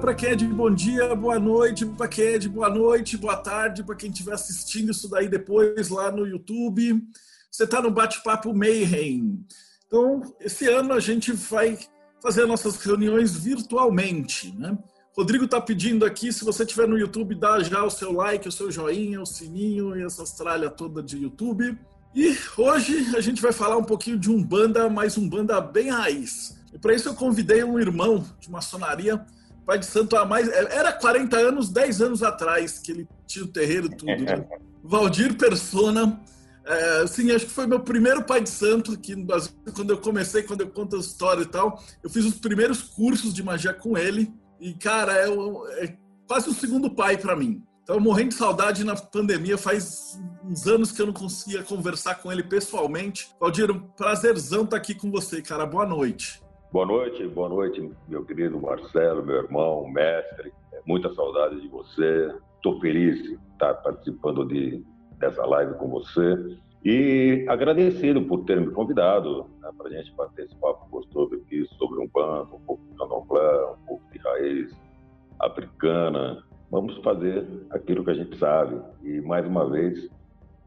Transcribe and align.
para 0.00 0.14
quem 0.14 0.30
é 0.30 0.34
de 0.34 0.46
bom 0.46 0.70
dia, 0.70 1.14
boa 1.14 1.38
noite, 1.38 1.84
para 1.84 2.08
quem 2.08 2.24
é 2.24 2.38
de 2.38 2.48
boa 2.48 2.70
noite, 2.70 3.18
boa 3.18 3.36
tarde, 3.36 3.84
para 3.84 3.94
quem 3.94 4.10
estiver 4.10 4.32
assistindo 4.32 4.90
isso 4.90 5.10
daí 5.10 5.28
depois 5.28 5.90
lá 5.90 6.10
no 6.10 6.26
YouTube. 6.26 7.02
Você 7.50 7.64
está 7.64 7.82
no 7.82 7.90
Bate-Papo 7.90 8.54
Mayhem. 8.54 9.44
Então, 9.86 10.22
esse 10.40 10.66
ano 10.68 10.94
a 10.94 11.00
gente 11.00 11.32
vai 11.32 11.78
fazer 12.22 12.46
nossas 12.46 12.76
reuniões 12.76 13.36
virtualmente, 13.36 14.56
né? 14.58 14.78
Rodrigo 15.14 15.44
está 15.44 15.60
pedindo 15.60 16.06
aqui, 16.06 16.32
se 16.32 16.44
você 16.44 16.62
estiver 16.62 16.88
no 16.88 16.98
YouTube, 16.98 17.34
dá 17.34 17.62
já 17.62 17.84
o 17.84 17.90
seu 17.90 18.10
like, 18.10 18.48
o 18.48 18.52
seu 18.52 18.70
joinha, 18.70 19.20
o 19.20 19.26
sininho 19.26 19.94
e 19.94 20.02
essa 20.02 20.24
tralha 20.34 20.70
toda 20.70 21.02
de 21.02 21.18
YouTube. 21.18 21.78
E 22.14 22.34
hoje 22.56 23.14
a 23.14 23.20
gente 23.20 23.42
vai 23.42 23.52
falar 23.52 23.76
um 23.76 23.84
pouquinho 23.84 24.18
de 24.18 24.30
um 24.30 24.42
banda, 24.42 24.88
mas 24.88 25.18
um 25.18 25.28
banda 25.28 25.60
bem 25.60 25.90
raiz. 25.90 26.58
E 26.72 26.78
para 26.78 26.94
isso 26.94 27.08
eu 27.08 27.14
convidei 27.14 27.62
um 27.62 27.78
irmão 27.78 28.24
de 28.40 28.50
maçonaria, 28.50 29.22
Pai 29.70 29.78
de 29.78 29.86
Santo 29.86 30.16
há 30.16 30.24
mais. 30.24 30.48
Era 30.48 30.92
40 30.92 31.36
anos, 31.36 31.68
10 31.68 32.02
anos 32.02 32.22
atrás, 32.24 32.80
que 32.80 32.90
ele 32.90 33.08
tinha 33.24 33.44
o 33.44 33.48
terreiro 33.48 33.88
tudo. 33.88 34.24
Né? 34.24 34.44
Valdir 34.82 35.36
Persona. 35.36 36.20
É, 36.66 37.02
assim, 37.02 37.30
acho 37.30 37.46
que 37.46 37.52
foi 37.52 37.68
meu 37.68 37.78
primeiro 37.78 38.24
pai 38.24 38.40
de 38.40 38.50
santo 38.50 38.94
aqui 38.94 39.14
no 39.14 39.24
Brasil, 39.24 39.52
quando 39.76 39.90
eu 39.90 39.98
comecei, 39.98 40.42
quando 40.42 40.62
eu 40.62 40.70
conto 40.70 40.96
a 40.96 40.98
história 40.98 41.42
e 41.42 41.46
tal. 41.46 41.80
Eu 42.02 42.10
fiz 42.10 42.24
os 42.24 42.34
primeiros 42.34 42.82
cursos 42.82 43.32
de 43.32 43.44
magia 43.44 43.72
com 43.72 43.96
ele. 43.96 44.34
E, 44.58 44.74
cara, 44.74 45.12
é, 45.12 45.84
é 45.84 45.96
quase 46.26 46.48
o 46.48 46.52
segundo 46.54 46.90
pai 46.90 47.16
para 47.16 47.36
mim. 47.36 47.62
Então, 47.84 48.00
morrendo 48.00 48.30
de 48.30 48.34
saudade 48.34 48.82
na 48.82 48.96
pandemia, 48.96 49.56
faz 49.56 50.20
uns 50.44 50.66
anos 50.66 50.90
que 50.90 51.00
eu 51.00 51.06
não 51.06 51.12
conseguia 51.12 51.62
conversar 51.62 52.16
com 52.16 52.32
ele 52.32 52.42
pessoalmente. 52.42 53.30
Valdir, 53.38 53.70
um 53.70 53.78
prazerzão 53.78 54.64
estar 54.64 54.78
aqui 54.78 54.96
com 54.96 55.12
você, 55.12 55.40
cara. 55.40 55.64
Boa 55.64 55.86
noite. 55.86 56.42
Boa 56.72 56.86
noite, 56.86 57.26
boa 57.26 57.48
noite, 57.48 57.90
meu 58.06 58.24
querido 58.24 58.60
Marcelo, 58.60 59.26
meu 59.26 59.38
irmão, 59.38 59.88
mestre. 59.88 60.52
É, 60.72 60.80
muita 60.86 61.12
saudade 61.14 61.60
de 61.60 61.66
você. 61.66 62.32
Estou 62.54 62.80
feliz 62.80 63.20
de 63.24 63.34
estar 63.52 63.74
participando 63.74 64.46
de, 64.46 64.80
dessa 65.18 65.44
live 65.46 65.74
com 65.74 65.88
você. 65.88 66.56
E 66.84 67.44
agradecido 67.48 68.22
por 68.22 68.44
ter 68.44 68.60
me 68.60 68.70
convidado 68.70 69.50
né, 69.60 69.68
para 69.76 69.88
a 69.88 69.90
gente 69.90 70.14
bater 70.14 70.44
esse 70.44 70.54
papo 70.58 70.88
gostoso 70.88 71.34
aqui 71.34 71.66
sobre 71.76 71.98
um 71.98 72.06
bando, 72.06 72.54
um 72.54 72.60
pouco 72.60 72.84
de 72.84 72.94
candomblé, 72.96 73.72
um 73.72 73.86
pouco 73.86 74.04
de 74.12 74.18
raiz 74.20 74.72
africana. 75.40 76.44
Vamos 76.70 76.96
fazer 76.98 77.48
aquilo 77.70 78.04
que 78.04 78.10
a 78.12 78.14
gente 78.14 78.38
sabe. 78.38 78.80
E, 79.02 79.20
mais 79.22 79.44
uma 79.44 79.68
vez, 79.68 80.08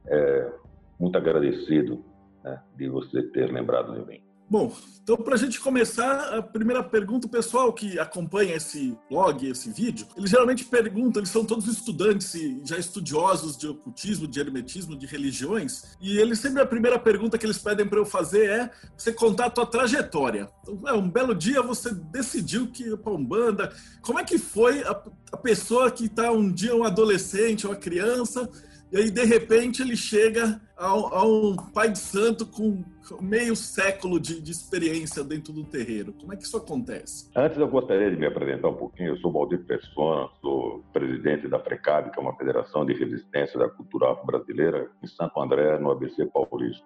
é, 0.07 0.51
muito 0.99 1.17
agradecido 1.17 2.03
né, 2.43 2.61
de 2.75 2.89
você 2.89 3.23
ter 3.23 3.49
lembrado 3.49 3.93
de 3.93 4.05
mim. 4.05 4.32
Bom, 4.53 4.71
então 5.01 5.17
para 5.17 5.33
a 5.33 5.37
gente 5.37 5.59
começar, 5.59 6.37
a 6.37 6.39
primeira 6.39 6.83
pergunta, 6.83 7.25
o 7.25 7.29
pessoal 7.29 7.73
que 7.73 7.97
acompanha 7.97 8.55
esse 8.55 8.95
blog, 9.09 9.49
esse 9.49 9.71
vídeo, 9.71 10.05
eles 10.15 10.29
geralmente 10.29 10.63
perguntam, 10.63 11.21
eles 11.21 11.31
são 11.31 11.43
todos 11.43 11.67
estudantes 11.67 12.35
e 12.35 12.61
já 12.63 12.77
estudiosos 12.77 13.57
de 13.57 13.67
ocultismo, 13.67 14.27
de 14.27 14.39
hermetismo, 14.39 14.95
de 14.95 15.07
religiões, 15.07 15.97
e 15.99 16.19
eles 16.19 16.37
sempre 16.37 16.61
a 16.61 16.67
primeira 16.67 16.99
pergunta 16.99 17.35
que 17.35 17.47
eles 17.47 17.57
pedem 17.57 17.87
para 17.87 17.97
eu 17.97 18.05
fazer 18.05 18.47
é 18.47 18.71
você 18.95 19.11
contar 19.11 19.47
a 19.47 19.49
tua 19.49 19.65
trajetória. 19.65 20.47
Então, 20.61 20.87
é, 20.87 20.93
um 20.93 21.09
belo 21.09 21.33
dia 21.33 21.59
você 21.63 21.91
decidiu 21.91 22.67
que 22.67 22.83
ia 22.83 22.95
para 22.95 23.11
Umbanda, 23.11 23.75
como 24.03 24.19
é 24.19 24.23
que 24.23 24.37
foi 24.37 24.83
a, 24.83 25.03
a 25.31 25.37
pessoa 25.37 25.89
que 25.89 26.05
está 26.05 26.31
um 26.31 26.51
dia 26.51 26.75
um 26.75 26.83
adolescente, 26.83 27.65
uma 27.65 27.75
criança, 27.75 28.47
e 28.91 28.97
aí, 28.97 29.09
de 29.09 29.25
repente, 29.25 29.81
ele 29.81 29.97
chega 29.97 30.61
a, 30.77 30.85
a 30.85 31.25
um 31.25 31.55
pai 31.55 31.91
de 31.91 31.97
santo 31.97 32.45
com 32.45 32.83
meio 33.21 33.55
século 33.55 34.19
de, 34.19 34.41
de, 34.41 34.51
experiência 34.51 35.23
dentro 35.23 35.51
do 35.51 35.63
terreiro. 35.63 36.13
Como 36.13 36.33
é 36.33 36.37
que 36.37 36.43
isso 36.43 36.57
acontece? 36.57 37.29
Antes, 37.35 37.57
eu 37.57 37.67
gostaria 37.67 38.09
de 38.09 38.17
me 38.17 38.25
apresentar 38.25 38.69
um 38.69 38.75
pouquinho. 38.75 39.09
Eu 39.09 39.17
sou 39.17 39.31
Valdir 39.31 39.63
Persona, 39.65 40.29
sou 40.41 40.83
presidente 40.93 41.47
da 41.47 41.59
FRECAB, 41.59 42.11
que 42.11 42.19
é 42.19 42.21
uma 42.21 42.35
federação 42.35 42.85
de 42.85 42.93
resistência 42.93 43.59
da 43.59 43.69
cultura 43.69 44.11
afro-brasileira, 44.11 44.89
em 45.03 45.07
Santo 45.07 45.39
André, 45.39 45.77
no 45.79 45.91
ABC 45.91 46.25
Paulista. 46.27 46.85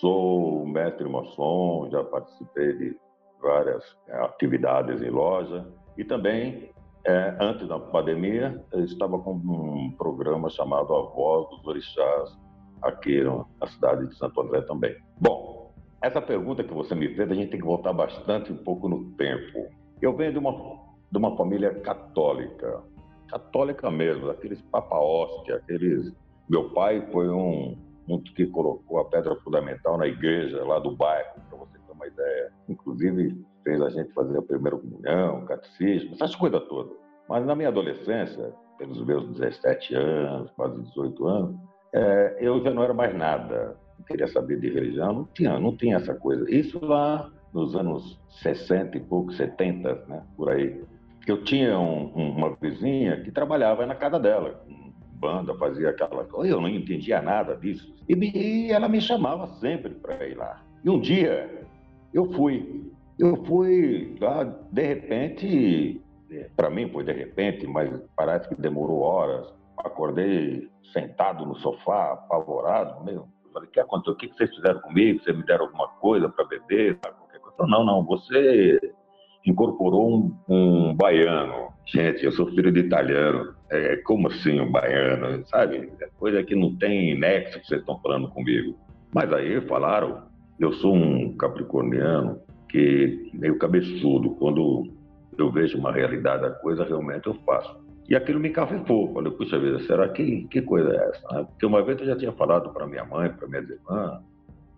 Sou 0.00 0.66
mestre 0.66 1.08
maçom, 1.08 1.88
já 1.90 2.04
participei 2.04 2.72
de 2.76 2.96
várias 3.40 3.82
é, 4.08 4.16
atividades 4.24 5.00
em 5.00 5.10
loja 5.10 5.66
e 5.96 6.04
também 6.04 6.70
é, 7.04 7.36
antes 7.40 7.66
da 7.66 7.78
pandemia, 7.78 8.62
eu 8.72 8.84
estava 8.84 9.18
com 9.18 9.32
um 9.32 9.92
programa 9.96 10.50
chamado 10.50 10.94
A 10.94 11.02
Voz 11.02 11.48
dos 11.48 11.66
Orixás, 11.66 12.38
aqui 12.82 13.22
na 13.24 13.66
cidade 13.66 14.06
de 14.06 14.16
Santo 14.16 14.40
André 14.40 14.60
também. 14.62 14.94
Bom, 15.18 15.57
essa 16.00 16.20
pergunta 16.20 16.62
que 16.62 16.72
você 16.72 16.94
me 16.94 17.14
fez, 17.14 17.30
a 17.30 17.34
gente 17.34 17.50
tem 17.50 17.60
que 17.60 17.66
voltar 17.66 17.92
bastante 17.92 18.52
um 18.52 18.56
pouco 18.56 18.88
no 18.88 19.10
tempo. 19.12 19.66
Eu 20.00 20.14
venho 20.16 20.32
de 20.32 20.38
uma, 20.38 20.52
de 21.10 21.18
uma 21.18 21.36
família 21.36 21.74
católica, 21.80 22.82
católica 23.28 23.90
mesmo, 23.90 24.30
aqueles 24.30 24.60
papa 24.62 24.96
hóstia, 24.96 25.56
aqueles... 25.56 26.12
Meu 26.48 26.70
pai 26.70 27.06
foi 27.12 27.28
um, 27.28 27.76
um 28.08 28.22
que 28.22 28.46
colocou 28.46 29.00
a 29.00 29.04
pedra 29.04 29.34
fundamental 29.36 29.98
na 29.98 30.06
igreja 30.06 30.64
lá 30.64 30.78
do 30.78 30.96
bairro, 30.96 31.40
para 31.48 31.58
você 31.58 31.78
ter 31.78 31.92
uma 31.92 32.06
ideia. 32.06 32.52
Inclusive, 32.68 33.44
fez 33.64 33.82
a 33.82 33.90
gente 33.90 34.12
fazer 34.12 34.38
a 34.38 34.42
primeira 34.42 34.78
comunhão, 34.78 35.44
catecismo, 35.44 36.14
essas 36.14 36.34
coisas 36.34 36.62
todas. 36.68 36.96
Mas 37.28 37.44
na 37.44 37.54
minha 37.54 37.68
adolescência, 37.68 38.54
pelos 38.78 39.04
meus 39.04 39.28
17 39.32 39.94
anos, 39.94 40.50
quase 40.52 40.80
18 40.80 41.26
anos, 41.26 41.56
é, 41.92 42.38
eu 42.40 42.62
já 42.62 42.70
não 42.70 42.82
era 42.82 42.94
mais 42.94 43.14
nada. 43.14 43.76
Queria 44.08 44.26
saber 44.26 44.58
de 44.58 44.70
religião, 44.70 45.12
não 45.12 45.24
tinha, 45.34 45.60
não 45.60 45.76
tinha 45.76 45.96
essa 45.96 46.14
coisa. 46.14 46.50
Isso 46.50 46.84
lá 46.84 47.30
nos 47.52 47.76
anos 47.76 48.18
60 48.42 48.96
e 48.96 49.00
pouco, 49.00 49.32
70, 49.32 50.04
né, 50.08 50.22
por 50.36 50.50
aí. 50.50 50.82
Eu 51.26 51.44
tinha 51.44 51.78
um, 51.78 52.06
uma 52.06 52.56
vizinha 52.56 53.20
que 53.20 53.30
trabalhava 53.30 53.84
na 53.84 53.94
casa 53.94 54.18
dela, 54.18 54.64
banda, 55.12 55.54
fazia 55.56 55.90
aquela 55.90 56.24
coisa, 56.24 56.54
eu 56.54 56.60
não 56.60 56.68
entendia 56.68 57.20
nada 57.20 57.56
disso. 57.56 57.94
E, 58.08 58.14
e 58.14 58.72
ela 58.72 58.88
me 58.88 59.00
chamava 59.00 59.46
sempre 59.58 59.94
para 59.94 60.26
ir 60.26 60.36
lá. 60.36 60.62
E 60.84 60.88
um 60.88 61.00
dia 61.00 61.66
eu 62.14 62.32
fui. 62.32 62.90
Eu 63.18 63.44
fui 63.44 64.16
lá, 64.20 64.44
de 64.44 64.82
repente, 64.82 66.00
para 66.56 66.70
mim 66.70 66.88
foi 66.88 67.02
de 67.02 67.12
repente, 67.12 67.66
mas 67.66 67.90
parece 68.16 68.48
que 68.48 68.54
demorou 68.54 69.00
horas. 69.00 69.52
Acordei 69.76 70.68
sentado 70.92 71.44
no 71.44 71.56
sofá, 71.56 72.12
apavorado, 72.12 73.04
meio. 73.04 73.26
Falei, 73.52 73.68
o 73.68 73.72
que 73.72 73.80
aconteceu? 73.80 74.12
O 74.12 74.16
que 74.16 74.28
vocês 74.28 74.54
fizeram 74.54 74.80
comigo? 74.80 75.22
Vocês 75.22 75.36
me 75.36 75.44
deram 75.44 75.66
alguma 75.66 75.88
coisa 75.88 76.28
para 76.28 76.44
beber? 76.44 76.96
Qualquer 76.96 77.40
coisa? 77.40 77.66
Não, 77.66 77.84
não, 77.84 78.04
você 78.04 78.80
incorporou 79.46 80.10
um, 80.10 80.36
um, 80.48 80.94
baiano. 80.94 81.68
Gente, 81.86 82.24
eu 82.24 82.32
sou 82.32 82.46
filho 82.48 82.70
de 82.70 82.80
italiano. 82.80 83.54
É, 83.70 83.96
como 83.98 84.28
assim 84.28 84.60
um 84.60 84.70
baiano? 84.70 85.44
Sabe? 85.46 85.92
É 86.00 86.08
coisa 86.18 86.42
que 86.42 86.54
não 86.54 86.74
tem 86.76 87.18
nexo 87.18 87.60
que 87.60 87.66
vocês 87.66 87.80
estão 87.80 87.98
falando 88.00 88.28
comigo. 88.28 88.76
Mas 89.14 89.32
aí 89.32 89.60
falaram, 89.62 90.28
eu 90.58 90.72
sou 90.72 90.94
um 90.94 91.36
capricorniano 91.36 92.40
que 92.68 93.30
meio 93.32 93.58
cabeçudo. 93.58 94.30
Quando 94.36 94.92
eu 95.38 95.50
vejo 95.50 95.78
uma 95.78 95.92
realidade 95.92 96.42
da 96.42 96.50
coisa, 96.50 96.84
realmente 96.84 97.26
eu 97.26 97.34
faço. 97.46 97.87
E 98.08 98.16
aquilo 98.16 98.40
me 98.40 98.50
cafifou. 98.50 99.12
Falei, 99.12 99.30
puxa 99.32 99.58
vida, 99.58 99.80
será 99.80 100.08
que, 100.08 100.46
que 100.48 100.62
coisa 100.62 100.90
é 100.90 101.10
essa? 101.10 101.44
Porque 101.44 101.66
uma 101.66 101.82
vez 101.82 102.00
eu 102.00 102.06
já 102.06 102.16
tinha 102.16 102.32
falado 102.32 102.70
para 102.70 102.86
minha 102.86 103.04
mãe, 103.04 103.30
para 103.30 103.46
minhas 103.46 103.68
irmãs, 103.68 104.22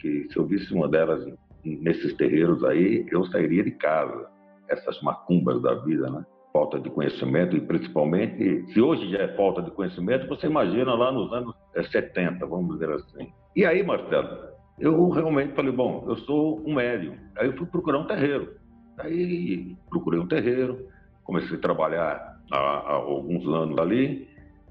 que 0.00 0.26
se 0.30 0.36
eu 0.36 0.44
visse 0.44 0.74
uma 0.74 0.88
delas 0.88 1.24
nesses 1.64 2.12
terreiros 2.14 2.64
aí, 2.64 3.06
eu 3.10 3.24
sairia 3.26 3.62
de 3.62 3.70
casa. 3.70 4.26
Essas 4.68 5.00
macumbas 5.02 5.62
da 5.62 5.74
vida, 5.74 6.10
né? 6.10 6.24
Falta 6.52 6.80
de 6.80 6.90
conhecimento 6.90 7.56
e 7.56 7.60
principalmente, 7.60 8.72
se 8.72 8.80
hoje 8.80 9.08
já 9.10 9.18
é 9.18 9.28
falta 9.36 9.62
de 9.62 9.70
conhecimento, 9.70 10.26
você 10.26 10.48
imagina 10.48 10.92
lá 10.94 11.12
nos 11.12 11.32
anos 11.32 11.54
70, 11.92 12.44
vamos 12.46 12.74
dizer 12.74 12.90
assim. 12.90 13.32
E 13.54 13.64
aí, 13.64 13.84
Marcelo, 13.84 14.50
eu 14.80 15.08
realmente 15.10 15.54
falei, 15.54 15.70
bom, 15.70 16.04
eu 16.08 16.16
sou 16.16 16.60
um 16.66 16.74
médium. 16.74 17.14
Aí 17.36 17.46
eu 17.46 17.56
fui 17.56 17.66
procurar 17.66 17.98
um 17.98 18.06
terreiro. 18.06 18.56
Aí 18.98 19.76
procurei 19.88 20.18
um 20.18 20.26
terreiro, 20.26 20.88
comecei 21.22 21.56
a 21.56 21.60
trabalhar 21.60 22.29
há, 22.50 22.56
há 22.56 22.92
alguns 22.94 23.46
anos 23.46 23.78
ali, 23.78 24.28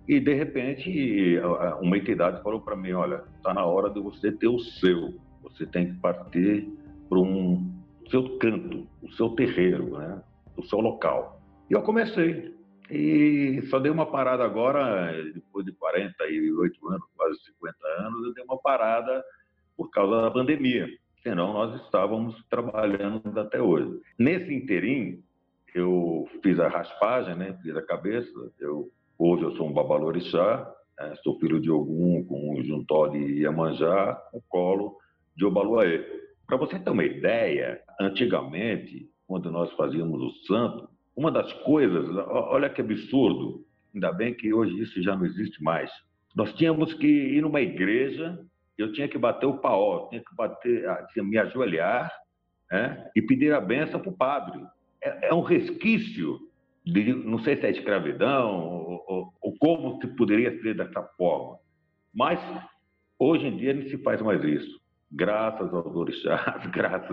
e 0.07 0.19
de 0.19 0.33
repente 0.33 1.39
uma 1.81 1.97
entidade 1.97 2.41
falou 2.41 2.61
para 2.61 2.75
mim: 2.75 2.91
olha, 2.93 3.23
está 3.37 3.53
na 3.53 3.63
hora 3.65 3.89
de 3.89 3.99
você 3.99 4.31
ter 4.31 4.47
o 4.47 4.59
seu, 4.59 5.13
você 5.41 5.65
tem 5.65 5.93
que 5.93 5.99
partir 5.99 6.67
para 7.07 7.19
um 7.19 7.71
seu 8.09 8.37
canto, 8.39 8.87
o 9.03 9.11
seu 9.13 9.29
terreiro, 9.29 9.97
né? 9.97 10.21
o 10.57 10.63
seu 10.63 10.79
local. 10.79 11.41
E 11.69 11.73
eu 11.73 11.81
comecei. 11.81 12.57
E 12.89 13.61
só 13.69 13.79
dei 13.79 13.91
uma 13.91 14.07
parada 14.07 14.43
agora, 14.43 15.13
depois 15.31 15.63
de 15.63 15.71
48 15.73 16.89
anos, 16.89 17.07
quase 17.15 17.39
50 17.45 17.77
anos, 17.99 18.25
eu 18.25 18.33
dei 18.33 18.43
uma 18.43 18.57
parada 18.57 19.23
por 19.77 19.91
causa 19.91 20.23
da 20.23 20.31
pandemia. 20.31 20.87
Senão, 21.21 21.53
nós 21.53 21.79
estávamos 21.83 22.43
trabalhando 22.49 23.39
até 23.39 23.61
hoje. 23.61 24.01
Nesse 24.17 24.51
interim, 24.53 25.21
eu 25.73 26.27
fiz 26.41 26.59
a 26.59 26.67
raspagem, 26.67 27.35
né? 27.35 27.57
fiz 27.61 27.75
a 27.75 27.81
cabeça. 27.81 28.31
Eu, 28.59 28.89
hoje 29.17 29.43
eu 29.43 29.55
sou 29.55 29.67
um 29.67 29.73
babalorixá, 29.73 30.71
né? 30.99 31.15
sou 31.23 31.39
filho 31.39 31.59
de 31.59 31.69
Ogum 31.69 32.23
com 32.25 32.53
um 32.57 32.63
juntó 32.63 33.07
de 33.07 33.17
Iemanjá, 33.17 34.15
com 34.31 34.41
colo 34.47 34.97
de 35.35 35.45
Obaluaê. 35.45 36.03
Para 36.45 36.57
você 36.57 36.79
ter 36.79 36.89
uma 36.89 37.03
ideia, 37.03 37.81
antigamente, 37.99 39.09
quando 39.27 39.51
nós 39.51 39.71
fazíamos 39.73 40.21
o 40.21 40.31
santo, 40.47 40.89
uma 41.15 41.31
das 41.31 41.51
coisas, 41.63 42.09
olha 42.27 42.69
que 42.69 42.81
absurdo, 42.81 43.65
ainda 43.93 44.11
bem 44.11 44.33
que 44.33 44.53
hoje 44.53 44.79
isso 44.79 45.01
já 45.03 45.15
não 45.15 45.25
existe 45.25 45.61
mais. 45.61 45.91
Nós 46.35 46.53
tínhamos 46.53 46.93
que 46.93 47.07
ir 47.07 47.41
numa 47.41 47.61
igreja, 47.61 48.39
eu 48.77 48.93
tinha 48.93 49.07
que 49.07 49.17
bater 49.17 49.45
o 49.45 49.57
paó, 49.57 50.07
tinha 50.07 50.21
que 50.21 50.35
bater, 50.35 50.87
ah, 50.89 51.05
tinha 51.11 51.23
me 51.23 51.37
ajoelhar 51.37 52.11
né, 52.71 53.09
e 53.15 53.21
pedir 53.21 53.53
a 53.53 53.59
benção 53.59 53.99
para 53.99 54.09
o 54.09 54.15
padre. 54.17 54.59
É, 55.01 55.29
é, 55.29 55.33
um 55.33 55.41
resquício 55.41 56.39
de, 56.85 57.13
não 57.13 57.39
sei 57.39 57.55
se 57.57 57.65
é 57.65 57.71
escravidão 57.71 58.67
ou, 58.67 59.05
ou, 59.07 59.33
ou 59.41 59.57
como 59.57 59.99
se 60.01 60.07
poderia 60.15 60.59
ser 60.61 60.75
dessa 60.75 61.03
forma, 61.17 61.57
mas 62.13 62.39
hoje 63.17 63.47
em 63.47 63.57
dia 63.57 63.73
não 63.73 63.83
se 63.83 63.97
faz 63.99 64.21
mais 64.21 64.43
isso. 64.43 64.79
Graças 65.11 65.73
aos 65.73 65.95
orixás, 65.95 66.65
graças 66.71 67.11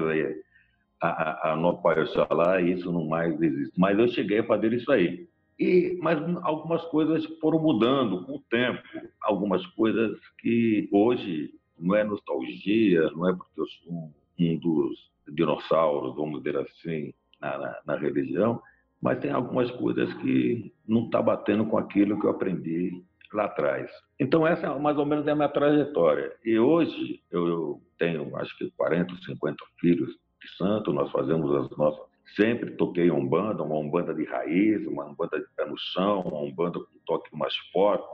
a, 1.00 1.08
a, 1.08 1.52
a 1.52 1.56
nosso 1.56 1.82
Pai 1.82 2.00
Oxalá, 2.00 2.60
isso 2.60 2.90
não 2.92 3.06
mais 3.06 3.40
existe. 3.40 3.72
Mas 3.78 3.98
eu 3.98 4.08
cheguei 4.08 4.40
a 4.40 4.46
fazer 4.46 4.72
isso 4.72 4.90
aí. 4.90 5.28
E, 5.58 5.98
mas 6.02 6.18
algumas 6.42 6.82
coisas 6.86 7.24
foram 7.40 7.58
mudando 7.58 8.24
com 8.24 8.36
o 8.36 8.42
tempo. 8.50 8.82
Algumas 9.22 9.64
coisas 9.68 10.18
que 10.38 10.88
hoje 10.92 11.50
não 11.78 11.94
é 11.94 12.04
nostalgia, 12.04 13.10
não 13.12 13.28
é 13.28 13.34
porque 13.34 13.60
eu 13.60 13.66
sou 13.66 14.12
um 14.38 14.58
dos 14.58 15.10
dinossauros, 15.28 16.14
vamos 16.14 16.42
dizer 16.42 16.58
assim, 16.58 17.12
na, 17.46 17.58
na, 17.58 17.78
na 17.86 17.96
religião, 17.96 18.60
mas 19.00 19.18
tem 19.18 19.30
algumas 19.30 19.70
coisas 19.72 20.12
que 20.14 20.72
não 20.86 21.04
está 21.04 21.20
batendo 21.20 21.66
com 21.66 21.78
aquilo 21.78 22.18
que 22.18 22.26
eu 22.26 22.30
aprendi 22.30 23.02
lá 23.32 23.44
atrás. 23.44 23.90
Então, 24.18 24.46
essa 24.46 24.66
é 24.66 24.78
mais 24.78 24.96
ou 24.96 25.04
menos 25.04 25.26
é 25.26 25.32
a 25.32 25.34
minha 25.34 25.48
trajetória. 25.48 26.32
E 26.44 26.58
hoje 26.58 27.20
eu 27.30 27.80
tenho, 27.98 28.34
acho 28.36 28.56
que 28.56 28.70
40, 28.76 29.14
50 29.24 29.56
filhos 29.80 30.08
de 30.08 30.56
santo, 30.56 30.92
nós 30.92 31.10
fazemos 31.10 31.54
as 31.54 31.76
nossas 31.76 32.06
Sempre 32.34 32.72
toquei 32.72 33.10
umbanda, 33.10 33.62
uma 33.62 33.76
umbanda 33.76 34.12
de 34.12 34.24
raiz, 34.24 34.84
uma 34.86 35.04
umbanda 35.04 35.38
de 35.38 35.46
pé 35.56 35.64
no 35.64 35.78
chão, 35.78 36.22
uma 36.22 36.40
umbanda 36.40 36.80
com 36.80 36.98
toque 37.06 37.34
mais 37.36 37.54
forte. 37.72 38.04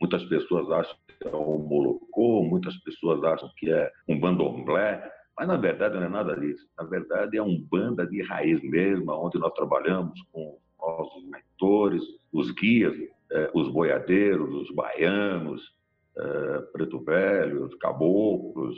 Muitas 0.00 0.24
pessoas 0.24 0.68
acham 0.70 0.96
que 1.06 1.28
é 1.28 1.36
um 1.36 1.58
molocô, 1.58 2.42
muitas 2.42 2.76
pessoas 2.78 3.22
acham 3.22 3.48
que 3.56 3.70
é 3.70 3.90
um 4.08 4.18
bandomblé, 4.18 5.10
mas 5.36 5.48
na 5.48 5.56
verdade 5.56 5.96
não 5.96 6.04
é 6.04 6.08
nada 6.08 6.38
disso. 6.38 6.66
Na 6.78 6.84
verdade 6.84 7.36
é 7.36 7.42
um 7.42 7.60
banda 7.60 8.06
de 8.06 8.22
raiz 8.22 8.62
mesmo, 8.62 9.12
onde 9.12 9.38
nós 9.38 9.52
trabalhamos 9.54 10.20
com 10.32 10.58
nossos 10.80 11.24
mentores, 11.24 12.02
os 12.32 12.50
guias, 12.52 12.94
eh, 13.32 13.50
os 13.54 13.68
boiadeiros, 13.68 14.52
os 14.54 14.74
baianos, 14.74 15.62
eh, 16.16 16.62
preto 16.72 16.98
velho, 17.00 17.64
os 17.66 17.74
caboclos, 17.76 18.76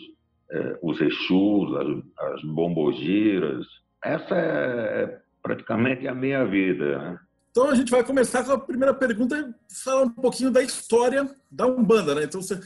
eh, 0.50 0.78
os 0.82 1.00
exus, 1.00 1.74
as, 1.76 2.32
as 2.32 2.42
bombogiras, 2.42 3.66
essa 4.04 4.36
é 4.36 5.18
praticamente 5.42 6.06
a 6.06 6.14
minha 6.14 6.44
vida. 6.44 6.98
Né? 6.98 7.18
Então 7.56 7.70
a 7.70 7.74
gente 7.76 7.92
vai 7.92 8.02
começar 8.02 8.42
com 8.42 8.50
a 8.50 8.58
primeira 8.58 8.92
pergunta 8.92 9.54
falar 9.68 10.02
um 10.02 10.10
pouquinho 10.10 10.50
da 10.50 10.60
história 10.60 11.30
da 11.48 11.64
Umbanda, 11.64 12.12
né? 12.12 12.24
Então 12.24 12.42
você, 12.42 12.58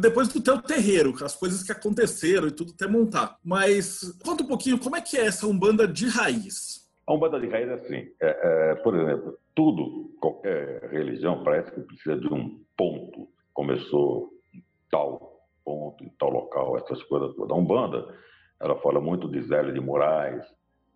depois 0.00 0.26
do 0.26 0.42
teu 0.42 0.60
terreiro, 0.60 1.14
as 1.24 1.36
coisas 1.36 1.62
que 1.62 1.70
aconteceram 1.70 2.48
e 2.48 2.50
tudo 2.50 2.72
até 2.74 2.88
montar. 2.88 3.38
Mas 3.44 4.00
conta 4.24 4.42
um 4.42 4.48
pouquinho 4.48 4.80
como 4.80 4.96
é 4.96 5.00
que 5.00 5.16
é 5.16 5.26
essa 5.26 5.46
Umbanda 5.46 5.86
de 5.86 6.08
raiz. 6.08 6.90
A 7.06 7.14
Umbanda 7.14 7.38
de 7.38 7.46
raiz 7.46 7.68
é 7.68 7.74
assim, 7.74 8.10
é, 8.20 8.70
é, 8.72 8.74
por 8.74 8.96
exemplo, 8.96 9.38
tudo, 9.54 10.12
qualquer 10.20 10.90
religião 10.90 11.44
parece 11.44 11.70
que 11.70 11.82
precisa 11.82 12.16
de 12.16 12.26
um 12.26 12.60
ponto. 12.76 13.28
Começou 13.52 14.32
em 14.52 14.64
tal 14.90 15.46
ponto, 15.64 16.02
em 16.02 16.08
tal 16.18 16.30
local, 16.30 16.76
essas 16.76 17.00
coisas 17.04 17.32
todas. 17.36 17.52
A 17.52 17.54
Umbanda, 17.54 18.12
ela 18.58 18.74
fala 18.80 19.00
muito 19.00 19.28
de 19.28 19.40
Zélio 19.42 19.72
de 19.72 19.80
Moraes, 19.80 20.44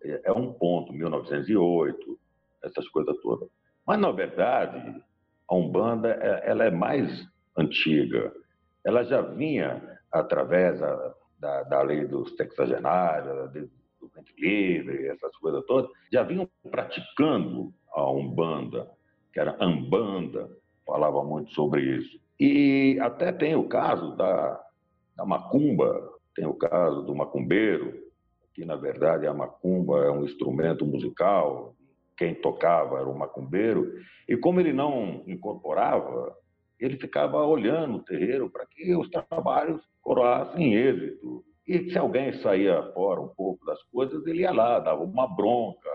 é, 0.03 0.23
é 0.25 0.31
um 0.33 0.51
ponto, 0.51 0.91
1908, 0.91 2.19
essas 2.63 2.87
coisas 2.89 3.15
todas. 3.21 3.49
Mas, 3.85 3.99
na 3.99 4.11
verdade, 4.11 5.01
a 5.49 5.55
Umbanda 5.55 6.09
é, 6.09 6.49
ela 6.49 6.65
é 6.65 6.71
mais 6.71 7.27
antiga. 7.57 8.31
Ela 8.85 9.03
já 9.03 9.21
vinha 9.21 9.99
através 10.11 10.79
da, 10.79 11.15
da, 11.39 11.63
da 11.63 11.81
lei 11.81 12.05
dos 12.05 12.35
texagenários, 12.35 13.51
do 13.99 14.07
vento 14.15 14.31
livre, 14.37 15.07
essas 15.07 15.35
coisas 15.37 15.65
todas, 15.65 15.89
já 16.11 16.23
vinham 16.23 16.49
praticando 16.69 17.73
a 17.93 18.09
Umbanda, 18.09 18.89
que 19.33 19.39
era 19.39 19.57
Ambanda, 19.59 20.49
falava 20.85 21.23
muito 21.23 21.51
sobre 21.51 21.81
isso. 21.81 22.19
E 22.39 22.97
até 23.01 23.31
tem 23.31 23.55
o 23.55 23.67
caso 23.67 24.15
da, 24.15 24.63
da 25.15 25.25
Macumba, 25.25 26.19
tem 26.35 26.45
o 26.45 26.53
caso 26.53 27.01
do 27.01 27.13
macumbeiro, 27.13 27.93
que 28.53 28.63
na 28.63 28.75
verdade 28.75 29.27
a 29.27 29.33
macumba 29.33 30.05
é 30.05 30.11
um 30.11 30.23
instrumento 30.23 30.85
musical, 30.85 31.75
quem 32.19 32.35
tocava 32.35 32.99
era 32.99 33.07
o 33.07 33.17
macumbeiro, 33.17 33.93
e 34.27 34.35
como 34.35 34.59
ele 34.59 34.73
não 34.73 35.23
incorporava, 35.25 36.35
ele 36.77 36.97
ficava 36.97 37.45
olhando 37.45 37.95
o 37.95 38.03
terreiro 38.03 38.49
para 38.49 38.65
que 38.65 38.93
os 38.93 39.09
trabalhos 39.09 39.81
coroassem 40.01 40.75
êxito. 40.75 41.45
E 41.65 41.89
se 41.89 41.97
alguém 41.97 42.33
saía 42.41 42.83
fora 42.93 43.21
um 43.21 43.29
pouco 43.29 43.65
das 43.65 43.81
coisas, 43.83 44.25
ele 44.27 44.41
ia 44.41 44.51
lá, 44.51 44.79
dava 44.79 45.01
uma 45.01 45.33
bronca, 45.33 45.89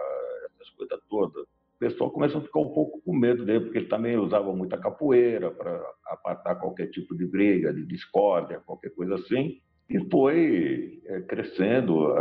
essas 0.55 0.71
coisas 0.71 0.99
todas. 1.11 1.43
O 1.43 1.79
pessoal 1.79 2.11
começou 2.11 2.41
a 2.41 2.45
ficar 2.45 2.61
um 2.61 2.73
pouco 2.73 3.03
com 3.03 3.15
medo 3.15 3.45
dele, 3.45 3.65
porque 3.65 3.79
ele 3.79 3.89
também 3.89 4.17
usava 4.17 4.51
muita 4.55 4.79
capoeira 4.79 5.51
para 5.51 5.79
apartar 6.07 6.55
qualquer 6.55 6.87
tipo 6.87 7.15
de 7.15 7.27
briga, 7.27 7.75
de 7.75 7.85
discórdia, 7.85 8.63
qualquer 8.65 8.95
coisa 8.95 9.17
assim. 9.17 9.61
E 9.91 10.01
foi 10.09 11.03
é, 11.05 11.21
crescendo 11.23 12.15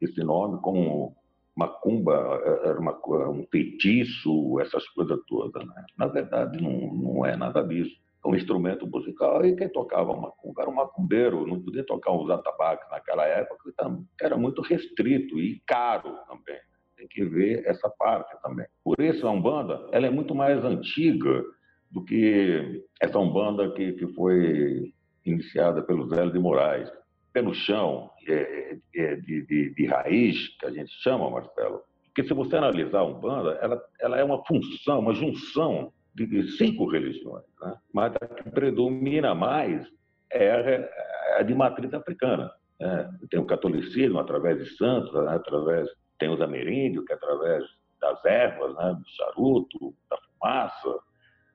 esse 0.00 0.22
nome 0.24 0.58
como 0.62 1.14
macumba, 1.56 2.40
é, 2.44 2.68
era 2.68 2.80
uma, 2.80 2.98
um 3.30 3.46
feitiço, 3.50 4.58
essas 4.60 4.86
coisas 4.90 5.18
todas. 5.26 5.66
Né? 5.66 5.84
Na 5.98 6.06
verdade, 6.06 6.62
não, 6.62 6.94
não 6.94 7.26
é 7.26 7.36
nada 7.36 7.62
disso. 7.62 7.94
É 8.24 8.28
um 8.28 8.36
instrumento 8.36 8.86
musical 8.86 9.44
e 9.44 9.56
quem 9.56 9.68
tocava 9.68 10.16
macumba 10.16 10.62
era 10.62 10.70
um 10.70 10.74
macumbeiro, 10.74 11.46
não 11.46 11.60
podia 11.60 11.84
tocar 11.84 12.12
os 12.12 12.30
atabaques 12.30 12.88
naquela 12.90 13.26
época, 13.26 13.72
que 14.18 14.24
era 14.24 14.36
muito 14.36 14.62
restrito 14.62 15.40
e 15.40 15.60
caro 15.66 16.16
também. 16.28 16.60
Tem 16.96 17.08
que 17.08 17.24
ver 17.24 17.64
essa 17.66 17.90
parte 17.90 18.40
também. 18.40 18.66
Por 18.84 19.00
isso, 19.00 19.26
a 19.26 19.30
Umbanda 19.30 19.88
ela 19.90 20.06
é 20.06 20.10
muito 20.10 20.36
mais 20.36 20.64
antiga 20.64 21.42
do 21.90 22.04
que 22.04 22.84
essa 23.00 23.18
Umbanda 23.18 23.72
que, 23.72 23.92
que 23.94 24.06
foi 24.14 24.92
iniciada 25.26 25.82
pelo 25.82 26.08
Zélio 26.08 26.32
de 26.32 26.38
Moraes 26.38 26.88
pé 27.32 27.42
no 27.42 27.54
chão, 27.54 28.10
é, 28.28 28.76
é, 28.94 29.16
de, 29.16 29.46
de, 29.46 29.74
de, 29.74 29.86
raiz, 29.86 30.48
que 30.58 30.66
a 30.66 30.70
gente 30.70 30.92
chama, 31.02 31.30
Marcelo, 31.30 31.82
porque 32.06 32.28
se 32.28 32.34
você 32.34 32.56
analisar 32.56 33.00
a 33.00 33.04
Umbanda, 33.04 33.58
ela, 33.62 33.82
ela 34.00 34.18
é 34.18 34.24
uma 34.24 34.44
função, 34.44 35.00
uma 35.00 35.14
junção 35.14 35.92
de, 36.14 36.26
de 36.26 36.52
cinco 36.58 36.86
religiões, 36.86 37.44
né? 37.60 37.74
mas 37.92 38.14
a 38.16 38.26
que 38.26 38.50
predomina 38.50 39.34
mais 39.34 39.86
é 40.30 40.50
a, 40.50 40.58
é 40.58 41.38
a 41.38 41.42
de 41.42 41.54
matriz 41.54 41.92
africana. 41.94 42.52
Né? 42.78 43.10
Tem 43.30 43.40
o 43.40 43.46
catolicismo 43.46 44.18
através 44.18 44.58
de 44.58 44.76
santos, 44.76 45.12
né? 45.14 45.34
através 45.34 45.88
tem 46.18 46.28
os 46.28 46.40
ameríndios, 46.40 47.04
que 47.06 47.12
é 47.12 47.16
através 47.16 47.64
das 47.98 48.22
ervas, 48.26 48.74
né? 48.74 48.94
do 48.94 49.08
charuto, 49.08 49.94
da 50.10 50.18
fumaça, 50.18 50.98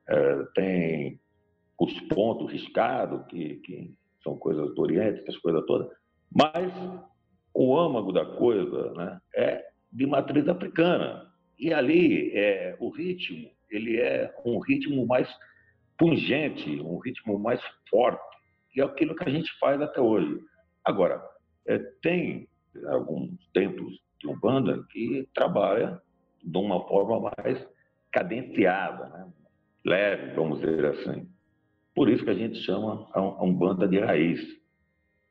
é, 0.09 0.43
tem 0.55 1.19
os 1.79 1.93
pontos 2.07 2.51
riscados, 2.51 3.25
que, 3.27 3.57
que 3.57 3.93
são 4.27 4.37
coisas 4.37 4.75
do 4.75 4.81
Oriente, 4.81 5.21
essas 5.21 5.37
coisas 5.37 5.65
todas. 5.65 5.87
Mas 6.35 6.73
o 7.53 7.77
âmago 7.79 8.11
da 8.11 8.25
coisa 8.25 8.93
né, 8.93 9.21
é 9.33 9.65
de 9.91 10.05
matriz 10.05 10.45
africana. 10.49 11.31
E 11.57 11.73
ali 11.73 12.31
é, 12.37 12.75
o 12.77 12.89
ritmo, 12.89 13.49
ele 13.69 13.97
é 13.97 14.33
um 14.45 14.59
ritmo 14.59 15.07
mais 15.07 15.29
pungente, 15.97 16.79
um 16.81 16.97
ritmo 16.99 17.39
mais 17.39 17.61
forte, 17.89 18.21
e 18.75 18.81
é 18.81 18.83
aquilo 18.83 19.15
que 19.15 19.23
a 19.23 19.31
gente 19.31 19.49
faz 19.59 19.81
até 19.81 19.99
hoje. 19.99 20.39
Agora, 20.83 21.23
é, 21.65 21.79
tem 22.01 22.47
alguns 22.87 23.31
templos 23.53 23.97
de 24.19 24.27
Umbanda 24.27 24.83
que 24.91 25.27
trabalha 25.33 25.99
de 26.43 26.57
uma 26.57 26.85
forma 26.87 27.31
mais 27.37 27.65
cadenciada, 28.11 29.09
né? 29.09 29.27
leve, 29.85 30.33
vamos 30.35 30.59
dizer 30.59 30.85
assim. 30.85 31.27
Por 31.97 32.09
isso 32.09 32.23
que 32.23 32.29
a 32.29 32.35
gente 32.35 32.61
chama 32.61 33.09
a 33.11 33.43
Umbanda 33.43 33.87
de 33.87 33.97
raiz, 33.97 34.39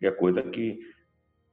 que 0.00 0.06
é 0.08 0.10
coisa 0.10 0.42
que 0.42 0.80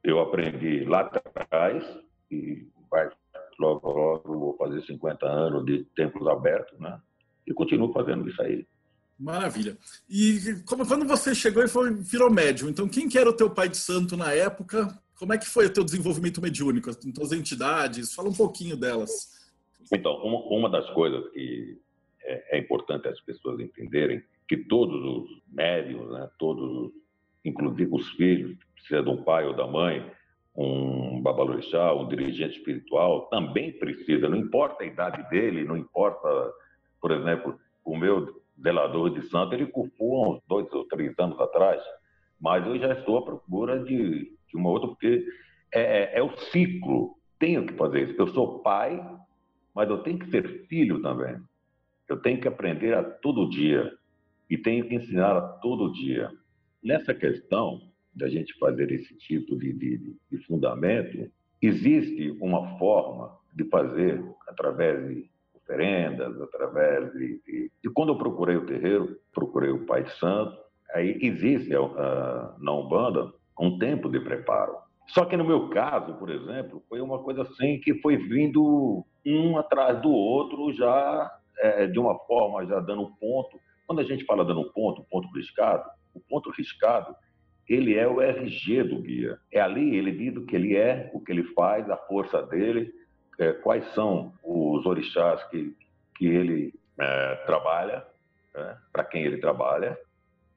eu 0.02 0.18
aprendi 0.18 0.84
lá 0.86 1.02
atrás, 1.02 1.84
e 2.32 2.66
vai, 2.90 3.08
logo, 3.56 3.92
logo 3.92 4.38
vou 4.40 4.56
fazer 4.56 4.82
50 4.82 5.24
anos 5.24 5.64
de 5.66 5.84
templos 5.94 6.26
abertos, 6.26 6.76
né? 6.80 7.00
E 7.46 7.54
continuo 7.54 7.92
fazendo 7.92 8.28
isso 8.28 8.42
aí. 8.42 8.66
Maravilha. 9.16 9.78
E 10.10 10.60
como, 10.66 10.84
quando 10.84 11.06
você 11.06 11.32
chegou 11.32 11.62
e 11.62 11.68
foi, 11.68 11.94
virou 11.94 12.28
médium, 12.28 12.68
então 12.68 12.88
quem 12.88 13.08
que 13.08 13.16
era 13.16 13.30
o 13.30 13.36
teu 13.36 13.48
pai 13.48 13.68
de 13.68 13.76
santo 13.76 14.16
na 14.16 14.32
época? 14.32 15.00
Como 15.16 15.32
é 15.32 15.38
que 15.38 15.46
foi 15.46 15.66
o 15.66 15.72
teu 15.72 15.84
desenvolvimento 15.84 16.42
mediúnico, 16.42 16.90
as 16.90 16.96
tuas 16.96 17.30
entidades? 17.30 18.12
Fala 18.12 18.30
um 18.30 18.34
pouquinho 18.34 18.76
delas. 18.76 19.48
Então, 19.92 20.12
uma, 20.24 20.40
uma 20.58 20.68
das 20.68 20.90
coisas 20.90 21.30
que 21.32 21.78
é, 22.24 22.56
é, 22.56 22.58
importante 22.58 23.06
as 23.06 23.20
pessoas 23.20 23.60
entenderem 23.60 24.20
que 24.48 24.56
todos 24.56 25.02
os 25.02 25.42
médiums, 25.52 26.10
né, 26.10 26.28
todos, 26.38 26.92
inclusive 27.44 27.90
os 27.92 28.08
filhos, 28.12 28.56
seja 28.86 29.02
de 29.02 29.08
um 29.08 29.22
pai 29.22 29.46
ou 29.46 29.54
da 29.54 29.66
mãe, 29.66 30.10
um 30.56 31.20
babalorixá, 31.20 31.92
um 31.94 32.06
dirigente 32.06 32.58
espiritual, 32.58 33.26
também 33.28 33.72
precisa, 33.72 34.28
não 34.28 34.36
importa 34.36 34.84
a 34.84 34.86
idade 34.86 35.28
dele, 35.30 35.64
não 35.64 35.76
importa, 35.76 36.28
por 37.00 37.10
exemplo, 37.10 37.58
o 37.84 37.96
meu 37.96 38.42
zelador 38.62 39.10
de 39.10 39.22
santo, 39.28 39.54
ele 39.54 39.66
cufou 39.66 40.24
há 40.24 40.30
uns 40.30 40.42
dois 40.46 40.72
ou 40.72 40.86
três 40.86 41.18
anos 41.18 41.40
atrás, 41.40 41.82
mas 42.40 42.64
eu 42.66 42.78
já 42.78 42.92
estou 42.92 43.18
à 43.18 43.22
procura 43.22 43.82
de, 43.82 44.32
de 44.48 44.56
uma 44.56 44.70
outra, 44.70 44.88
porque 44.88 45.26
é, 45.72 45.80
é, 45.80 46.18
é 46.18 46.22
o 46.22 46.36
ciclo, 46.36 47.16
tenho 47.38 47.66
que 47.66 47.74
fazer 47.74 48.10
isso. 48.10 48.20
Eu 48.20 48.28
sou 48.28 48.60
pai, 48.60 49.02
mas 49.74 49.88
eu 49.90 49.98
tenho 49.98 50.18
que 50.18 50.30
ser 50.30 50.66
filho 50.68 51.02
também. 51.02 51.36
Eu 52.08 52.20
tenho 52.20 52.40
que 52.40 52.46
aprender 52.46 52.94
a 52.94 53.02
todo 53.02 53.48
dia 53.48 53.92
e 54.48 54.58
tenho 54.58 54.86
que 54.86 54.94
ensinar 54.94 55.40
todo 55.60 55.92
dia. 55.92 56.30
Nessa 56.82 57.14
questão, 57.14 57.80
da 58.14 58.28
gente 58.28 58.56
fazer 58.58 58.90
esse 58.92 59.14
tipo 59.16 59.56
de, 59.56 59.72
de, 59.72 60.16
de 60.30 60.38
fundamento, 60.44 61.30
existe 61.60 62.36
uma 62.40 62.78
forma 62.78 63.36
de 63.54 63.64
fazer 63.64 64.22
através 64.48 65.08
de 65.08 65.30
oferendas, 65.54 66.40
através 66.40 67.12
de, 67.12 67.40
de, 67.44 67.72
de, 67.82 67.90
quando 67.90 68.10
eu 68.10 68.18
procurei 68.18 68.56
o 68.56 68.66
terreiro, 68.66 69.18
procurei 69.32 69.70
o 69.70 69.86
Pai 69.86 70.06
Santo, 70.06 70.56
aí 70.94 71.18
existe 71.22 71.70
na 71.70 72.72
Umbanda 72.72 73.32
um 73.58 73.78
tempo 73.78 74.08
de 74.08 74.20
preparo. 74.20 74.76
Só 75.08 75.24
que 75.24 75.36
no 75.36 75.44
meu 75.44 75.68
caso, 75.70 76.14
por 76.14 76.30
exemplo, 76.30 76.82
foi 76.88 77.00
uma 77.00 77.18
coisa 77.18 77.42
assim 77.42 77.78
que 77.80 77.94
foi 78.00 78.16
vindo 78.16 79.04
um 79.24 79.58
atrás 79.58 80.00
do 80.00 80.10
outro 80.10 80.72
já 80.72 81.30
é, 81.58 81.86
de 81.86 81.98
uma 81.98 82.18
forma 82.20 82.64
já 82.66 82.80
dando 82.80 83.14
ponto. 83.20 83.58
Quando 83.86 84.00
a 84.00 84.04
gente 84.04 84.24
fala 84.24 84.44
dando 84.44 84.72
ponto, 84.72 85.04
ponto 85.10 85.28
riscado, 85.34 85.88
o 86.14 86.20
ponto 86.20 86.50
riscado 86.50 87.14
ele 87.68 87.94
é 87.94 88.06
o 88.06 88.20
RG 88.20 88.82
do 88.84 89.00
guia. 89.00 89.38
É 89.50 89.60
ali 89.60 89.96
ele 89.96 90.12
diz 90.12 90.36
o 90.36 90.44
que 90.44 90.54
ele 90.54 90.76
é, 90.76 91.10
o 91.14 91.20
que 91.20 91.32
ele 91.32 91.44
faz, 91.54 91.88
a 91.90 91.96
força 91.96 92.42
dele, 92.42 92.92
é, 93.38 93.52
quais 93.52 93.84
são 93.94 94.32
os 94.42 94.84
orixás 94.86 95.42
que, 95.48 95.74
que 96.16 96.26
ele 96.26 96.74
é, 96.98 97.34
trabalha, 97.46 98.06
né, 98.54 98.78
para 98.92 99.04
quem 99.04 99.24
ele 99.24 99.38
trabalha. 99.38 99.98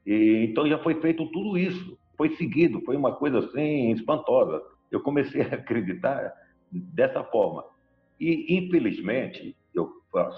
E 0.06 0.46
então 0.50 0.68
já 0.68 0.78
foi 0.80 0.96
feito 1.02 1.26
tudo 1.32 1.58
isso, 1.58 1.98
foi 2.16 2.36
seguido, 2.36 2.82
foi 2.82 2.96
uma 2.96 3.16
coisa 3.16 3.40
assim 3.40 3.92
espantosa. 3.92 4.62
Eu 4.92 5.02
comecei 5.02 5.42
a 5.42 5.48
acreditar 5.56 6.34
dessa 6.72 7.24
forma. 7.24 7.64
E 8.20 8.58
infelizmente, 8.58 9.56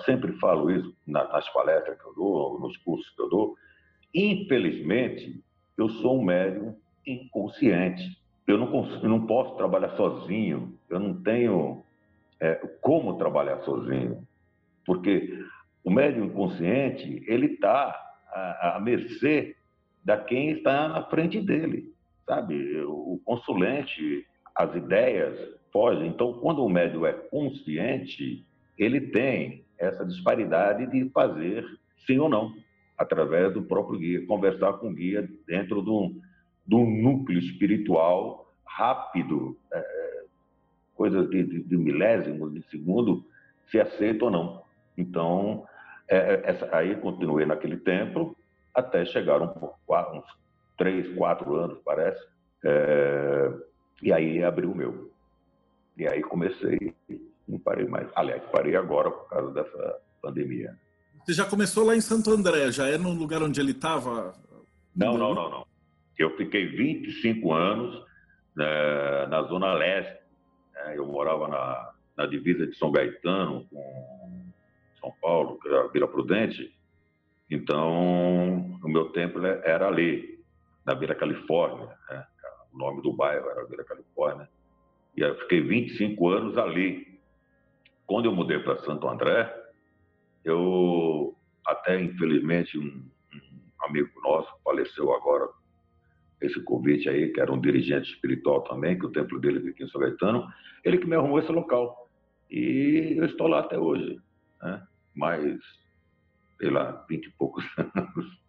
sempre 0.05 0.33
falo 0.39 0.71
isso 0.71 0.95
nas 1.05 1.49
palestras 1.53 1.97
que 1.99 2.07
eu 2.07 2.13
dou, 2.13 2.59
nos 2.59 2.75
cursos 2.77 3.09
que 3.15 3.21
eu 3.21 3.29
dou, 3.29 3.55
infelizmente 4.13 5.43
eu 5.77 5.89
sou 5.89 6.19
um 6.19 6.23
médium 6.23 6.75
inconsciente. 7.05 8.17
Eu 8.47 8.57
não, 8.57 8.67
consigo, 8.67 9.05
eu 9.05 9.09
não 9.09 9.25
posso 9.25 9.55
trabalhar 9.55 9.89
sozinho, 9.95 10.77
eu 10.89 10.99
não 10.99 11.21
tenho 11.21 11.83
é, 12.39 12.55
como 12.81 13.17
trabalhar 13.17 13.59
sozinho, 13.59 14.27
porque 14.85 15.45
o 15.83 15.91
médium 15.91 16.25
inconsciente 16.25 17.23
ele 17.27 17.53
está 17.53 17.95
à, 18.27 18.77
à 18.77 18.79
mercê 18.79 19.55
da 20.03 20.17
quem 20.17 20.51
está 20.51 20.87
na 20.87 21.03
frente 21.03 21.39
dele, 21.39 21.93
sabe? 22.25 22.81
O 22.81 23.21
consulente, 23.23 24.25
as 24.55 24.75
ideias 24.75 25.37
fogem. 25.71 26.07
Então, 26.07 26.33
quando 26.33 26.63
o 26.63 26.69
médium 26.69 27.05
é 27.05 27.13
consciente, 27.13 28.45
ele 28.77 29.01
tem 29.01 29.65
essa 29.79 30.05
disparidade 30.05 30.85
de 30.87 31.09
fazer 31.09 31.65
sim 32.05 32.19
ou 32.19 32.29
não 32.29 32.53
através 32.99 33.53
do 33.53 33.63
próprio 33.63 33.97
guia, 33.97 34.27
conversar 34.27 34.73
com 34.73 34.89
o 34.89 34.93
guia 34.93 35.27
dentro 35.47 35.81
de 35.81 35.89
um, 35.89 36.19
de 36.67 36.75
um 36.75 37.01
núcleo 37.01 37.39
espiritual 37.39 38.51
rápido, 38.65 39.57
é, 39.71 40.23
coisas 40.95 41.29
de, 41.29 41.43
de, 41.43 41.63
de, 41.63 41.77
milésimos 41.77 42.53
de 42.53 42.61
segundo, 42.69 43.25
se 43.71 43.79
aceita 43.79 44.25
ou 44.25 44.31
não. 44.31 44.63
Então, 44.97 45.65
é, 46.09 46.17
é, 46.17 46.41
essa, 46.43 46.75
aí 46.75 46.93
continuei 46.97 47.45
naquele 47.45 47.77
tempo 47.77 48.35
até 48.75 49.05
chegar 49.05 49.41
um, 49.41 49.47
uns 49.47 50.25
três, 50.77 51.07
quatro 51.15 51.55
anos, 51.55 51.79
parece, 51.85 52.21
é, 52.65 53.53
e 54.03 54.11
aí 54.11 54.43
abri 54.43 54.65
o 54.65 54.75
meu. 54.75 55.09
E 55.97 56.05
aí 56.05 56.21
comecei, 56.21 56.93
não 57.49 57.59
parei 57.59 57.87
mais. 57.87 58.07
Aliás, 58.15 58.41
parei 58.51 58.75
agora 58.75 59.09
por 59.09 59.27
causa 59.27 59.53
dessa 59.53 59.99
pandemia. 60.21 60.77
Você 61.25 61.33
já 61.33 61.45
começou 61.45 61.85
lá 61.85 61.95
em 61.95 62.01
Santo 62.01 62.31
André, 62.31 62.71
já 62.71 62.87
é 62.87 62.97
no 62.97 63.11
lugar 63.13 63.41
onde 63.41 63.59
ele 63.59 63.71
estava? 63.71 64.33
Não, 64.95 65.17
não, 65.17 65.33
não, 65.33 65.49
não. 65.49 65.65
Eu 66.17 66.35
fiquei 66.37 66.67
25 66.67 67.53
anos 67.53 68.05
né, 68.55 69.25
na 69.27 69.41
Zona 69.43 69.73
Leste. 69.73 70.19
Né, 70.73 70.97
eu 70.97 71.05
morava 71.05 71.47
na, 71.47 71.91
na 72.17 72.25
divisa 72.25 72.67
de 72.67 72.77
São 72.77 72.91
Gaetano 72.91 73.65
com 73.69 74.51
São 74.99 75.13
Paulo, 75.21 75.59
que 75.59 75.67
era 75.67 75.87
Vila 75.87 76.07
Prudente. 76.07 76.73
Então, 77.49 78.77
o 78.83 78.87
meu 78.87 79.09
tempo 79.09 79.39
era 79.43 79.87
ali, 79.87 80.39
na 80.85 80.93
Vila 80.93 81.15
Califórnia. 81.15 81.89
Né? 82.09 82.25
O 82.73 82.77
nome 82.77 83.01
do 83.01 83.11
bairro 83.13 83.49
era 83.49 83.65
Vila 83.65 83.83
Califórnia. 83.83 84.49
E 85.15 85.21
eu 85.21 85.35
fiquei 85.39 85.61
25 85.61 86.29
anos 86.29 86.57
ali. 86.57 87.08
Quando 88.09 88.25
eu 88.25 88.33
mudei 88.33 88.57
para 88.57 88.79
Santo 88.79 89.07
André, 89.07 89.55
eu, 90.43 91.37
até 91.63 92.01
infelizmente, 92.01 92.75
um, 92.75 93.05
um 93.35 93.85
amigo 93.85 94.09
nosso 94.23 94.51
faleceu 94.63 95.13
agora, 95.13 95.47
esse 96.41 96.59
convite 96.63 97.07
aí, 97.07 97.31
que 97.31 97.39
era 97.39 97.53
um 97.53 97.61
dirigente 97.61 98.11
espiritual 98.11 98.61
também, 98.61 98.97
que 98.97 99.05
o 99.05 99.11
templo 99.11 99.39
dele 99.39 99.61
fica 99.61 99.83
em 99.83 99.87
São 99.89 100.01
Gaetano, 100.01 100.51
ele 100.83 100.97
que 100.97 101.05
me 101.05 101.15
arrumou 101.15 101.37
esse 101.37 101.51
local. 101.51 102.09
E 102.49 103.13
eu 103.15 103.25
estou 103.25 103.45
lá 103.45 103.59
até 103.59 103.77
hoje, 103.77 104.19
né? 104.63 104.81
Mas, 105.13 105.59
sei 106.59 106.71
lá, 106.71 107.05
vinte 107.07 107.27
e 107.27 107.31
poucos 107.33 107.63
anos 107.77 108.39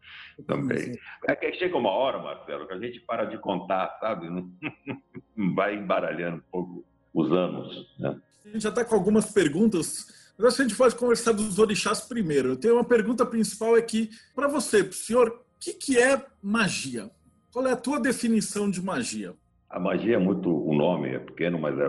também. 0.47 0.95
É 1.29 1.37
que 1.37 1.52
chega 1.52 1.76
uma 1.76 1.90
hora, 1.90 2.19
Marcelo, 2.19 2.67
que 2.67 2.73
a 2.73 2.79
gente 2.79 2.99
para 3.00 3.26
de 3.26 3.37
contar, 3.37 3.95
sabe? 4.00 4.26
Vai 5.55 5.75
embaralhando 5.75 6.38
um 6.38 6.50
pouco 6.50 6.85
os 7.12 7.31
anos, 7.31 7.95
né? 7.99 8.19
A 8.44 8.49
gente 8.49 8.62
já 8.62 8.68
está 8.70 8.85
com 8.85 8.94
algumas 8.94 9.26
perguntas 9.26 10.20
mas 10.40 10.47
acho 10.47 10.56
que 10.56 10.62
a 10.62 10.68
gente 10.68 10.78
pode 10.78 10.97
conversar 10.97 11.32
dos 11.32 11.59
orixás 11.59 12.00
primeiro. 12.00 12.49
Eu 12.49 12.56
tenho 12.56 12.75
uma 12.76 12.85
pergunta 12.85 13.26
principal 13.26 13.75
aqui 13.75 14.09
para 14.35 14.49
você, 14.49 14.90
senhor. 14.90 15.28
O 15.28 15.42
que, 15.61 15.75
que 15.75 15.99
é 15.99 16.25
magia? 16.42 17.11
Qual 17.52 17.66
é 17.66 17.73
a 17.73 17.76
tua 17.76 18.00
definição 18.00 18.70
de 18.70 18.80
magia? 18.80 19.35
A 19.68 19.78
magia 19.78 20.14
é 20.14 20.18
muito. 20.18 20.49
O 20.49 20.75
nome 20.75 21.11
é 21.11 21.18
pequeno, 21.18 21.59
mas 21.59 21.78
é 21.78 21.85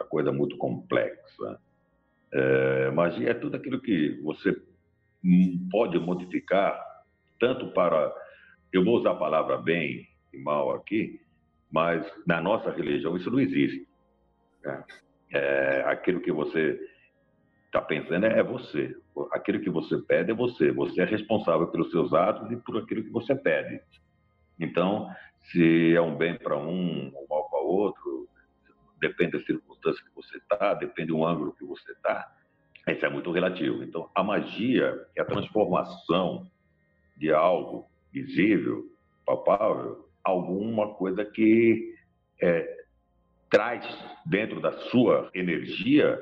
a 0.00 0.04
coisa 0.04 0.30
é 0.30 0.32
muito 0.32 0.56
complexa. 0.56 1.60
É, 2.32 2.90
magia 2.90 3.30
é 3.30 3.34
tudo 3.34 3.56
aquilo 3.56 3.80
que 3.80 4.20
você 4.24 4.60
pode 5.70 5.96
modificar, 6.00 6.76
tanto 7.38 7.68
para. 7.68 8.12
Eu 8.72 8.84
vou 8.84 8.98
usar 8.98 9.12
a 9.12 9.16
palavra 9.16 9.58
bem 9.58 10.08
e 10.32 10.38
mal 10.38 10.74
aqui, 10.74 11.20
mas 11.70 12.04
na 12.26 12.40
nossa 12.40 12.72
religião 12.72 13.16
isso 13.16 13.30
não 13.30 13.38
existe. 13.38 13.86
Né? 14.64 14.82
É, 15.32 15.82
aquilo 15.86 16.20
que 16.20 16.30
você 16.30 16.78
está 17.66 17.80
pensando 17.80 18.26
é 18.26 18.42
você. 18.42 18.94
Aquilo 19.32 19.60
que 19.60 19.70
você 19.70 19.96
pede 19.98 20.30
é 20.30 20.34
você. 20.34 20.70
Você 20.72 21.00
é 21.00 21.04
responsável 21.04 21.68
pelos 21.68 21.90
seus 21.90 22.12
atos 22.12 22.50
e 22.50 22.56
por 22.56 22.76
aquilo 22.76 23.02
que 23.02 23.10
você 23.10 23.34
pede. 23.34 23.80
Então, 24.60 25.08
se 25.50 25.94
é 25.94 26.00
um 26.00 26.16
bem 26.16 26.36
para 26.36 26.56
um 26.56 27.10
ou 27.14 27.26
mal 27.28 27.48
para 27.48 27.58
outro, 27.60 28.28
depende 29.00 29.32
da 29.32 29.40
circunstância 29.40 30.04
que 30.04 30.14
você 30.14 30.36
está, 30.36 30.74
depende 30.74 31.08
do 31.08 31.24
ângulo 31.24 31.54
que 31.54 31.64
você 31.64 31.90
está. 31.92 32.30
Isso 32.86 33.04
é 33.06 33.08
muito 33.08 33.30
relativo. 33.32 33.82
Então, 33.82 34.10
a 34.14 34.22
magia 34.22 35.06
é 35.16 35.22
a 35.22 35.24
transformação 35.24 36.46
de 37.16 37.32
algo 37.32 37.86
visível, 38.12 38.84
palpável, 39.24 40.08
alguma 40.22 40.94
coisa 40.94 41.24
que 41.24 41.94
é, 42.40 42.81
traz 43.52 43.86
dentro 44.24 44.62
da 44.62 44.72
sua 44.88 45.30
energia 45.34 46.18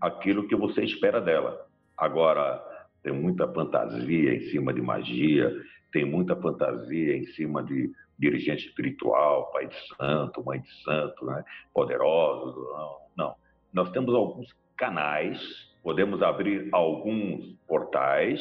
aquilo 0.00 0.48
que 0.48 0.56
você 0.56 0.82
espera 0.82 1.20
dela. 1.20 1.66
Agora, 1.94 2.58
tem 3.02 3.12
muita 3.12 3.46
fantasia 3.52 4.34
em 4.34 4.40
cima 4.48 4.72
de 4.72 4.80
magia, 4.80 5.54
tem 5.92 6.06
muita 6.06 6.34
fantasia 6.34 7.18
em 7.18 7.26
cima 7.26 7.62
de 7.62 7.92
dirigente 8.18 8.66
espiritual, 8.66 9.50
pai 9.52 9.66
de 9.66 9.76
santo, 9.94 10.42
mãe 10.42 10.60
de 10.60 10.82
santo, 10.82 11.26
né? 11.26 11.44
poderosos. 11.74 12.54
Não, 12.56 12.96
não. 13.14 13.34
Nós 13.74 13.90
temos 13.90 14.14
alguns 14.14 14.48
canais, 14.76 15.38
podemos 15.82 16.22
abrir 16.22 16.70
alguns 16.72 17.44
portais 17.68 18.40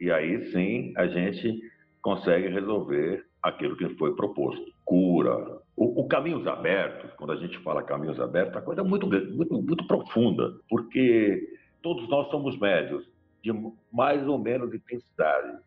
E 0.00 0.10
aí 0.10 0.52
sim 0.52 0.92
a 0.96 1.06
gente 1.08 1.60
consegue 2.00 2.48
resolver 2.48 3.24
aquilo 3.42 3.76
que 3.76 3.88
foi 3.96 4.14
proposto. 4.14 4.72
Cura. 4.84 5.60
O, 5.76 6.02
o, 6.02 6.08
Caminhos 6.08 6.46
Abertos, 6.46 7.10
quando 7.14 7.32
a 7.32 7.36
gente 7.36 7.58
fala 7.58 7.82
Caminhos 7.82 8.20
Abertos, 8.20 8.56
a 8.56 8.62
coisa 8.62 8.82
é 8.82 8.84
muito, 8.84 9.06
muito, 9.06 9.62
muito 9.62 9.86
profunda, 9.86 10.54
porque 10.68 11.58
todos 11.82 12.08
nós 12.08 12.30
somos 12.30 12.58
médios 12.58 13.04
de 13.42 13.52
mais 13.92 14.26
ou 14.26 14.38
menos 14.38 14.72
intensidade. 14.72 15.58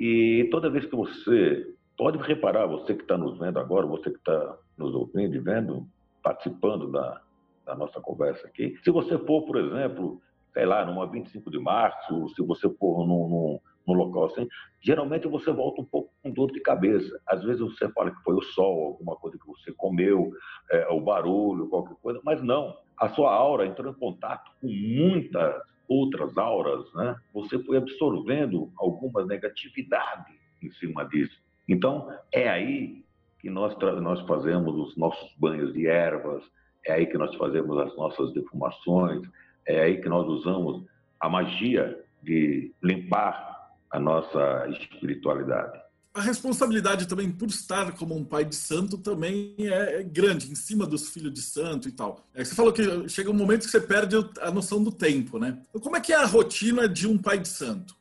E 0.00 0.48
toda 0.50 0.70
vez 0.70 0.86
que 0.86 0.96
você, 0.96 1.66
pode 1.96 2.18
reparar, 2.18 2.66
você 2.66 2.94
que 2.94 3.02
está 3.02 3.16
nos 3.16 3.38
vendo 3.38 3.58
agora, 3.58 3.86
você 3.86 4.10
que 4.10 4.16
está 4.16 4.56
nos 4.76 4.94
ouvindo 4.94 5.36
e 5.36 5.38
vendo, 5.38 5.86
participando 6.22 6.90
da, 6.90 7.20
da 7.66 7.74
nossa 7.74 8.00
conversa 8.00 8.46
aqui, 8.46 8.76
se 8.82 8.90
você 8.90 9.18
for, 9.18 9.42
por 9.42 9.58
exemplo, 9.58 10.20
sei 10.52 10.64
lá, 10.64 10.84
numa 10.84 11.06
25 11.06 11.50
de 11.50 11.58
março, 11.58 12.28
se 12.30 12.42
você 12.42 12.68
for 12.70 13.06
num, 13.06 13.28
num, 13.28 13.60
num, 13.86 13.94
local 13.94 14.26
assim, 14.26 14.48
geralmente 14.80 15.28
você 15.28 15.52
volta 15.52 15.80
um 15.80 15.84
pouco 15.84 16.12
com 16.22 16.30
dor 16.30 16.50
de 16.52 16.60
cabeça. 16.60 17.20
Às 17.26 17.42
vezes 17.42 17.60
você 17.60 17.88
fala 17.92 18.10
que 18.10 18.22
foi 18.22 18.34
o 18.34 18.42
sol, 18.42 18.86
alguma 18.86 19.16
coisa 19.16 19.38
que 19.38 19.46
você 19.46 19.72
comeu, 19.72 20.32
é, 20.70 20.88
o 20.88 21.00
barulho, 21.00 21.68
qualquer 21.68 21.96
coisa, 22.02 22.20
mas 22.24 22.42
não. 22.42 22.76
A 22.96 23.08
sua 23.08 23.32
aura 23.34 23.66
entrou 23.66 23.90
em 23.90 23.96
contato 23.96 24.50
com 24.60 24.68
muitas 24.68 25.62
outras 25.88 26.36
auras, 26.38 26.92
né? 26.94 27.16
Você 27.34 27.58
foi 27.64 27.76
absorvendo 27.76 28.72
alguma 28.78 29.24
negatividade 29.24 30.32
em 30.62 30.70
cima 30.72 31.04
disso. 31.04 31.40
Então, 31.68 32.08
é 32.32 32.48
aí 32.48 33.04
que 33.40 33.50
nós, 33.50 33.76
nós 34.00 34.20
fazemos 34.22 34.74
os 34.74 34.96
nossos 34.96 35.34
banhos 35.36 35.72
de 35.72 35.86
ervas, 35.86 36.44
é 36.86 36.92
aí 36.92 37.06
que 37.06 37.18
nós 37.18 37.34
fazemos 37.36 37.76
as 37.78 37.94
nossas 37.96 38.32
defumações, 38.32 39.22
é 39.66 39.82
aí 39.82 40.00
que 40.00 40.08
nós 40.08 40.26
usamos 40.28 40.84
a 41.20 41.28
magia 41.28 42.00
de 42.22 42.72
limpar 42.82 43.51
a 43.92 44.00
nossa 44.00 44.66
espiritualidade. 44.70 45.80
A 46.14 46.20
responsabilidade 46.20 47.08
também 47.08 47.30
por 47.30 47.48
estar 47.48 47.92
como 47.92 48.14
um 48.14 48.24
pai 48.24 48.44
de 48.44 48.54
santo 48.54 48.98
também 48.98 49.54
é, 49.58 50.00
é 50.00 50.02
grande, 50.02 50.50
em 50.50 50.54
cima 50.54 50.86
dos 50.86 51.08
filhos 51.08 51.32
de 51.32 51.40
santo 51.40 51.88
e 51.88 51.92
tal. 51.92 52.26
É, 52.34 52.44
você 52.44 52.54
falou 52.54 52.72
que 52.72 53.08
chega 53.08 53.30
um 53.30 53.34
momento 53.34 53.64
que 53.64 53.70
você 53.70 53.80
perde 53.80 54.16
a 54.40 54.50
noção 54.50 54.82
do 54.82 54.92
tempo, 54.92 55.38
né? 55.38 55.58
Então, 55.70 55.80
como 55.80 55.96
é 55.96 56.00
que 56.00 56.12
é 56.12 56.16
a 56.16 56.26
rotina 56.26 56.88
de 56.88 57.06
um 57.06 57.16
pai 57.16 57.38
de 57.38 57.48
santo? 57.48 57.96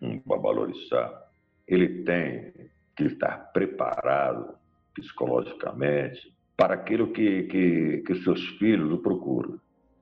Um 0.00 0.20
babalorixá, 0.24 1.22
ele 1.66 2.02
tem 2.04 2.52
que 2.96 3.04
estar 3.04 3.52
preparado 3.52 4.54
psicologicamente 4.94 6.32
para 6.56 6.74
aquilo 6.74 7.12
que, 7.12 7.42
que, 7.44 8.04
que 8.06 8.22
seus 8.22 8.42
filhos 8.58 8.92
o 8.92 8.98
procuram. 8.98 9.60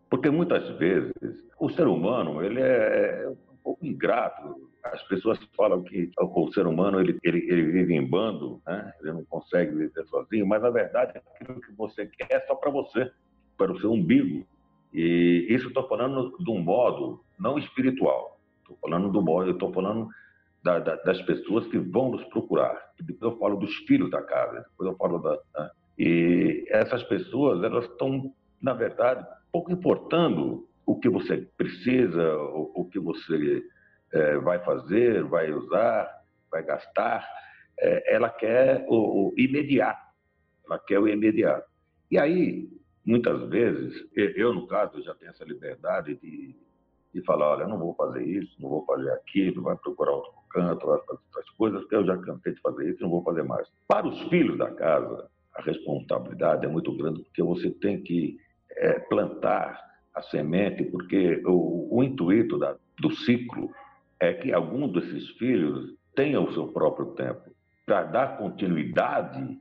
Porque 0.08 0.30
muitas 0.30 0.68
vezes 0.78 1.12
o 1.58 1.70
ser 1.70 1.86
humano 1.86 2.42
ele 2.44 2.60
é, 2.60 3.24
é 3.24 3.28
um 3.28 3.56
pouco 3.64 3.84
ingrato. 3.84 4.70
As 4.84 5.02
pessoas 5.04 5.38
falam 5.56 5.82
que 5.82 6.10
o 6.18 6.52
ser 6.52 6.66
humano 6.66 7.00
ele, 7.00 7.18
ele, 7.22 7.38
ele 7.48 7.62
vive 7.70 7.94
em 7.94 8.04
bando, 8.04 8.60
né? 8.66 8.92
ele 9.00 9.12
não 9.12 9.24
consegue 9.24 9.74
viver 9.76 10.04
sozinho, 10.06 10.46
mas 10.46 10.60
na 10.60 10.70
verdade 10.70 11.18
aquilo 11.18 11.60
que 11.60 11.72
você 11.72 12.06
quer 12.06 12.26
é 12.30 12.40
só 12.46 12.56
para 12.56 12.70
você, 12.70 13.10
para 13.56 13.72
o 13.72 13.80
seu 13.80 13.92
umbigo. 13.92 14.44
E 14.92 15.46
isso 15.48 15.68
estou 15.68 15.86
falando 15.88 16.36
de 16.38 16.50
um 16.50 16.60
modo 16.60 17.24
não 17.38 17.58
espiritual. 17.58 18.40
Estou 18.60 18.76
falando 18.80 19.10
do 19.10 19.22
modo, 19.22 19.50
estou 19.50 19.72
falando 19.72 20.08
da, 20.62 20.78
da, 20.78 20.96
das 20.96 21.20
pessoas 21.22 21.66
que 21.68 21.78
vão 21.78 22.10
nos 22.10 22.24
procurar. 22.24 22.92
Depois 23.00 23.32
eu 23.32 23.38
falo 23.38 23.56
dos 23.56 23.74
filhos 23.86 24.10
da 24.10 24.22
casa, 24.22 24.66
depois 24.68 24.90
eu 24.90 24.96
falo 24.96 25.18
da. 25.18 25.38
Né? 25.58 25.70
E 25.98 26.64
essas 26.68 27.02
pessoas, 27.04 27.62
elas 27.62 27.84
estão, 27.84 28.32
na 28.60 28.72
verdade, 28.72 29.26
pouco 29.52 29.72
importando 29.72 30.66
o 30.86 30.98
que 30.98 31.08
você 31.08 31.48
precisa, 31.56 32.36
o, 32.36 32.72
o 32.74 32.84
que 32.86 32.98
você 32.98 33.62
é, 34.12 34.36
vai 34.38 34.58
fazer, 34.64 35.24
vai 35.24 35.52
usar, 35.52 36.22
vai 36.50 36.62
gastar, 36.62 37.26
é, 37.78 38.14
ela 38.14 38.28
quer 38.28 38.84
o, 38.88 39.28
o, 39.28 39.34
imediato, 39.36 40.06
ela 40.66 40.78
quer 40.78 40.98
o 40.98 41.08
imediato. 41.08 41.68
E 42.10 42.18
aí, 42.18 42.68
muitas 43.04 43.48
vezes, 43.48 44.06
eu, 44.14 44.52
no 44.52 44.66
caso, 44.66 45.02
já 45.02 45.14
tenho 45.14 45.30
essa 45.30 45.44
liberdade 45.44 46.14
de, 46.16 46.54
de 47.14 47.24
falar, 47.24 47.52
olha, 47.52 47.66
não 47.66 47.78
vou 47.78 47.94
fazer 47.94 48.22
isso, 48.22 48.54
não 48.60 48.68
vou 48.68 48.84
fazer 48.84 49.10
aquilo, 49.12 49.62
vai 49.62 49.76
procurar 49.76 50.12
outro 50.12 50.32
canto, 50.50 50.86
vai 50.86 50.98
fazer 51.00 51.20
outras 51.26 51.50
coisas, 51.50 51.84
que 51.86 51.94
eu 51.94 52.04
já 52.04 52.16
cansei 52.18 52.52
de 52.52 52.60
fazer 52.60 52.90
isso, 52.90 53.02
não 53.02 53.10
vou 53.10 53.22
fazer 53.22 53.42
mais. 53.42 53.66
Para 53.88 54.06
os 54.06 54.20
filhos 54.28 54.58
da 54.58 54.70
casa, 54.72 55.28
a 55.54 55.62
responsabilidade 55.62 56.64
é 56.64 56.68
muito 56.68 56.94
grande, 56.96 57.22
porque 57.22 57.42
você 57.42 57.70
tem 57.70 58.02
que 58.02 58.38
é, 58.76 58.98
plantar 59.00 59.80
a 60.14 60.22
semente, 60.22 60.84
porque 60.84 61.42
o, 61.46 61.88
o 61.98 62.04
intuito 62.04 62.58
da, 62.58 62.76
do 62.98 63.10
ciclo 63.16 63.70
é 64.22 64.32
que 64.34 64.52
algum 64.52 64.86
desses 64.86 65.30
filhos 65.30 65.96
tenha 66.14 66.40
o 66.40 66.52
seu 66.54 66.68
próprio 66.68 67.06
tempo, 67.16 67.52
para 67.84 68.04
dar 68.04 68.38
continuidade 68.38 69.58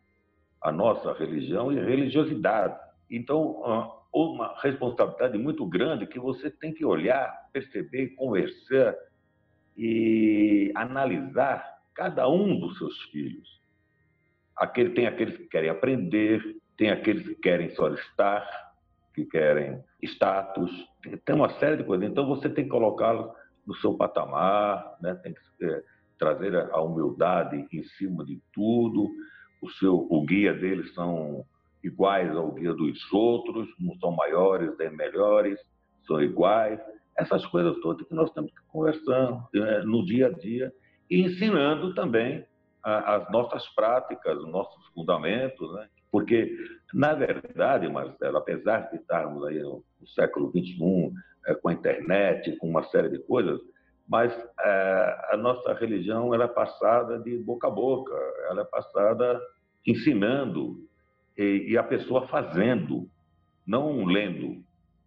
à 0.62 0.71
nossa 0.71 1.13
religião 1.13 1.71
e 1.71 1.84
religiosidade. 1.84 2.78
Então, 3.10 3.60
uma 4.13 4.54
responsabilidade 4.62 5.36
muito 5.39 5.65
grande 5.65 6.06
que 6.06 6.19
você 6.19 6.52
tem 6.52 6.71
que 6.71 6.86
olhar, 6.86 7.50
perceber, 7.52 8.10
conversar 8.10 8.95
e 9.76 10.71
analisar 10.76 11.65
cada 11.95 12.30
um 12.30 12.60
dos 12.60 12.78
seus 12.78 13.02
filhos. 13.06 13.60
Aquele, 14.56 14.91
tem 14.91 15.08
aqueles 15.08 15.36
que 15.38 15.45
querem 15.45 15.71
aprender, 15.71 16.39
tem 16.78 16.91
aqueles 16.91 17.28
que 17.28 17.34
querem 17.34 17.71
só 17.71 17.88
estar, 17.95 18.47
que 19.15 19.26
querem 19.26 19.84
status, 20.04 20.71
tem 21.26 21.36
uma 21.36 21.50
série 21.58 21.78
de 21.78 21.84
coisas. 21.84 22.08
Então 22.08 22.28
você 22.28 22.47
tem 22.47 22.65
que 22.65 22.69
colocá-los 22.69 23.40
no 23.65 23.76
seu 23.76 23.93
patamar, 23.95 24.97
né? 25.02 25.13
tem 25.15 25.34
que 25.34 25.65
é, 25.65 25.84
trazer 26.17 26.56
a 26.56 26.82
humildade 26.82 27.67
em 27.71 27.84
cima 27.97 28.24
de 28.26 28.39
tudo. 28.54 29.10
O 29.62 29.69
seu, 29.71 30.08
o 30.10 30.26
guia 30.26 30.54
deles 30.54 30.93
são 30.93 31.45
iguais 31.84 32.36
ao 32.36 32.52
guia 32.52 32.74
dos 32.74 33.12
outros, 33.12 33.67
não 33.80 33.95
são 33.95 34.12
maiores 34.12 34.76
nem 34.78 34.95
melhores, 34.95 35.60
são 36.06 36.21
iguais. 36.21 36.80
Essas 37.17 37.45
coisas 37.47 37.80
todas 37.82 38.08
que 38.08 38.13
nós 38.13 38.32
temos 38.32 38.52
que 38.52 38.62
conversar 38.67 39.47
é, 39.54 39.84
no 39.84 40.06
dia 40.06 40.28
a 40.28 40.32
dia 40.32 40.71
e 41.10 41.21
ensinando 41.21 41.93
também 41.93 42.45
as 42.84 43.32
nossas 43.32 43.67
práticas, 43.76 44.39
os 44.39 44.50
nossos 44.50 44.88
fundamentos, 44.88 45.71
né? 45.76 45.88
Porque, 46.12 46.58
na 46.93 47.13
verdade, 47.13 47.88
Marcelo, 47.88 48.38
apesar 48.38 48.89
de 48.89 48.97
estarmos 48.97 49.45
aí 49.45 49.60
no, 49.60 49.84
no 50.00 50.08
século 50.08 50.50
XXI, 50.50 51.13
é, 51.47 51.56
com 51.56 51.69
a 51.69 51.73
internet, 51.73 52.56
com 52.58 52.69
uma 52.69 52.84
série 52.84 53.10
de 53.10 53.19
coisas, 53.19 53.60
mas 54.08 54.34
é, 54.60 55.27
a 55.32 55.38
nossa 55.38 55.73
religião 55.73 56.34
é 56.34 56.47
passada 56.47 57.19
de 57.19 57.38
boca 57.38 57.67
a 57.67 57.71
boca, 57.71 58.13
ela 58.49 58.62
é 58.62 58.65
passada 58.65 59.39
ensinando 59.86 60.86
e, 61.38 61.67
e 61.69 61.77
a 61.77 61.84
pessoa 61.84 62.27
fazendo, 62.27 63.10
não 63.65 64.06
lendo, 64.06 64.63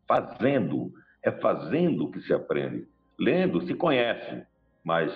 fazendo. 0.09 0.92
É 1.23 1.31
fazendo 1.31 2.11
que 2.11 2.20
se 2.20 2.35
aprende. 2.35 2.87
Lendo 3.18 3.66
se 3.66 3.75
conhece, 3.75 4.42
mas 4.83 5.11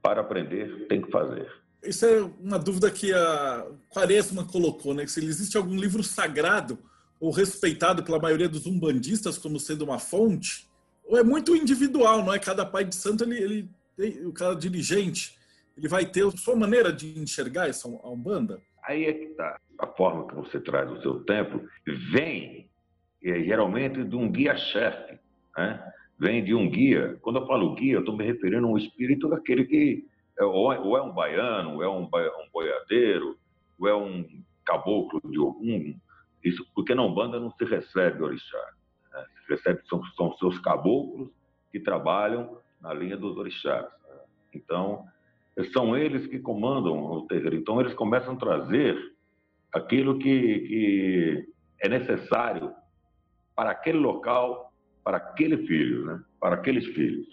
para 0.00 0.20
aprender 0.22 0.86
tem 0.88 1.02
que 1.02 1.10
fazer. 1.10 1.50
Isso 1.82 2.06
é 2.06 2.22
uma 2.40 2.58
dúvida 2.58 2.90
que 2.90 3.12
a 3.12 3.66
Quaresma 3.90 4.46
colocou, 4.46 4.94
né? 4.94 5.06
Se 5.06 5.24
existe 5.24 5.56
algum 5.56 5.76
livro 5.76 6.02
sagrado 6.02 6.78
ou 7.22 7.30
respeitado 7.30 8.02
pela 8.02 8.18
maioria 8.18 8.48
dos 8.48 8.66
umbandistas 8.66 9.38
como 9.38 9.60
sendo 9.60 9.84
uma 9.84 10.00
fonte, 10.00 10.68
ou 11.04 11.16
é 11.16 11.22
muito 11.22 11.54
individual, 11.54 12.24
não 12.24 12.34
é? 12.34 12.38
Cada 12.40 12.66
pai 12.66 12.84
de 12.84 12.96
santo, 12.96 13.22
ele, 13.22 13.38
ele 13.38 13.68
tem, 13.96 14.26
o 14.26 14.32
cara 14.32 14.56
dirigente, 14.56 15.38
ele 15.78 15.86
vai 15.86 16.04
ter 16.04 16.26
a 16.26 16.32
sua 16.32 16.56
maneira 16.56 16.92
de 16.92 17.16
enxergar 17.16 17.68
essa 17.68 17.86
umbanda. 17.86 18.60
Aí 18.84 19.04
é 19.04 19.12
que 19.12 19.26
está. 19.26 19.56
A 19.78 19.86
forma 19.86 20.26
que 20.26 20.34
você 20.34 20.58
traz 20.58 20.90
o 20.90 21.00
seu 21.00 21.20
templo 21.20 21.64
vem 22.12 22.68
é, 23.22 23.44
geralmente 23.44 24.02
de 24.02 24.16
um 24.16 24.28
guia-chefe, 24.28 25.16
né? 25.56 25.92
Vem 26.18 26.42
de 26.42 26.52
um 26.52 26.68
guia. 26.68 27.18
Quando 27.22 27.38
eu 27.38 27.46
falo 27.46 27.76
guia, 27.76 27.94
eu 27.94 28.00
estou 28.00 28.16
me 28.16 28.24
referindo 28.24 28.66
ao 28.66 28.76
espírito 28.76 29.28
daquele 29.28 29.64
que 29.64 30.04
é, 30.40 30.44
ou, 30.44 30.96
é 30.96 31.02
um 31.02 31.12
baiano, 31.12 31.76
ou 31.76 31.82
é 31.84 31.88
um, 31.88 32.02
um 32.02 32.50
boiadeiro, 32.52 33.38
ou 33.78 33.88
é 33.88 33.94
um 33.94 34.26
caboclo 34.64 35.20
de 35.30 35.38
algum. 35.38 35.94
Isso, 36.44 36.66
porque 36.74 36.94
na 36.94 37.02
Umbanda 37.02 37.38
não 37.38 37.50
se 37.52 37.64
recebe 37.64 38.22
orixá. 38.22 38.72
Né? 39.12 39.24
Se 39.46 39.52
recebe, 39.52 39.80
são, 39.88 40.02
são 40.16 40.32
seus 40.36 40.58
caboclos 40.58 41.30
que 41.70 41.80
trabalham 41.80 42.58
na 42.80 42.92
linha 42.92 43.16
dos 43.16 43.36
orixás. 43.36 43.84
Né? 43.84 44.16
Então, 44.54 45.06
são 45.72 45.96
eles 45.96 46.26
que 46.26 46.38
comandam 46.38 47.02
o 47.04 47.26
terreiro. 47.26 47.56
Então, 47.56 47.80
eles 47.80 47.94
começam 47.94 48.34
a 48.34 48.38
trazer 48.38 48.96
aquilo 49.72 50.18
que, 50.18 50.58
que 50.60 51.48
é 51.80 51.88
necessário 51.88 52.74
para 53.54 53.70
aquele 53.70 53.98
local, 53.98 54.72
para 55.04 55.18
aquele 55.18 55.66
filho, 55.66 56.06
né? 56.06 56.22
para 56.40 56.56
aqueles 56.56 56.86
filhos. 56.86 57.26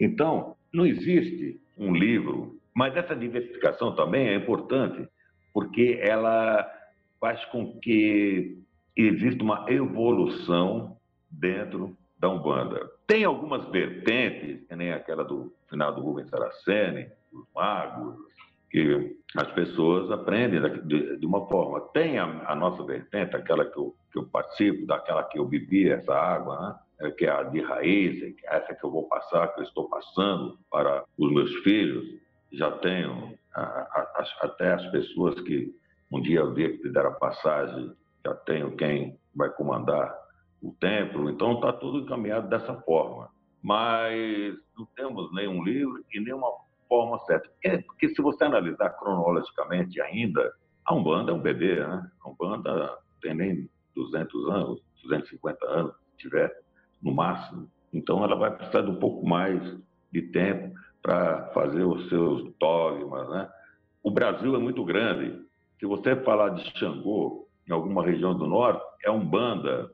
Então, 0.00 0.56
não 0.72 0.86
existe 0.86 1.60
um 1.76 1.94
livro, 1.94 2.58
mas 2.74 2.96
essa 2.96 3.14
diversificação 3.14 3.94
também 3.94 4.28
é 4.28 4.34
importante, 4.34 5.08
porque 5.52 5.98
ela 6.02 6.70
faz 7.26 7.44
com 7.46 7.76
que 7.80 8.56
exista 8.96 9.42
uma 9.42 9.66
evolução 9.68 10.96
dentro 11.28 11.96
da 12.20 12.28
Umbanda. 12.28 12.88
Tem 13.04 13.24
algumas 13.24 13.68
vertentes, 13.68 14.64
que 14.68 14.76
nem 14.76 14.92
aquela 14.92 15.24
do 15.24 15.52
final 15.68 15.92
do 15.92 16.02
Rubens 16.02 16.30
Saraceni, 16.30 17.08
os 17.32 17.44
magos, 17.52 18.14
que 18.70 19.16
as 19.36 19.50
pessoas 19.54 20.08
aprendem 20.12 20.60
de, 20.86 21.26
uma 21.26 21.48
forma. 21.48 21.80
Tem 21.92 22.16
a, 22.16 22.44
a, 22.46 22.54
nossa 22.54 22.84
vertente, 22.84 23.34
aquela 23.34 23.64
que 23.64 23.76
eu, 23.76 23.92
que 24.12 24.18
eu 24.18 24.26
participo, 24.26 24.86
daquela 24.86 25.24
que 25.24 25.36
eu 25.40 25.44
bebi 25.44 25.90
essa 25.90 26.14
água, 26.14 26.60
né? 26.60 27.08
É, 27.08 27.10
que 27.10 27.26
é 27.26 27.30
a 27.30 27.42
de 27.42 27.60
raiz, 27.60 28.20
que 28.20 28.46
é 28.46 28.56
essa 28.56 28.72
que 28.72 28.84
eu 28.84 28.90
vou 28.90 29.08
passar, 29.08 29.48
que 29.48 29.60
eu 29.60 29.64
estou 29.64 29.88
passando 29.88 30.58
para 30.70 31.04
os 31.18 31.32
meus 31.32 31.52
filhos. 31.56 32.04
Já 32.52 32.70
tenho 32.70 33.36
a, 33.52 33.60
a, 33.62 34.24
até 34.42 34.74
as 34.74 34.86
pessoas 34.92 35.40
que 35.40 35.74
um 36.10 36.20
dia 36.20 36.44
o 36.44 36.54
dia 36.54 36.70
que 36.70 36.78
te 36.78 36.90
deram 36.90 37.10
a 37.10 37.14
passagem, 37.14 37.92
já 38.24 38.34
tenho 38.34 38.76
quem 38.76 39.18
vai 39.34 39.50
comandar 39.50 40.14
o 40.62 40.72
templo. 40.80 41.30
Então 41.30 41.54
está 41.54 41.72
tudo 41.72 42.00
encaminhado 42.00 42.48
dessa 42.48 42.74
forma. 42.82 43.30
Mas 43.62 44.54
não 44.76 44.86
temos 44.96 45.32
nenhum 45.34 45.62
livro 45.62 46.04
e 46.12 46.20
nenhuma 46.20 46.48
forma 46.88 47.18
certa. 47.20 47.50
É 47.64 47.78
porque 47.78 48.08
se 48.08 48.22
você 48.22 48.44
analisar 48.44 48.90
cronologicamente 48.90 50.00
ainda, 50.00 50.52
a 50.84 50.94
Umbanda 50.94 51.32
é 51.32 51.34
um 51.34 51.40
bebê, 51.40 51.80
né? 51.80 52.08
A 52.24 52.30
Umbanda 52.30 52.98
tem 53.20 53.34
nem 53.34 53.68
200 53.94 54.48
anos, 54.50 54.82
250 55.02 55.66
anos, 55.66 55.94
se 56.10 56.16
tiver 56.18 56.52
no 57.02 57.12
máximo. 57.12 57.68
Então 57.92 58.22
ela 58.22 58.36
vai 58.36 58.54
precisar 58.54 58.82
de 58.82 58.90
um 58.90 59.00
pouco 59.00 59.26
mais 59.26 59.60
de 60.12 60.22
tempo 60.22 60.74
para 61.02 61.46
fazer 61.52 61.84
os 61.84 62.08
seus 62.08 62.52
dogmas, 62.58 63.28
né? 63.30 63.48
O 64.02 64.10
Brasil 64.10 64.54
é 64.54 64.58
muito 64.58 64.84
grande. 64.84 65.44
Se 65.78 65.86
você 65.86 66.16
falar 66.16 66.50
de 66.50 66.78
Xangô 66.78 67.46
em 67.68 67.72
alguma 67.72 68.04
região 68.04 68.36
do 68.36 68.46
norte, 68.46 68.84
é 69.04 69.10
Umbanda. 69.10 69.90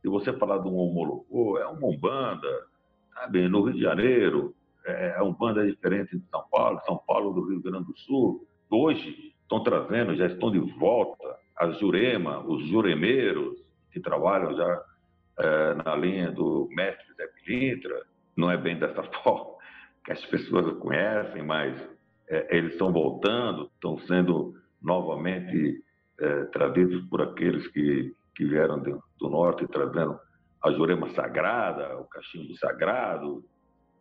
Se 0.00 0.08
você 0.08 0.32
falar 0.32 0.58
de 0.58 0.68
um 0.68 0.76
Omolocô, 0.76 1.58
é 1.58 1.66
uma 1.66 1.88
Umbanda. 1.88 2.66
Sabe? 3.14 3.48
No 3.48 3.62
Rio 3.62 3.74
de 3.74 3.80
Janeiro, 3.80 4.54
é, 4.86 5.16
é 5.16 5.22
um 5.22 5.32
banda 5.32 5.66
diferente 5.66 6.16
de 6.16 6.24
São 6.28 6.44
Paulo, 6.50 6.80
São 6.86 6.98
Paulo 7.06 7.32
do 7.32 7.48
Rio 7.48 7.60
Grande 7.60 7.86
do 7.86 7.98
Sul. 7.98 8.46
Hoje 8.70 9.34
estão 9.42 9.62
trazendo, 9.62 10.14
já 10.14 10.26
estão 10.26 10.50
de 10.50 10.60
volta 10.78 11.36
as 11.56 11.78
Jurema, 11.78 12.40
os 12.46 12.66
juremeiros, 12.68 13.56
que 13.90 13.98
trabalham 13.98 14.54
já 14.54 14.84
é, 15.38 15.74
na 15.74 15.96
linha 15.96 16.30
do 16.30 16.68
mestre 16.70 17.06
Zé 17.14 17.26
Pilintra. 17.28 18.02
Não 18.36 18.50
é 18.50 18.56
bem 18.56 18.78
dessa 18.78 19.02
forma 19.24 19.56
que 20.04 20.12
as 20.12 20.24
pessoas 20.26 20.78
conhecem, 20.78 21.42
mas 21.42 21.76
é, 22.28 22.56
eles 22.56 22.72
estão 22.72 22.92
voltando, 22.92 23.70
estão 23.74 23.98
sendo 24.00 24.54
novamente 24.86 25.82
é, 26.20 26.44
trazidos 26.44 27.04
por 27.10 27.20
aqueles 27.20 27.66
que, 27.68 28.14
que 28.34 28.44
vieram 28.44 28.78
do, 28.80 29.28
norte, 29.28 29.66
trazendo 29.66 30.18
a 30.64 30.70
Jurema 30.70 31.12
Sagrada, 31.14 31.98
o 31.98 32.04
cachimbo 32.04 32.56
sagrado, 32.56 33.44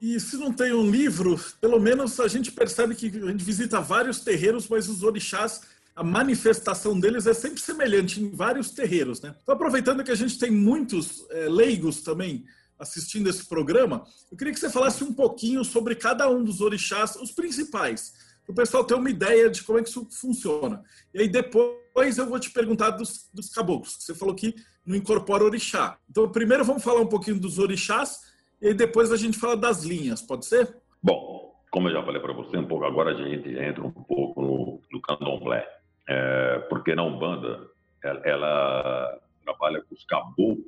e 0.02 0.20
se 0.20 0.36
não 0.38 0.52
tem 0.52 0.74
um 0.74 0.92
livro, 0.92 1.40
pelo 1.62 1.80
menos 1.80 2.20
a 2.20 2.28
gente 2.28 2.52
percebe 2.52 2.96
que 2.96 3.08
a 3.08 3.32
gente 3.32 3.44
visita 3.44 3.80
vários 3.80 4.20
terreiros, 4.20 4.68
mas 4.68 4.90
os 4.90 5.04
orixás, 5.04 5.62
a 5.96 6.04
manifestação 6.04 7.00
deles 7.00 7.26
é 7.26 7.34
sempre 7.34 7.62
semelhante 7.62 8.22
em 8.22 8.30
vários 8.30 8.72
terreiros. 8.72 9.22
Né? 9.22 9.34
Então, 9.42 9.56
aproveitando 9.56 10.04
que 10.04 10.12
a 10.12 10.16
gente 10.16 10.38
tem 10.38 10.52
muitos 10.52 11.26
é, 11.32 11.48
leigos 11.48 12.02
também 12.02 12.46
assistindo 12.78 13.30
esse 13.30 13.48
programa, 13.48 14.06
eu 14.30 14.38
queria 14.38 14.54
que 14.54 14.60
você 14.60 14.70
falasse 14.70 15.02
um 15.02 15.14
pouquinho 15.14 15.64
sobre 15.64 15.96
cada 15.96 16.30
um 16.30 16.44
dos 16.44 16.60
orixás, 16.60 17.16
os 17.16 17.32
principais, 17.32 18.14
para 18.46 18.54
o 18.54 18.56
pessoal 18.56 18.84
ter 18.84 18.94
uma 18.94 19.10
ideia 19.10 19.50
de 19.50 19.64
como 19.64 19.80
é 19.80 19.84
que 19.84 19.90
isso 19.90 20.08
funciona. 20.12 20.84
E 21.14 21.22
aí 21.22 21.28
depois 21.28 22.18
eu 22.18 22.28
vou 22.28 22.40
te 22.40 22.52
perguntar 22.52 22.92
dos, 22.92 23.30
dos 23.34 23.50
caboclos. 23.50 23.98
Você 24.00 24.14
falou 24.14 24.36
que 24.36 24.54
não 24.86 24.96
incorpora 24.96 25.44
orixá. 25.44 25.98
Então, 26.10 26.30
primeiro 26.30 26.64
vamos 26.64 26.84
falar 26.84 27.02
um 27.02 27.08
pouquinho 27.08 27.40
dos 27.40 27.58
orixás 27.58 28.20
e 28.62 28.74
depois 28.74 29.12
a 29.12 29.18
gente 29.18 29.38
fala 29.38 29.58
das 29.58 29.84
linhas, 29.84 30.22
pode 30.22 30.46
ser? 30.46 30.78
Bom, 31.02 31.56
como 31.72 31.90
eu 31.90 31.94
já 31.94 32.04
falei 32.04 32.22
para 32.22 32.34
você 32.34 32.58
um 32.58 32.68
pouco, 32.68 32.86
agora 32.86 33.12
a 33.12 33.16
gente 33.16 33.50
entra 33.50 33.84
um 33.84 33.92
pouco 33.92 34.42
no, 34.42 34.82
no 34.92 35.02
candomblé. 35.02 35.68
É, 36.08 36.60
porque 36.70 36.94
na 36.94 37.04
Umbanda, 37.04 37.68
ela, 38.04 38.22
ela, 38.24 39.20
trabalha 39.44 39.82
com 39.82 39.96
os 39.96 40.06
caboclos 40.06 40.66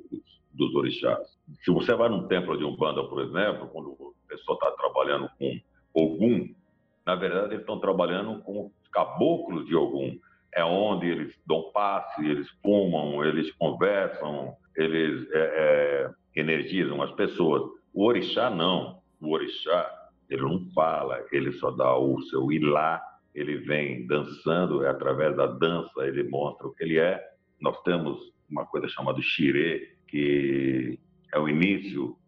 dos 0.52 0.74
orixás. 0.74 1.38
Se 1.64 1.70
você 1.70 1.94
vai 1.94 2.08
num 2.08 2.26
templo 2.26 2.58
de 2.58 2.64
Umbanda, 2.64 3.04
por 3.04 3.22
exemplo, 3.22 3.68
quando 3.68 3.90
o 3.90 4.14
pessoal 4.28 4.58
está 4.58 4.70
trabalhando 4.72 5.30
com 5.38 5.60
Ogum, 5.94 6.48
na 7.08 7.14
verdade 7.14 7.54
eles 7.54 7.60
estão 7.60 7.80
trabalhando 7.80 8.38
com 8.42 8.66
os 8.66 8.88
caboclos 8.90 9.64
de 9.64 9.74
Ogum. 9.74 10.18
É 10.54 10.62
onde 10.62 11.06
eles 11.06 11.34
dão 11.46 11.70
passe, 11.72 12.22
eles 12.22 12.46
fumam, 12.62 13.24
eles 13.24 13.50
conversam, 13.52 14.54
eles 14.76 15.26
é, 15.32 15.38
é, 15.38 16.10
energizam 16.38 17.00
as 17.00 17.10
pessoas. 17.12 17.62
O 17.94 18.04
orixá 18.04 18.50
não. 18.50 19.00
O 19.22 19.32
orixá, 19.32 19.90
ele 20.28 20.42
não 20.42 20.66
fala, 20.74 21.24
ele 21.32 21.50
só 21.52 21.70
dá 21.70 21.96
o 21.96 22.20
seu 22.24 22.52
ilá, 22.52 23.02
ele 23.34 23.56
vem 23.56 24.06
dançando, 24.06 24.84
é 24.84 24.90
através 24.90 25.34
da 25.34 25.46
dança 25.46 26.06
ele 26.06 26.24
mostra 26.24 26.66
o 26.66 26.74
que 26.74 26.84
ele 26.84 26.98
é. 26.98 27.26
Nós 27.58 27.80
temos 27.84 28.18
uma 28.50 28.66
coisa 28.66 28.86
chamada 28.86 29.18
xirê, 29.22 29.96
que 30.06 30.98
é 31.32 31.38
o 31.38 31.48
início 31.48 32.18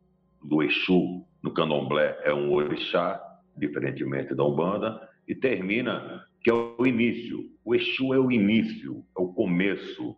do 0.42 0.62
Exu 0.62 1.22
no 1.42 1.52
candomblé, 1.52 2.18
é 2.24 2.32
um 2.32 2.50
orixá, 2.50 3.29
diferentemente 3.56 4.34
da 4.34 4.44
Umbanda, 4.44 5.08
e 5.26 5.34
termina, 5.34 6.24
que 6.42 6.50
é 6.50 6.54
o 6.54 6.86
início. 6.86 7.38
O 7.64 7.74
Exu 7.74 8.14
é 8.14 8.18
o 8.18 8.30
início, 8.30 9.04
é 9.16 9.20
o 9.20 9.32
começo, 9.32 10.16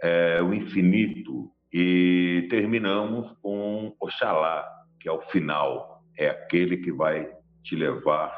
é 0.00 0.42
o 0.42 0.54
infinito. 0.54 1.50
E 1.72 2.46
terminamos 2.48 3.30
com 3.42 3.94
Oxalá, 4.00 4.66
que 5.00 5.08
é 5.08 5.12
o 5.12 5.20
final, 5.22 6.02
é 6.16 6.28
aquele 6.28 6.78
que 6.78 6.92
vai 6.92 7.30
te 7.62 7.76
levar 7.76 8.30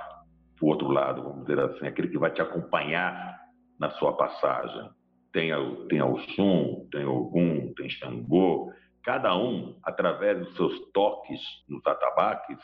para 0.57 0.66
o 0.66 0.68
outro 0.68 0.88
lado, 0.88 1.22
vamos 1.22 1.46
dizer 1.46 1.61
assim, 1.61 1.87
aquele 1.87 2.09
que 2.09 2.18
vai 2.18 2.33
te 2.33 2.42
acompanhar 2.42 3.38
na 3.79 3.90
sua 3.90 4.16
passagem. 4.16 4.90
Tem, 5.33 5.51
tem 5.88 6.03
Oxum, 6.03 6.88
tem 6.90 7.05
Ogum, 7.05 7.72
tem 7.74 7.88
Xangô, 7.88 8.72
cada 9.05 9.37
um, 9.37 9.79
através 9.85 10.38
dos 10.38 10.57
seus 10.57 10.90
toques 10.92 11.40
nos 11.68 11.87
atabaques, 11.87 12.59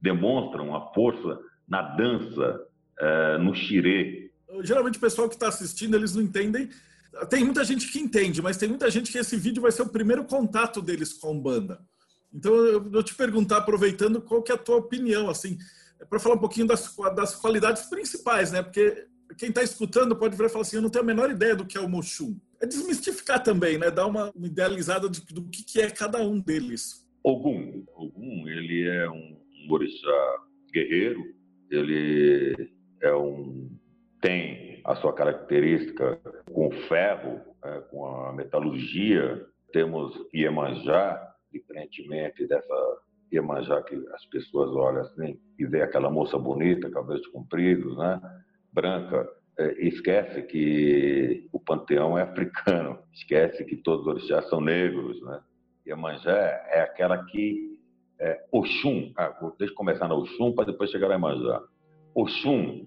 demonstram 0.00 0.74
a 0.74 0.92
força 0.92 1.38
na 1.68 1.82
dança, 1.82 2.66
é, 2.98 3.38
no 3.38 3.54
xirê. 3.54 4.30
Geralmente 4.62 4.98
o 4.98 5.00
pessoal 5.00 5.28
que 5.28 5.34
está 5.34 5.48
assistindo, 5.48 5.96
eles 5.96 6.14
não 6.14 6.22
entendem. 6.22 6.68
Tem 7.28 7.44
muita 7.44 7.64
gente 7.64 7.90
que 7.90 7.98
entende, 7.98 8.40
mas 8.40 8.56
tem 8.56 8.68
muita 8.68 8.90
gente 8.90 9.10
que 9.10 9.18
esse 9.18 9.36
vídeo 9.36 9.62
vai 9.62 9.72
ser 9.72 9.82
o 9.82 9.88
primeiro 9.88 10.24
contato 10.24 10.80
deles 10.80 11.12
com 11.12 11.38
banda. 11.38 11.80
Então, 12.32 12.54
eu 12.54 12.90
vou 12.90 13.02
te 13.02 13.14
perguntar, 13.14 13.58
aproveitando, 13.58 14.22
qual 14.22 14.42
que 14.42 14.52
é 14.52 14.54
a 14.54 14.58
tua 14.58 14.76
opinião, 14.76 15.28
assim, 15.28 15.58
para 16.08 16.20
falar 16.20 16.36
um 16.36 16.40
pouquinho 16.40 16.66
das, 16.66 16.94
das 17.16 17.34
qualidades 17.34 17.82
principais, 17.84 18.52
né? 18.52 18.62
Porque 18.62 19.06
quem 19.36 19.48
está 19.48 19.62
escutando 19.62 20.14
pode 20.16 20.36
virar 20.36 20.48
e 20.48 20.52
falar 20.52 20.62
assim, 20.62 20.76
eu 20.76 20.82
não 20.82 20.90
tenho 20.90 21.02
a 21.02 21.06
menor 21.06 21.30
ideia 21.30 21.56
do 21.56 21.66
que 21.66 21.76
é 21.76 21.80
o 21.80 21.88
Moshum. 21.88 22.38
É 22.60 22.66
desmistificar 22.66 23.42
também, 23.42 23.78
né? 23.78 23.90
Dar 23.90 24.06
uma, 24.06 24.30
uma 24.30 24.46
idealizada 24.46 25.08
de, 25.08 25.20
do 25.26 25.42
que, 25.48 25.64
que 25.64 25.80
é 25.80 25.90
cada 25.90 26.22
um 26.22 26.38
deles. 26.38 27.04
Ogum. 27.22 27.84
Ogum, 27.96 28.48
ele 28.48 28.88
é 28.88 29.10
um, 29.10 29.39
um 29.66 29.72
orixá 29.72 30.36
guerreiro, 30.72 31.22
ele 31.70 32.70
é 33.02 33.14
um 33.14 33.70
tem 34.20 34.80
a 34.84 34.94
sua 34.96 35.12
característica 35.14 36.20
com 36.52 36.68
o 36.68 36.72
ferro, 36.88 37.40
é, 37.64 37.80
com 37.90 38.06
a 38.06 38.32
metalurgia. 38.32 39.46
Temos 39.72 40.14
Iemanjá, 40.34 41.34
diferentemente 41.52 42.46
dessa 42.46 42.98
Iemanjá 43.32 43.82
que 43.82 43.94
as 44.12 44.26
pessoas 44.26 44.70
olham 44.70 45.02
assim 45.02 45.40
e 45.58 45.64
vê 45.64 45.82
aquela 45.82 46.10
moça 46.10 46.38
bonita, 46.38 46.90
cabelos 46.90 47.26
compridos, 47.28 47.96
né, 47.96 48.20
branca, 48.72 49.28
é, 49.58 49.86
esquece 49.86 50.42
que 50.42 51.48
o 51.52 51.60
panteão 51.60 52.18
é 52.18 52.22
africano, 52.22 52.98
esquece 53.12 53.64
que 53.64 53.76
todos 53.76 54.06
os 54.06 54.12
orixás 54.14 54.48
são 54.48 54.60
negros, 54.60 55.20
né? 55.22 55.40
Iemanjá 55.86 56.32
é 56.70 56.80
aquela 56.80 57.24
que 57.26 57.69
é, 58.20 58.44
Oxum, 58.52 59.12
ah, 59.16 59.34
deixa 59.58 59.72
eu 59.72 59.76
começar 59.76 60.06
na 60.06 60.14
Oxum 60.14 60.52
para 60.52 60.66
depois 60.66 60.90
chegar 60.90 61.08
a 61.08 61.14
Iemanjá. 61.14 61.62
Oxum, 62.14 62.86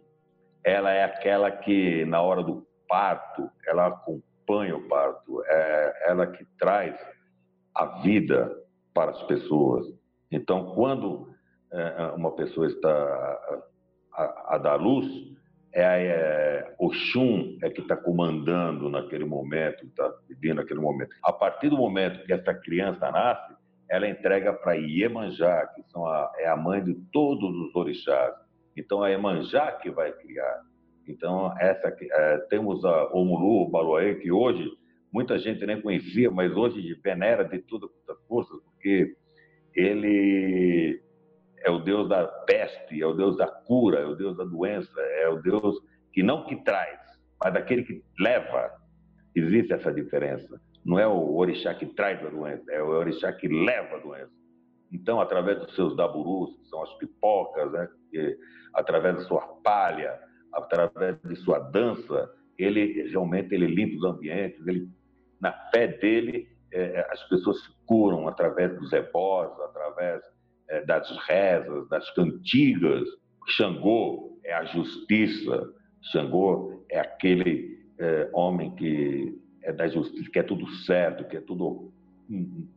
ela 0.64 0.92
é 0.92 1.04
aquela 1.04 1.50
que 1.50 2.06
na 2.06 2.22
hora 2.22 2.44
do 2.44 2.66
parto, 2.88 3.50
ela 3.66 3.88
acompanha 3.88 4.76
o 4.76 4.88
parto, 4.88 5.44
é 5.46 6.12
ela 6.12 6.28
que 6.28 6.46
traz 6.60 6.96
a 7.74 8.02
vida 8.02 8.56
para 8.94 9.12
as 9.12 9.24
pessoas. 9.24 9.88
Então, 10.32 10.76
quando 10.76 11.34
é, 11.72 12.14
uma 12.16 12.36
pessoa 12.36 12.68
está 12.68 12.90
a, 12.92 13.64
a, 14.14 14.56
a 14.56 14.58
dar 14.60 14.76
luz, 14.76 15.08
é, 15.74 15.82
é 15.82 16.76
o 16.80 16.94
Xum 16.94 17.58
é 17.64 17.70
que 17.72 17.82
está 17.82 17.98
comandando 17.98 18.88
naquele 18.88 19.26
momento, 19.26 19.84
está 19.88 20.14
vivendo 20.30 20.58
naquele 20.58 20.80
momento. 20.80 21.16
A 21.24 21.34
partir 21.34 21.70
do 21.70 21.78
momento 21.78 22.24
que 22.24 22.34
essa 22.34 22.54
criança 22.54 23.10
nasce, 23.10 23.63
ela 23.90 24.08
entrega 24.08 24.54
para 24.54 24.74
Iemanjá, 24.74 25.68
que 25.76 25.84
são 25.90 26.06
a, 26.06 26.32
é 26.38 26.48
a 26.48 26.56
mãe 26.56 26.84
de 26.84 26.96
todos 27.12 27.56
os 27.56 27.76
orixás. 27.76 28.34
Então, 28.76 29.06
é 29.06 29.12
Iemanjá 29.12 29.72
que 29.74 29.92
vai 29.92 30.12
criar. 30.12 30.62
Então, 31.08 31.54
essa 31.60 31.90
é, 31.90 32.38
temos 32.50 32.84
a 32.86 33.14
Omulu, 33.14 33.64
o 33.64 33.70
Baluaê, 33.70 34.16
que 34.16 34.32
hoje 34.32 34.70
muita 35.12 35.38
gente 35.38 35.66
nem 35.66 35.82
conhecia, 35.82 36.32
mas 36.32 36.52
hoje 36.56 37.00
venera 37.04 37.44
de 37.44 37.60
todas 37.60 37.90
as 38.10 38.28
forças, 38.28 38.58
porque 38.64 39.16
ele 39.76 41.02
é 41.60 41.70
o 41.70 41.80
Deus 41.80 42.10
da 42.10 42.26
peste, 42.26 43.02
é 43.02 43.06
o 43.06 43.14
Deus 43.14 43.38
da 43.38 43.48
cura, 43.48 44.00
é 44.00 44.06
o 44.06 44.16
Deus 44.16 44.38
da 44.38 44.44
doença, 44.44 45.00
é 45.00 45.30
o 45.30 45.42
Deus 45.42 45.80
que 46.12 46.24
não 46.24 46.46
que 46.46 46.56
traz, 46.64 47.00
mas 47.42 47.54
daquele 47.54 47.84
que 47.84 48.04
leva. 48.20 48.72
Existe 49.36 49.74
essa 49.74 49.92
diferença. 49.92 50.62
Não 50.86 51.00
é 51.00 51.08
o 51.08 51.36
orixá 51.36 51.74
que 51.74 51.86
traz 51.86 52.24
a 52.26 52.30
doença, 52.30 52.72
é 52.72 52.82
o 52.82 52.88
orixá 52.88 53.32
que 53.32 53.48
leva 53.48 53.96
a 53.96 54.00
doença. 54.00 54.32
Então, 54.92 55.20
através 55.20 55.60
dos 55.60 55.74
seus 55.76 55.96
daburus, 55.96 56.56
que 56.58 56.68
são 56.68 56.84
as 56.84 56.94
pipocas, 56.98 57.72
né? 57.72 57.90
que, 58.12 58.38
através 58.74 59.16
da 59.16 59.22
sua 59.24 59.42
palha, 59.64 60.20
através 60.54 61.20
de 61.24 61.36
sua 61.38 61.60
dança, 61.60 62.30
ele 62.58 63.10
realmente 63.10 63.56
ele 63.56 63.68
limpa 63.68 63.96
os 63.98 64.04
ambientes, 64.04 64.66
ele, 64.68 64.88
na 65.42 65.52
fé 65.72 65.88
dele, 65.88 66.48
é, 66.72 67.08
as 67.12 67.24
pessoas 67.28 67.64
se 67.64 67.70
curam 67.86 68.28
através 68.28 68.78
dos 68.80 68.92
ebós, 68.94 69.52
através 69.62 70.22
é, 70.70 70.86
das 70.86 71.10
rezas, 71.28 71.88
das 71.90 72.10
cantigas. 72.12 73.08
Xangô 73.48 74.38
é 74.44 74.54
a 74.54 74.66
justiça, 74.66 75.74
Xangô 76.12 76.86
é 76.90 77.00
aquele 77.00 77.84
é, 78.00 78.30
homem 78.34 78.76
que 78.76 79.43
é 79.64 79.72
da 79.72 79.88
justiça, 79.88 80.30
que 80.30 80.40
é 80.40 80.44
tudo 80.44 80.68
certo, 80.86 81.26
que 81.26 81.38
é 81.38 81.42
tudo 81.42 81.92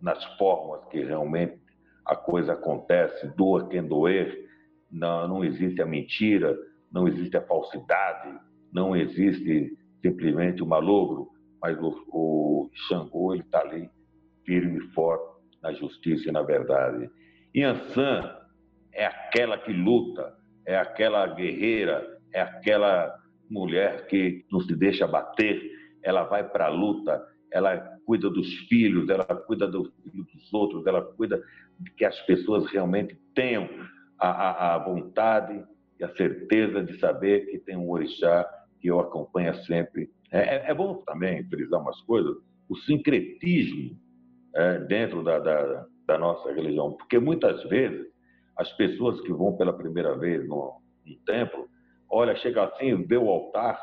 nas 0.01 0.23
formas 0.37 0.85
que 0.89 1.03
realmente 1.03 1.59
a 2.05 2.15
coisa 2.15 2.53
acontece, 2.53 3.29
doa 3.37 3.69
quem 3.69 3.83
doer, 3.83 4.49
não, 4.91 5.27
não 5.29 5.45
existe 5.45 5.83
a 5.83 5.87
mentira, 5.87 6.57
não 6.93 7.09
existe 7.09 7.37
a 7.37 7.43
falsidade, 7.43 8.39
não 8.73 8.95
existe 8.95 9.77
simplesmente 10.01 10.63
o 10.63 10.67
malogro, 10.67 11.29
mas 11.61 11.77
o, 11.81 11.89
o 12.09 12.71
Xangô 12.89 13.35
está 13.35 13.61
ali 13.61 13.91
firme 14.45 14.79
e 14.79 14.93
forte 14.93 15.37
na 15.63 15.73
justiça 15.73 16.29
e 16.29 16.33
na 16.33 16.43
verdade. 16.43 17.11
Yansan 17.55 18.37
é 18.93 19.07
aquela 19.07 19.59
que 19.59 19.73
luta, 19.73 20.35
é 20.65 20.77
aquela 20.77 21.27
guerreira, 21.27 22.19
é 22.33 22.41
aquela 22.41 23.17
mulher 23.51 24.07
que 24.07 24.45
não 24.51 24.61
se 24.61 24.75
deixa 24.77 25.07
bater, 25.07 25.76
ela 26.07 26.23
vai 26.23 26.49
para 26.49 26.67
a 26.67 26.71
luta, 26.71 27.21
ela 27.53 27.77
cuida 28.07 28.31
dos 28.31 28.49
filhos, 28.69 29.09
ela 29.09 29.25
cuida 29.25 29.67
dos 29.67 29.93
filhos 30.05 30.27
dos 30.33 30.55
outros, 30.55 30.87
ela 30.87 31.03
cuida 31.03 31.43
de 31.81 31.91
que 31.91 32.05
as 32.05 32.19
pessoas 32.21 32.71
realmente 32.71 33.19
tenham 33.35 33.69
a, 34.19 34.29
a, 34.29 34.75
a 34.75 34.79
vontade 34.79 35.65
e 35.99 36.05
a 36.05 36.15
certeza 36.15 36.83
de 36.85 36.97
saber 37.01 37.47
que 37.47 37.59
tem 37.59 37.77
um 37.77 37.91
orixá 37.91 38.49
que 38.81 38.87
eu 38.87 39.01
acompanho 39.01 39.53
sempre. 39.65 40.09
É, 40.31 40.57
é, 40.57 40.71
é 40.71 40.75
bom 40.75 41.03
também 41.05 41.45
frisar 41.49 41.81
umas 41.81 42.01
coisas, 42.03 42.37
o 42.69 42.77
sincretismo 42.77 43.99
é, 44.55 44.79
dentro 44.81 45.25
da, 45.25 45.41
da, 45.41 45.87
da, 46.07 46.19
nossa 46.19 46.53
religião, 46.53 46.93
porque 46.93 47.19
muitas 47.19 47.65
vezes 47.65 48.07
as 48.57 48.73
pessoas 48.75 49.21
que 49.23 49.33
vão 49.33 49.57
pela 49.57 49.73
primeira 49.73 50.17
vez 50.17 50.47
no, 50.47 50.81
no 51.05 51.17
templo, 51.27 51.69
olha, 52.09 52.37
chega 52.37 52.65
assim, 52.65 53.05
vê 53.05 53.17
o 53.17 53.29
altar 53.29 53.77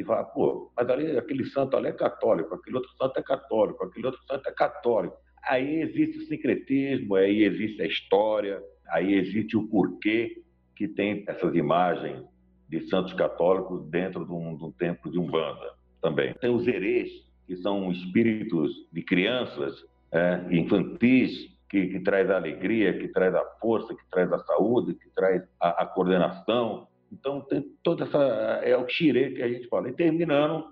e 0.00 0.04
fala, 0.04 0.24
pô, 0.24 0.70
mas 0.76 0.88
ali, 0.88 1.16
aquele 1.16 1.44
santo 1.46 1.76
ali 1.76 1.88
é 1.88 1.92
católico, 1.92 2.54
aquele 2.54 2.76
outro 2.76 2.90
santo 2.96 3.18
é 3.18 3.22
católico, 3.22 3.84
aquele 3.84 4.06
outro 4.06 4.20
santo 4.26 4.48
é 4.48 4.52
católico. 4.52 5.16
Aí 5.44 5.82
existe 5.82 6.18
o 6.18 6.22
sincretismo, 6.22 7.14
aí 7.14 7.44
existe 7.44 7.82
a 7.82 7.86
história, 7.86 8.62
aí 8.88 9.14
existe 9.14 9.56
o 9.56 9.66
porquê 9.68 10.42
que 10.76 10.88
tem 10.88 11.24
essas 11.28 11.54
imagens 11.54 12.22
de 12.68 12.80
santos 12.88 13.12
católicos 13.12 13.84
dentro 13.90 14.24
de 14.24 14.32
um, 14.32 14.56
de 14.56 14.64
um 14.64 14.72
templo 14.72 15.10
de 15.10 15.18
Umbanda 15.18 15.74
também. 16.00 16.32
Tem 16.34 16.50
os 16.50 16.66
herês, 16.66 17.10
que 17.46 17.56
são 17.56 17.90
espíritos 17.90 18.70
de 18.92 19.02
crianças 19.02 19.84
é, 20.12 20.46
infantis, 20.50 21.50
que, 21.68 21.86
que, 21.88 22.00
traz 22.00 22.30
a 22.30 22.36
alegria, 22.36 22.98
que 22.98 23.08
traz 23.08 23.34
a 23.34 23.44
força, 23.60 23.94
que 23.94 24.10
traz 24.10 24.32
a 24.32 24.38
saúde, 24.40 24.94
que 24.94 25.08
traz 25.10 25.42
a, 25.60 25.82
a 25.82 25.86
coordenação. 25.86 26.86
Então, 27.12 27.40
tem 27.42 27.62
toda 27.82 28.04
essa. 28.04 28.18
É 28.62 28.76
o 28.76 28.88
xirê 28.88 29.32
que 29.32 29.42
a 29.42 29.48
gente 29.48 29.68
fala. 29.68 29.88
E 29.88 29.92
terminando 29.92 30.66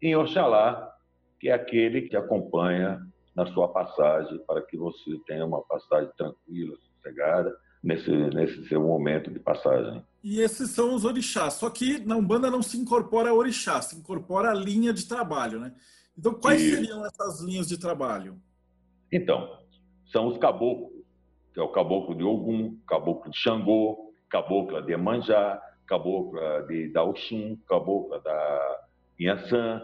em 0.00 0.16
Oxalá, 0.16 0.92
que 1.38 1.48
é 1.48 1.52
aquele 1.52 2.02
que 2.02 2.16
acompanha 2.16 3.00
na 3.34 3.46
sua 3.46 3.68
passagem, 3.68 4.38
para 4.46 4.62
que 4.62 4.76
você 4.76 5.18
tenha 5.26 5.44
uma 5.44 5.62
passagem 5.62 6.10
tranquila, 6.16 6.76
sossegada, 6.76 7.54
nesse, 7.82 8.10
nesse 8.10 8.66
seu 8.66 8.80
momento 8.80 9.30
de 9.30 9.38
passagem. 9.38 10.02
E 10.22 10.40
esses 10.40 10.70
são 10.70 10.94
os 10.94 11.04
orixás. 11.04 11.54
Só 11.54 11.68
que 11.68 11.98
na 11.98 12.16
Umbanda 12.16 12.50
não 12.50 12.62
se 12.62 12.78
incorpora 12.78 13.34
orixá, 13.34 13.82
se 13.82 13.96
incorpora 13.96 14.50
a 14.50 14.54
linha 14.54 14.92
de 14.92 15.06
trabalho, 15.06 15.60
né? 15.60 15.74
Então, 16.16 16.32
quais 16.32 16.62
e... 16.62 16.70
seriam 16.70 17.04
essas 17.04 17.42
linhas 17.42 17.68
de 17.68 17.78
trabalho? 17.78 18.40
Então, 19.12 19.58
são 20.10 20.28
os 20.28 20.38
caboclos, 20.38 21.04
que 21.52 21.60
é 21.60 21.62
o 21.62 21.68
caboclo 21.68 22.14
de 22.14 22.24
Ogum, 22.24 22.78
caboclo 22.86 23.30
de 23.30 23.36
Xangô, 23.36 24.12
cabocla 24.30 24.80
de 24.80 24.92
Emanjá, 24.92 25.60
cabocla 25.86 26.62
de 26.68 26.88
da 26.88 27.02
Oxum, 27.02 27.56
cabocla 27.68 28.20
da 28.20 28.80
Inhaçã. 29.18 29.82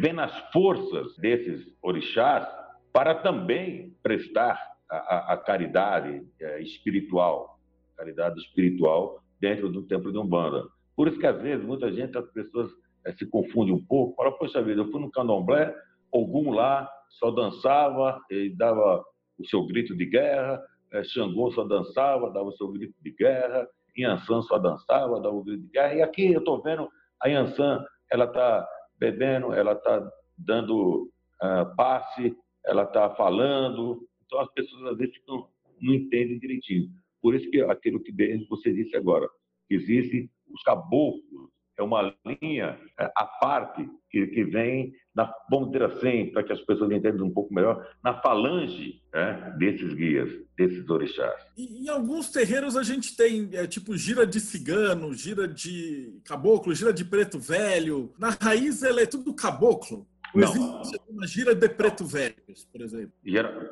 Vem 0.00 0.12
nas 0.12 0.36
forças 0.52 1.16
desses 1.16 1.66
orixás 1.82 2.46
para 2.92 3.14
também 3.16 3.96
prestar 4.02 4.58
a, 4.90 5.32
a 5.32 5.36
caridade 5.38 6.26
é, 6.40 6.60
espiritual, 6.60 7.58
caridade 7.96 8.38
espiritual 8.40 9.22
dentro 9.40 9.70
do 9.70 9.82
templo 9.82 10.12
de 10.12 10.18
Umbanda. 10.18 10.64
Por 10.94 11.08
isso 11.08 11.18
que 11.18 11.26
às 11.26 11.40
vezes 11.40 11.64
muita 11.64 11.90
gente, 11.90 12.16
as 12.18 12.28
pessoas 12.32 12.70
é, 13.04 13.12
se 13.12 13.26
confundem 13.26 13.74
um 13.74 13.84
pouco, 13.84 14.14
fala, 14.14 14.32
poxa 14.32 14.62
vida, 14.62 14.82
eu 14.82 14.90
fui 14.90 15.00
no 15.00 15.10
candomblé, 15.10 15.74
algum 16.12 16.50
lá 16.50 16.88
só 17.08 17.30
dançava 17.30 18.20
e 18.30 18.50
dava 18.50 19.02
o 19.38 19.46
seu 19.46 19.66
grito 19.66 19.96
de 19.96 20.04
guerra, 20.04 20.62
é, 20.92 21.02
Xangô 21.04 21.50
só 21.52 21.64
dançava, 21.64 22.30
dava 22.30 22.48
o 22.48 22.56
seu 22.56 22.68
grito 22.68 22.94
de 23.02 23.10
guerra, 23.10 23.66
Yansan 23.96 24.42
só 24.42 24.58
dançava, 24.58 25.20
dava 25.20 25.34
o 25.34 25.44
grito 25.44 25.62
de 25.62 25.68
guerra, 25.68 25.94
e 25.94 26.02
aqui 26.02 26.32
eu 26.32 26.38
estou 26.38 26.62
vendo 26.62 26.88
a 27.20 27.28
Yansan, 27.28 27.84
ela 28.10 28.24
está 28.24 28.68
bebendo, 28.98 29.52
ela 29.52 29.72
está 29.72 30.10
dando 30.36 31.10
uh, 31.42 31.76
passe, 31.76 32.36
ela 32.64 32.84
está 32.84 33.10
falando, 33.14 34.06
então 34.24 34.40
as 34.40 34.50
pessoas 34.52 34.92
às 34.92 34.98
vezes 34.98 35.14
não, 35.26 35.48
não 35.80 35.94
entendem 35.94 36.38
direitinho. 36.38 36.88
Por 37.20 37.34
isso 37.34 37.50
que 37.50 37.60
aquilo 37.62 38.02
que 38.02 38.12
você 38.48 38.72
disse 38.72 38.96
agora, 38.96 39.28
existe 39.70 40.30
os 40.52 40.62
caboclos, 40.62 41.50
é 41.78 41.82
uma 41.82 42.14
linha 42.24 42.78
é, 42.98 43.10
à 43.16 43.24
parte 43.24 43.88
que, 44.10 44.26
que 44.26 44.44
vem, 44.44 44.92
na, 45.14 45.32
vamos 45.50 45.70
dizer 45.70 45.84
assim, 45.84 46.26
para 46.26 46.42
que 46.42 46.52
as 46.52 46.60
pessoas 46.60 46.90
entendam 46.90 47.26
um 47.26 47.32
pouco 47.32 47.52
melhor, 47.52 47.86
na 48.02 48.20
falange 48.20 49.02
né, 49.12 49.54
desses 49.58 49.94
guias, 49.94 50.30
desses 50.56 50.88
orixás. 50.88 51.40
E, 51.56 51.84
em 51.84 51.88
alguns 51.88 52.30
terreiros 52.30 52.76
a 52.76 52.82
gente 52.82 53.16
tem, 53.16 53.48
é, 53.52 53.66
tipo, 53.66 53.96
gira 53.96 54.26
de 54.26 54.40
cigano, 54.40 55.14
gira 55.14 55.48
de 55.48 56.20
caboclo, 56.24 56.74
gira 56.74 56.92
de 56.92 57.04
preto 57.04 57.38
velho. 57.38 58.12
Na 58.18 58.30
raiz, 58.30 58.82
ela 58.82 59.00
é 59.00 59.06
tudo 59.06 59.34
caboclo. 59.34 60.06
Não. 60.34 60.48
Existe 60.48 61.00
uma 61.08 61.26
gira 61.26 61.54
de 61.54 61.68
preto 61.68 62.06
velhos, 62.06 62.64
por 62.72 62.80
exemplo. 62.80 63.12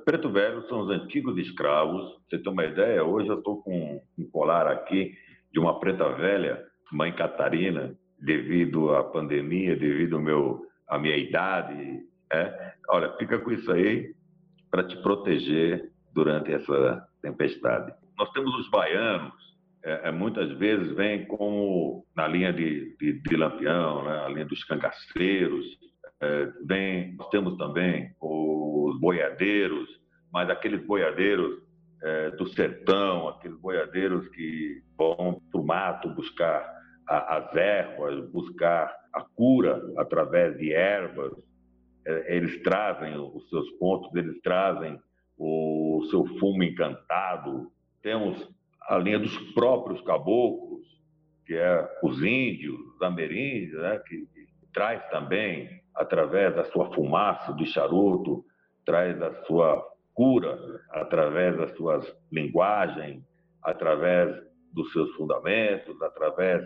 Preto 0.05 0.31
velho 0.31 0.67
são 0.69 0.81
os 0.83 0.91
antigos 0.91 1.39
escravos. 1.39 2.21
Você 2.29 2.39
tem 2.39 2.53
uma 2.53 2.65
ideia? 2.65 3.03
Hoje 3.03 3.29
eu 3.29 3.39
estou 3.39 3.63
com 3.63 4.03
um 4.19 4.25
colar 4.31 4.67
aqui 4.67 5.15
de 5.53 5.59
uma 5.59 5.81
preta 5.81 6.09
velha, 6.15 6.65
mãe 6.92 7.12
Catarina, 7.12 7.94
devido 8.18 8.94
à 8.94 9.05
pandemia, 9.05 9.76
devido 9.76 10.16
ao 10.16 10.22
meu, 10.22 10.66
à 10.88 10.98
minha 10.98 11.16
idade. 11.16 12.00
É? 12.33 12.74
Olha, 12.88 13.12
fica 13.16 13.38
com 13.38 13.50
isso 13.50 13.70
aí 13.72 14.14
para 14.70 14.85
te 14.85 14.96
proteger 15.03 15.90
durante 16.12 16.53
essa 16.53 17.07
tempestade. 17.22 17.92
Nós 18.18 18.31
temos 18.33 18.55
os 18.59 18.70
baianos, 18.70 19.33
é, 19.83 20.09
é, 20.09 20.12
muitas 20.12 20.50
vezes 20.59 20.94
vêm 20.94 21.24
como 21.26 22.05
na 22.14 22.29
linha 22.29 22.53
de, 22.53 22.96
de, 22.98 23.14
de 23.20 23.37
Lampião, 23.37 24.05
né? 24.05 24.29
linha 24.29 24.44
dos 24.44 24.62
cangaceiros, 24.64 25.64
é, 26.20 26.53
vem, 26.66 27.14
nós 27.16 27.29
temos 27.31 27.57
também 27.57 28.14
os 28.20 29.00
boiadeiros, 29.00 29.88
mas 30.31 30.50
aqueles 30.50 30.85
boiadeiros 30.87 31.62
é, 32.03 32.31
do 32.33 32.46
sertão, 32.48 33.29
aqueles 33.29 33.59
boiadeiros 33.59 34.29
que 34.29 34.83
vão 34.96 35.40
para 35.50 35.61
o 35.61 35.64
mato 35.64 36.11
buscar 36.11 36.80
as 37.11 37.57
ervas, 37.57 38.31
buscar 38.31 38.94
a 39.12 39.23
cura 39.23 39.83
através 39.96 40.57
de 40.57 40.73
ervas. 40.73 41.33
É, 42.07 42.37
eles 42.37 42.62
trazem 42.62 43.18
os 43.18 43.49
seus 43.49 43.68
pontos, 43.73 44.14
eles 44.14 44.40
trazem 44.42 44.99
o 45.37 46.07
seu 46.09 46.25
fumo 46.38 46.62
encantado. 46.62 47.70
Temos 48.01 48.49
a 48.83 48.96
linha 48.96 49.18
dos 49.18 49.37
próprios 49.53 50.01
caboclos, 50.03 50.87
que 51.44 51.55
é 51.57 51.88
os 52.03 52.23
índios, 52.23 52.79
os 52.94 53.03
ameríndios, 53.03 53.83
né, 53.83 53.99
que, 54.07 54.27
que 54.27 54.46
traz 54.73 55.05
também 55.11 55.68
através 55.94 56.55
da 56.55 56.64
sua 56.64 56.92
fumaça, 56.94 57.53
do 57.53 57.66
charuto, 57.66 58.44
traz 58.87 59.20
a 59.20 59.35
sua 59.44 59.85
cura 60.14 60.59
através 60.90 61.57
das 61.57 61.77
suas 61.77 62.16
linguagens, 62.31 63.23
através 63.62 64.33
dos 64.73 64.92
seus 64.92 65.11
fundamentos, 65.16 66.01
através 66.01 66.62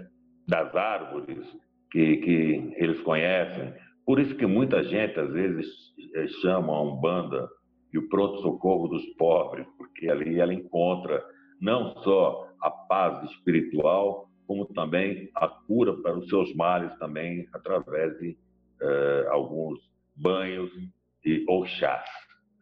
das 0.46 0.74
árvores 0.74 1.46
que, 1.90 2.16
que 2.18 2.74
eles 2.76 3.00
conhecem. 3.00 3.72
Por 4.04 4.18
isso 4.18 4.36
que 4.36 4.46
muita 4.46 4.82
gente, 4.84 5.18
às 5.18 5.32
vezes, 5.32 5.66
eh, 6.14 6.26
chama 6.42 6.74
a 6.74 6.82
Umbanda 6.82 7.48
e 7.92 7.98
o 7.98 8.08
pronto-socorro 8.08 8.88
dos 8.88 9.04
pobres, 9.16 9.66
porque 9.78 10.08
ali 10.08 10.40
ela 10.40 10.52
encontra 10.52 11.24
não 11.60 11.94
só 12.02 12.48
a 12.60 12.70
paz 12.70 13.30
espiritual, 13.30 14.28
como 14.46 14.66
também 14.66 15.30
a 15.34 15.48
cura 15.48 15.94
para 16.02 16.18
os 16.18 16.28
seus 16.28 16.54
males 16.54 16.94
também 16.98 17.48
através 17.54 18.18
de 18.18 18.36
eh, 18.82 19.26
alguns 19.30 19.78
banhos 20.16 20.70
e, 21.24 21.44
ou 21.48 21.64
chás. 21.64 22.08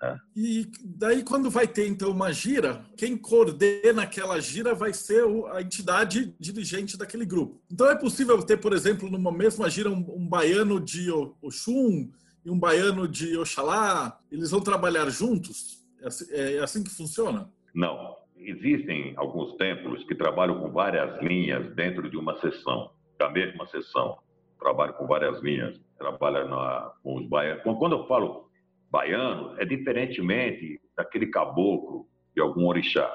Né? 0.02 0.18
E 0.36 0.68
daí, 0.84 1.22
quando 1.22 1.48
vai 1.48 1.68
ter 1.68 1.86
então 1.86 2.10
uma 2.10 2.32
gira, 2.32 2.84
quem 2.96 3.16
coordena 3.16 4.02
aquela 4.02 4.40
gira 4.40 4.74
vai 4.74 4.92
ser 4.92 5.24
a 5.52 5.62
entidade 5.62 6.34
dirigente 6.40 6.98
daquele 6.98 7.24
grupo. 7.24 7.62
Então, 7.70 7.88
é 7.88 7.96
possível 7.96 8.42
ter, 8.42 8.56
por 8.56 8.72
exemplo, 8.72 9.08
numa 9.08 9.30
mesma 9.30 9.70
gira, 9.70 9.88
um, 9.88 10.04
um 10.16 10.26
baiano 10.26 10.80
de 10.80 11.08
Oxum 11.40 12.10
e 12.44 12.50
um 12.50 12.58
baiano 12.58 13.06
de 13.06 13.38
Oxalá? 13.38 14.18
Eles 14.30 14.50
vão 14.50 14.60
trabalhar 14.60 15.08
juntos? 15.08 15.80
É 16.00 16.06
assim, 16.08 16.26
é 16.32 16.58
assim 16.58 16.82
que 16.82 16.90
funciona? 16.90 17.48
Não. 17.72 18.20
Existem 18.36 19.14
alguns 19.16 19.56
templos 19.56 20.02
que 20.02 20.16
trabalham 20.16 20.58
com 20.58 20.68
várias 20.72 21.22
linhas 21.22 21.72
dentro 21.76 22.10
de 22.10 22.16
uma 22.16 22.40
sessão, 22.40 22.90
da 23.16 23.30
mesma 23.30 23.68
sessão. 23.68 24.18
Trabalham 24.58 24.94
com 24.94 25.06
várias 25.06 25.40
linhas, 25.40 25.80
trabalham 25.96 26.48
com 27.04 27.18
os 27.18 27.28
baianos. 27.28 27.62
Quando 27.62 27.92
eu 27.92 28.06
falo 28.08 28.50
baiano 28.92 29.54
é 29.58 29.64
diferentemente 29.64 30.78
daquele 30.94 31.28
caboclo 31.28 32.06
de 32.34 32.42
algum 32.42 32.66
orixá. 32.66 33.10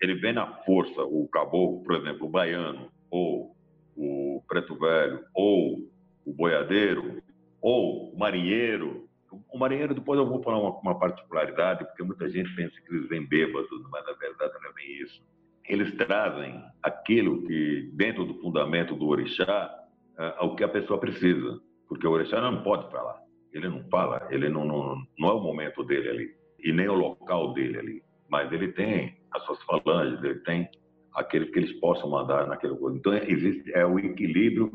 Ele 0.00 0.14
vem 0.14 0.32
na 0.32 0.46
força, 0.64 1.02
o 1.02 1.28
caboclo, 1.28 1.82
por 1.82 1.96
exemplo, 1.96 2.26
o 2.26 2.30
baiano, 2.30 2.90
ou 3.10 3.54
o 3.94 4.42
preto 4.48 4.74
velho, 4.78 5.22
ou 5.34 5.90
o 6.24 6.32
boiadeiro, 6.32 7.22
ou 7.60 8.14
o 8.14 8.18
marinheiro. 8.18 9.06
O 9.52 9.58
marinheiro, 9.58 9.94
depois 9.94 10.18
eu 10.18 10.26
vou 10.26 10.42
falar 10.42 10.58
uma, 10.58 10.78
uma 10.78 10.98
particularidade, 10.98 11.84
porque 11.84 12.02
muita 12.02 12.28
gente 12.30 12.54
pensa 12.54 12.80
que 12.80 12.94
eles 12.94 13.08
vêm 13.08 13.26
bêbados, 13.26 13.68
mas 13.90 14.06
na 14.06 14.12
verdade 14.12 14.54
não 14.62 14.70
é 14.70 14.72
bem 14.72 15.02
isso. 15.02 15.22
Eles 15.68 15.94
trazem 15.96 16.64
aquilo 16.82 17.42
que, 17.42 17.90
dentro 17.92 18.24
do 18.24 18.40
fundamento 18.40 18.94
do 18.94 19.08
orixá, 19.08 19.74
é, 20.18 20.36
o 20.40 20.54
que 20.54 20.64
a 20.64 20.68
pessoa 20.68 20.98
precisa, 20.98 21.60
porque 21.86 22.06
o 22.06 22.10
orixá 22.10 22.40
não 22.40 22.62
pode 22.62 22.90
falar. 22.90 23.27
Ele 23.52 23.68
não 23.68 23.82
fala, 23.90 24.26
ele 24.30 24.48
não, 24.48 24.64
não, 24.64 24.96
não 25.18 25.28
é 25.28 25.32
o 25.32 25.40
momento 25.40 25.82
dele 25.84 26.08
ali, 26.08 26.30
e 26.58 26.72
nem 26.72 26.88
o 26.88 26.94
local 26.94 27.52
dele 27.52 27.78
ali. 27.78 28.02
Mas 28.28 28.52
ele 28.52 28.72
tem 28.72 29.16
as 29.32 29.42
suas 29.44 29.62
falanges, 29.62 30.22
ele 30.22 30.40
tem 30.40 30.68
aquele 31.14 31.46
que 31.46 31.58
eles 31.58 31.72
possam 31.80 32.10
mandar 32.10 32.46
naquele 32.46 32.76
coisa. 32.76 32.96
Então, 32.96 33.14
existe 33.14 33.72
é 33.74 33.84
o 33.84 33.98
equilíbrio 33.98 34.70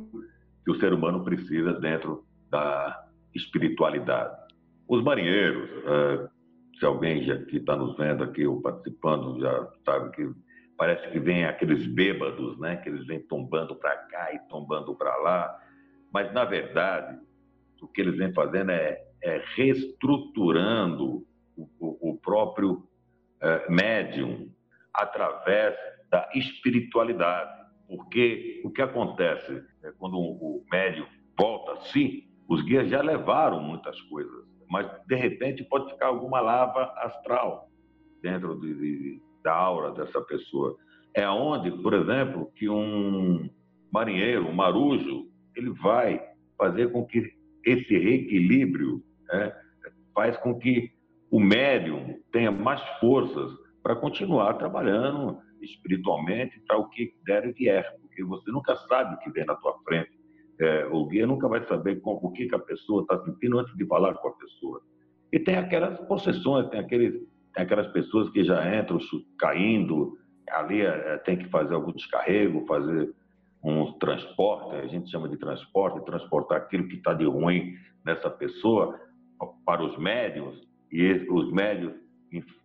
que 0.63 0.71
o 0.71 0.79
ser 0.79 0.93
humano 0.93 1.23
precisa 1.23 1.73
dentro 1.73 2.25
da 2.49 3.05
espiritualidade. 3.33 4.35
Os 4.87 5.03
marinheiros, 5.03 5.69
é, 5.85 6.29
se 6.79 6.85
alguém 6.85 7.23
já 7.23 7.37
que 7.37 7.57
está 7.57 7.75
nos 7.75 7.95
vendo 7.97 8.23
aqui 8.23 8.45
ou 8.45 8.61
participando 8.61 9.39
já 9.39 9.67
sabe 9.85 10.11
que 10.11 10.31
parece 10.77 11.09
que 11.11 11.19
vem 11.19 11.45
aqueles 11.45 11.85
bêbados, 11.87 12.59
né? 12.59 12.77
Que 12.77 12.89
eles 12.89 13.05
vêm 13.05 13.19
tombando 13.21 13.75
para 13.75 13.95
cá 13.95 14.33
e 14.33 14.39
tombando 14.49 14.95
para 14.95 15.15
lá, 15.17 15.59
mas 16.11 16.31
na 16.33 16.45
verdade 16.45 17.19
o 17.83 17.87
que 17.87 18.01
eles 18.01 18.17
vêm 18.17 18.33
fazendo 18.33 18.71
é, 18.71 19.03
é 19.21 19.43
reestruturando 19.55 21.25
o, 21.57 21.67
o, 21.79 22.11
o 22.11 22.17
próprio 22.17 22.87
é, 23.41 23.69
médium 23.69 24.49
através 24.93 25.75
da 26.09 26.29
espiritualidade. 26.33 27.51
Porque 27.87 28.61
o 28.63 28.71
que 28.71 28.81
acontece 28.81 29.61
é, 29.83 29.91
quando 29.97 30.17
o 30.17 30.63
médium 30.71 31.05
volta 31.37 31.73
assim, 31.73 32.23
os 32.47 32.61
guias 32.63 32.89
já 32.89 33.01
levaram 33.01 33.61
muitas 33.61 33.99
coisas, 34.03 34.45
mas 34.69 34.89
de 35.05 35.15
repente 35.15 35.63
pode 35.63 35.91
ficar 35.91 36.07
alguma 36.07 36.39
lava 36.39 36.93
astral 36.97 37.69
dentro 38.21 38.59
de, 38.59 38.73
de, 38.73 39.21
da 39.43 39.53
aura 39.53 39.91
dessa 39.91 40.21
pessoa. 40.21 40.77
É 41.13 41.27
onde, 41.29 41.69
por 41.69 41.93
exemplo, 41.93 42.51
que 42.55 42.69
um 42.69 43.49
marinheiro, 43.91 44.47
um 44.47 44.53
marujo, 44.53 45.27
ele 45.55 45.71
vai 45.71 46.19
fazer 46.57 46.91
com 46.91 47.05
que 47.05 47.42
esse 47.65 47.97
reequilíbrio 47.97 49.03
né, 49.27 49.53
faz 50.13 50.37
com 50.37 50.57
que 50.57 50.91
o 51.31 51.39
médium 51.39 52.19
tenha 52.31 52.51
mais 52.51 52.81
forças 52.99 53.51
para 53.81 53.95
continuar 53.95 54.53
trabalhando 54.53 55.39
espiritualmente 55.61 56.59
para 56.67 56.77
o 56.77 56.89
que 56.89 57.13
der 57.25 57.47
e 57.47 57.53
vier, 57.53 57.85
porque 58.01 58.23
você 58.23 58.51
nunca 58.51 58.75
sabe 58.87 59.15
o 59.15 59.19
que 59.19 59.31
vem 59.31 59.45
na 59.45 59.55
tua 59.55 59.77
frente. 59.83 60.11
É, 60.59 60.85
o 60.85 61.05
guia 61.07 61.25
nunca 61.25 61.47
vai 61.47 61.65
saber 61.65 61.99
com, 62.01 62.11
o 62.11 62.31
que, 62.31 62.47
que 62.47 62.55
a 62.55 62.59
pessoa 62.59 63.01
está 63.01 63.19
sentindo 63.25 63.57
antes 63.57 63.75
de 63.75 63.85
falar 63.85 64.13
com 64.15 64.27
a 64.27 64.33
pessoa. 64.33 64.81
E 65.31 65.39
tem 65.39 65.57
aquelas 65.57 65.99
possessões, 66.01 66.69
tem, 66.69 66.79
aqueles, 66.79 67.13
tem 67.55 67.63
aquelas 67.63 67.87
pessoas 67.87 68.29
que 68.29 68.43
já 68.43 68.79
entram 68.79 68.99
caindo, 69.39 70.17
ali 70.49 70.81
é, 70.81 71.17
tem 71.25 71.37
que 71.37 71.49
fazer 71.49 71.73
algum 71.73 71.91
descarrego, 71.91 72.65
fazer 72.67 73.11
um 73.63 73.93
transporte, 73.93 74.75
a 74.75 74.87
gente 74.87 75.09
chama 75.09 75.29
de 75.29 75.37
transporte, 75.37 76.05
transportar 76.05 76.57
aquilo 76.57 76.87
que 76.87 76.95
está 76.95 77.13
de 77.13 77.25
ruim 77.25 77.75
nessa 78.05 78.29
pessoa 78.29 78.99
para 79.65 79.83
os 79.83 79.97
médios, 79.97 80.61
e 80.91 81.25
os 81.29 81.51
médios 81.51 81.93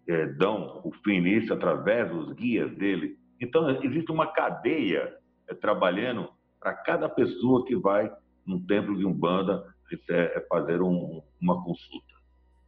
é, 0.09 0.27
dão 0.27 0.81
o 0.85 0.93
fim 1.05 1.21
nisso 1.21 1.53
através 1.53 2.11
dos 2.11 2.33
guias 2.33 2.75
dele. 2.77 3.17
Então, 3.41 3.71
existe 3.83 4.11
uma 4.11 4.27
cadeia 4.27 5.15
é, 5.49 5.55
trabalhando 5.55 6.29
para 6.59 6.75
cada 6.75 7.09
pessoa 7.09 7.65
que 7.65 7.77
vai 7.77 8.11
num 8.45 8.65
templo 8.67 8.97
de 8.97 9.05
Umbanda 9.05 9.65
é, 10.11 10.47
fazer 10.49 10.83
um, 10.83 11.23
uma 11.41 11.63
consulta. 11.63 12.19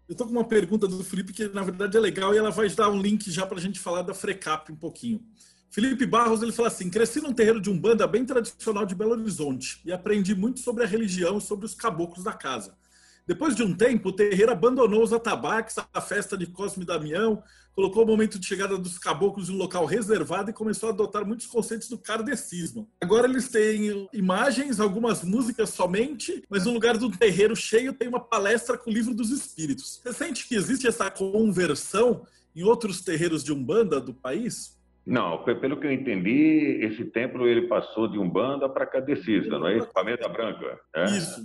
Eu 0.08 0.12
estou 0.12 0.26
com 0.26 0.32
uma 0.32 0.44
pergunta 0.44 0.86
do 0.88 1.02
Felipe 1.04 1.32
que, 1.32 1.48
na 1.48 1.62
verdade, 1.62 1.96
é 1.96 2.00
legal 2.00 2.34
e 2.34 2.38
ela 2.38 2.50
vai 2.50 2.68
dar 2.68 2.90
um 2.90 3.00
link 3.00 3.30
já 3.30 3.46
para 3.46 3.58
a 3.58 3.60
gente 3.60 3.78
falar 3.78 4.02
da 4.02 4.14
FRECAP 4.14 4.72
um 4.72 4.76
pouquinho. 4.76 5.20
Felipe 5.70 6.04
Barros 6.04 6.42
ele 6.42 6.52
fala 6.52 6.68
assim: 6.68 6.90
cresci 6.90 7.20
num 7.20 7.32
terreiro 7.32 7.60
de 7.60 7.70
umbanda 7.70 8.06
bem 8.06 8.24
tradicional 8.24 8.84
de 8.84 8.94
Belo 8.94 9.12
Horizonte 9.12 9.80
e 9.84 9.92
aprendi 9.92 10.34
muito 10.34 10.58
sobre 10.60 10.82
a 10.82 10.86
religião 10.86 11.38
e 11.38 11.40
sobre 11.40 11.64
os 11.64 11.74
caboclos 11.74 12.24
da 12.24 12.32
casa. 12.32 12.76
Depois 13.24 13.54
de 13.54 13.62
um 13.62 13.72
tempo, 13.72 14.08
o 14.08 14.12
terreiro 14.12 14.50
abandonou 14.50 15.04
os 15.04 15.12
atabaques, 15.12 15.76
a 15.94 16.00
festa 16.00 16.36
de 16.36 16.46
Cosme 16.46 16.82
e 16.82 16.86
Damião, 16.86 17.40
colocou 17.72 18.02
o 18.02 18.06
momento 18.06 18.40
de 18.40 18.44
chegada 18.44 18.76
dos 18.76 18.98
caboclos 18.98 19.48
em 19.48 19.52
um 19.52 19.56
local 19.56 19.84
reservado 19.84 20.50
e 20.50 20.52
começou 20.52 20.88
a 20.88 20.92
adotar 20.92 21.24
muitos 21.24 21.46
conceitos 21.46 21.88
do 21.88 21.96
kardecismo. 21.96 22.90
Agora 23.00 23.28
eles 23.28 23.48
têm 23.48 24.08
imagens, 24.12 24.80
algumas 24.80 25.22
músicas 25.22 25.70
somente, 25.70 26.42
mas 26.50 26.64
no 26.64 26.72
lugar 26.72 26.98
do 26.98 27.08
terreiro 27.08 27.54
cheio 27.54 27.92
tem 27.92 28.08
uma 28.08 28.18
palestra 28.18 28.76
com 28.76 28.90
o 28.90 28.92
livro 28.92 29.14
dos 29.14 29.30
espíritos. 29.30 30.00
Você 30.02 30.12
sente 30.12 30.48
que 30.48 30.56
existe 30.56 30.88
essa 30.88 31.08
conversão 31.08 32.26
em 32.56 32.64
outros 32.64 33.00
terreiros 33.02 33.44
de 33.44 33.52
umbanda 33.52 34.00
do 34.00 34.12
país? 34.12 34.79
Não, 35.10 35.42
pelo 35.42 35.76
que 35.76 35.88
eu 35.88 35.92
entendi, 35.92 36.78
esse 36.82 37.04
templo 37.04 37.44
ele 37.48 37.62
passou 37.62 38.06
de 38.06 38.16
Umbanda 38.16 38.68
para 38.68 38.86
Cadecista, 38.86 39.58
não 39.58 39.66
é 39.66 39.78
isso? 39.78 39.90
Família 39.92 40.28
Branca. 40.28 40.78
É? 40.94 41.04
Isso. 41.06 41.42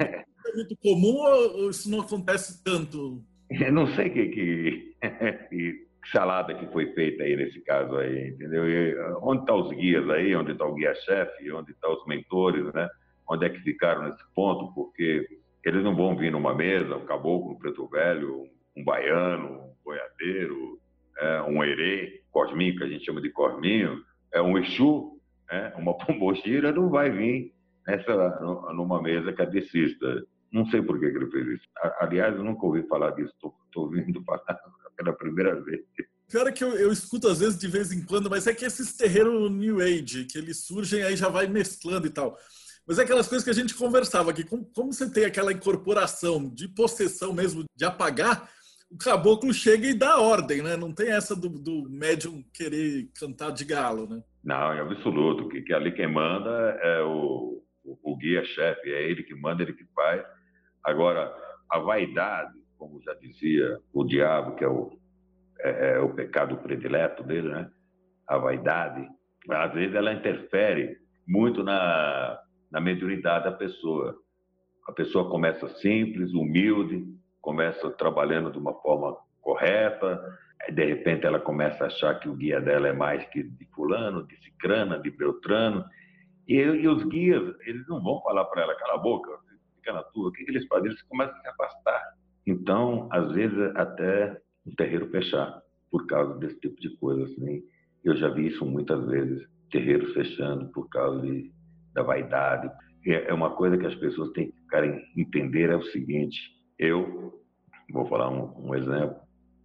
É 0.00 0.24
muito 0.52 0.76
comum 0.82 1.14
ou 1.14 1.70
isso 1.70 1.88
não 1.88 2.00
acontece 2.00 2.60
tanto? 2.64 3.22
Eu 3.48 3.72
não 3.72 3.86
sei 3.94 4.10
que, 4.10 4.26
que, 4.26 4.96
que, 5.48 5.86
salada 6.10 6.56
que 6.56 6.66
foi 6.72 6.92
feita 6.92 7.22
aí 7.22 7.36
nesse 7.36 7.60
caso 7.60 7.96
aí, 7.98 8.30
entendeu? 8.30 8.68
E 8.68 8.98
onde 9.22 9.42
estão 9.42 9.44
tá 9.44 9.54
os 9.54 9.70
guias 9.70 10.10
aí? 10.10 10.34
Onde 10.34 10.50
está 10.50 10.66
o 10.66 10.74
guia-chefe? 10.74 11.52
Onde 11.52 11.70
estão 11.70 11.94
tá 11.94 12.00
os 12.00 12.06
mentores, 12.06 12.74
né? 12.74 12.88
Onde 13.30 13.46
é 13.46 13.48
que 13.48 13.60
ficaram 13.60 14.08
nesse 14.08 14.24
ponto? 14.34 14.74
Porque 14.74 15.24
eles 15.64 15.84
não 15.84 15.94
vão 15.94 16.16
vir 16.16 16.32
numa 16.32 16.52
mesa, 16.52 16.96
um 16.96 17.06
caboclo, 17.06 17.52
um 17.52 17.58
preto 17.58 17.86
velho, 17.86 18.48
um 18.76 18.82
baiano, 18.82 19.50
um 19.50 19.74
boiadeiro, 19.84 20.80
é, 21.18 21.42
um 21.42 21.62
erê, 21.62 22.22
cosminho, 22.30 22.76
que 22.76 22.84
a 22.84 22.88
gente 22.88 23.04
chama 23.04 23.20
de 23.20 23.30
cosminho, 23.30 24.02
é 24.32 24.40
um 24.40 24.58
exu, 24.58 25.20
é, 25.50 25.72
uma 25.76 25.96
pombogira, 25.96 26.72
não 26.72 26.88
vai 26.88 27.10
vir 27.10 27.52
nessa, 27.86 28.40
numa 28.74 29.02
mesa 29.02 29.32
cadecista. 29.32 30.22
Não 30.52 30.66
sei 30.70 30.80
por 30.80 30.98
que, 30.98 31.10
que 31.10 31.16
ele 31.16 31.30
fez 31.30 31.46
isso. 31.46 31.68
Aliás, 32.00 32.34
eu 32.34 32.44
nunca 32.44 32.64
ouvi 32.64 32.82
falar 32.86 33.10
disso, 33.10 33.32
estou 33.34 33.54
ouvindo 33.76 34.22
falar 34.24 34.58
pela 34.96 35.12
primeira 35.12 35.60
vez. 35.62 35.80
Pior 36.28 36.46
é 36.46 36.52
que 36.52 36.62
eu, 36.62 36.72
eu, 36.72 36.92
escuto 36.92 37.28
às 37.28 37.40
vezes 37.40 37.58
de 37.58 37.68
vez 37.68 37.90
em 37.90 38.04
quando, 38.04 38.28
mas 38.28 38.46
é 38.46 38.54
que 38.54 38.64
esses 38.64 38.94
terreiros 38.94 39.50
New 39.50 39.80
Age, 39.80 40.26
que 40.26 40.36
eles 40.36 40.64
surgem 40.64 41.02
aí 41.02 41.16
já 41.16 41.28
vai 41.28 41.46
mesclando 41.46 42.06
e 42.06 42.10
tal. 42.10 42.36
Mas 42.86 42.98
é 42.98 43.02
aquelas 43.02 43.28
coisas 43.28 43.44
que 43.44 43.50
a 43.50 43.54
gente 43.54 43.74
conversava 43.74 44.30
aqui. 44.30 44.44
Como, 44.44 44.64
como 44.74 44.92
você 44.92 45.10
tem 45.10 45.24
aquela 45.24 45.52
incorporação 45.52 46.48
de 46.48 46.68
possessão 46.68 47.32
mesmo, 47.32 47.64
de 47.76 47.84
apagar, 47.84 48.50
o 48.90 48.96
caboclo 48.96 49.52
chega 49.52 49.86
e 49.86 49.94
dá 49.94 50.18
ordem, 50.20 50.62
né? 50.62 50.76
Não 50.76 50.92
tem 50.92 51.10
essa 51.10 51.36
do, 51.36 51.48
do 51.48 51.88
médium 51.90 52.42
querer 52.54 53.08
cantar 53.18 53.50
de 53.52 53.64
galo, 53.64 54.08
né? 54.08 54.22
Não, 54.42 54.72
é 54.72 54.80
absoluto. 54.80 55.48
Que, 55.48 55.60
que 55.60 55.74
ali 55.74 55.92
quem 55.92 56.10
manda 56.10 56.50
é 56.82 57.02
o, 57.02 57.62
o, 57.84 57.98
o 58.02 58.16
guia-chefe, 58.16 58.90
é 58.90 59.10
ele 59.10 59.22
que 59.22 59.34
manda, 59.34 59.62
ele 59.62 59.74
que 59.74 59.84
faz. 59.94 60.24
Agora, 60.82 61.34
a 61.70 61.78
vaidade, 61.78 62.54
como 62.78 63.02
já 63.02 63.12
dizia 63.14 63.78
o 63.92 64.04
diabo, 64.04 64.56
que 64.56 64.64
é 64.64 64.68
o, 64.68 64.98
é, 65.60 65.96
é 65.96 66.00
o 66.00 66.14
pecado 66.14 66.56
predileto 66.56 67.22
dele, 67.22 67.48
né? 67.48 67.70
A 68.26 68.38
vaidade, 68.38 69.06
às 69.50 69.72
vezes 69.74 69.94
ela 69.94 70.12
interfere 70.12 70.96
muito 71.26 71.62
na, 71.62 72.40
na 72.70 72.80
mediunidade 72.80 73.44
da 73.44 73.52
pessoa. 73.52 74.16
A 74.86 74.92
pessoa 74.92 75.28
começa 75.28 75.68
simples, 75.68 76.32
humilde, 76.32 77.04
começa 77.40 77.90
trabalhando 77.90 78.50
de 78.50 78.58
uma 78.58 78.74
forma 78.74 79.16
correta, 79.40 80.22
de 80.72 80.84
repente 80.84 81.24
ela 81.24 81.40
começa 81.40 81.84
a 81.84 81.86
achar 81.86 82.18
que 82.18 82.28
o 82.28 82.34
guia 82.34 82.60
dela 82.60 82.88
é 82.88 82.92
mais 82.92 83.24
que 83.26 83.42
de 83.42 83.64
fulano, 83.74 84.26
de 84.26 84.36
cicrana, 84.42 84.98
de 84.98 85.10
beltrano, 85.10 85.84
e, 86.46 86.54
e 86.56 86.88
os 86.88 87.04
guias, 87.04 87.54
eles 87.66 87.86
não 87.88 88.02
vão 88.02 88.22
falar 88.22 88.44
para 88.46 88.62
ela, 88.62 88.74
cala 88.74 88.94
a 88.94 88.98
boca, 88.98 89.30
fica 89.76 89.92
na 89.92 90.02
tua, 90.02 90.28
o 90.28 90.32
que, 90.32 90.44
que 90.44 90.50
eles 90.50 90.66
fazem? 90.66 90.86
Eles 90.86 91.02
começam 91.02 91.36
a 91.36 91.40
se 91.40 91.48
afastar. 91.48 92.02
Então, 92.46 93.08
às 93.12 93.30
vezes, 93.32 93.58
até 93.76 94.40
o 94.64 94.74
terreiro 94.74 95.10
fechar, 95.10 95.60
por 95.90 96.06
causa 96.06 96.38
desse 96.38 96.58
tipo 96.60 96.80
de 96.80 96.96
coisa, 96.96 97.24
assim. 97.24 97.62
Eu 98.04 98.16
já 98.16 98.28
vi 98.28 98.46
isso 98.46 98.64
muitas 98.64 99.04
vezes, 99.06 99.46
terreiros 99.70 100.12
fechando 100.14 100.70
por 100.72 100.88
causa 100.88 101.20
de, 101.20 101.52
da 101.92 102.02
vaidade. 102.02 102.70
É, 103.06 103.30
é 103.30 103.34
uma 103.34 103.50
coisa 103.50 103.76
que 103.76 103.86
as 103.86 103.94
pessoas 103.96 104.30
têm 104.32 104.50
que 104.50 104.56
ficarem, 104.60 105.02
entender, 105.16 105.70
é 105.70 105.76
o 105.76 105.82
seguinte, 105.82 106.38
eu, 106.78 107.42
vou 107.92 108.06
falar 108.06 108.30
um, 108.30 108.68
um 108.68 108.74
exemplo, 108.74 109.16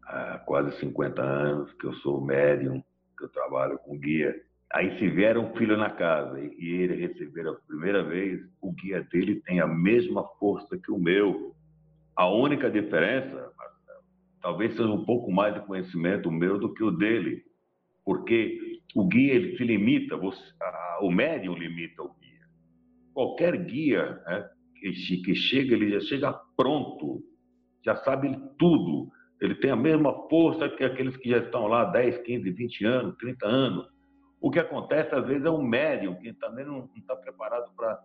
há 0.06 0.40
quase 0.40 0.78
50 0.80 1.22
anos 1.22 1.72
que 1.74 1.86
eu 1.86 1.94
sou 1.96 2.22
médium, 2.22 2.84
que 3.18 3.26
eu 3.26 3.30
trabalho 3.30 3.78
com 3.80 3.98
guia, 3.98 4.34
Aí 4.74 4.98
se 4.98 5.08
vier 5.08 5.38
um 5.38 5.56
filho 5.56 5.78
na 5.78 5.92
casa 5.92 6.40
e 6.40 6.68
ele 6.68 7.06
receber 7.06 7.48
a 7.48 7.54
primeira 7.54 8.04
vez, 8.04 8.42
o 8.60 8.72
guia 8.72 9.04
dele 9.04 9.40
tem 9.42 9.60
a 9.60 9.68
mesma 9.68 10.28
força 10.40 10.76
que 10.80 10.92
o 10.92 10.98
meu. 10.98 11.56
A 12.16 12.28
única 12.28 12.72
diferença, 12.72 13.52
talvez 14.42 14.72
seja 14.72 14.90
um 14.90 15.06
pouco 15.06 15.32
mais 15.32 15.54
de 15.54 15.60
conhecimento 15.62 16.32
meu 16.32 16.58
do 16.58 16.74
que 16.74 16.84
o 16.84 16.90
dele, 16.90 17.44
porque 18.04 18.82
o 18.96 19.08
guia 19.08 19.36
ele 19.36 19.56
se 19.58 19.64
limita, 19.64 20.18
você, 20.18 20.42
a, 20.60 21.00
o 21.04 21.12
médium 21.12 21.54
limita 21.54 22.02
o 22.02 22.12
guia. 22.16 22.42
Qualquer 23.14 23.56
guia 23.56 24.24
né, 24.26 24.50
que, 24.92 25.18
que 25.18 25.36
chega, 25.36 25.74
ele 25.74 25.92
já 25.92 26.00
chega 26.02 26.34
pronto, 26.56 27.24
já 27.86 27.96
sabe 27.96 28.38
tudo. 28.58 29.10
Ele 29.42 29.56
tem 29.56 29.72
a 29.72 29.76
mesma 29.76 30.14
força 30.30 30.70
que 30.70 30.84
aqueles 30.84 31.18
que 31.18 31.30
já 31.30 31.38
estão 31.38 31.68
lá 31.68 31.86
10, 31.86 32.20
15, 32.20 32.52
20 32.52 32.86
anos, 32.86 33.16
30 33.18 33.48
anos 33.48 33.94
o 34.44 34.52
que 34.52 34.60
acontece, 34.60 35.16
às 35.16 35.26
vezes, 35.26 35.46
é 35.46 35.50
um 35.50 35.64
médium 35.64 36.16
que 36.16 36.34
também 36.34 36.66
não 36.66 36.90
está 36.98 37.16
preparado 37.16 37.72
para 37.78 37.98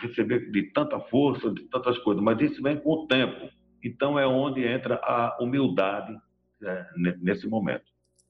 receber 0.00 0.48
de 0.52 0.72
tanta 0.72 1.00
força, 1.00 1.50
de 1.50 1.64
tantas 1.64 1.98
coisas, 1.98 2.22
mas 2.22 2.40
isso 2.40 2.62
vem 2.62 2.78
com 2.78 2.90
o 2.92 3.06
tempo. 3.08 3.50
Então, 3.82 4.16
é 4.16 4.24
onde 4.24 4.64
entra 4.64 5.00
a 5.02 5.36
humildade 5.40 6.16
é, 6.62 6.86
nesse 7.20 7.48
momento. 7.48 7.82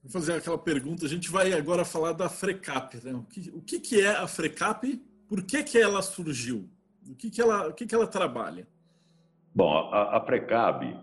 Vou 0.03 0.11
fazer 0.11 0.32
aquela 0.32 0.57
pergunta. 0.57 1.05
A 1.05 1.09
gente 1.09 1.30
vai 1.30 1.53
agora 1.53 1.84
falar 1.84 2.12
da 2.12 2.26
FRECAP. 2.26 3.05
Né? 3.05 3.12
O, 3.12 3.22
que, 3.24 3.51
o 3.51 3.61
que, 3.61 4.01
é 4.01 4.16
a 4.16 4.26
FRECAP? 4.26 5.03
Por 5.28 5.43
que, 5.45 5.62
que 5.62 5.76
ela 5.76 6.01
surgiu? 6.01 6.66
O 7.09 7.14
que, 7.14 7.30
que, 7.30 7.40
ela, 7.40 7.68
o 7.68 7.72
que, 7.72 7.86
que 7.86 7.94
ela 7.94 8.07
trabalha? 8.07 8.66
Bom, 9.55 9.90
a, 9.92 10.16
a 10.16 10.20
FRECAB 10.24 10.96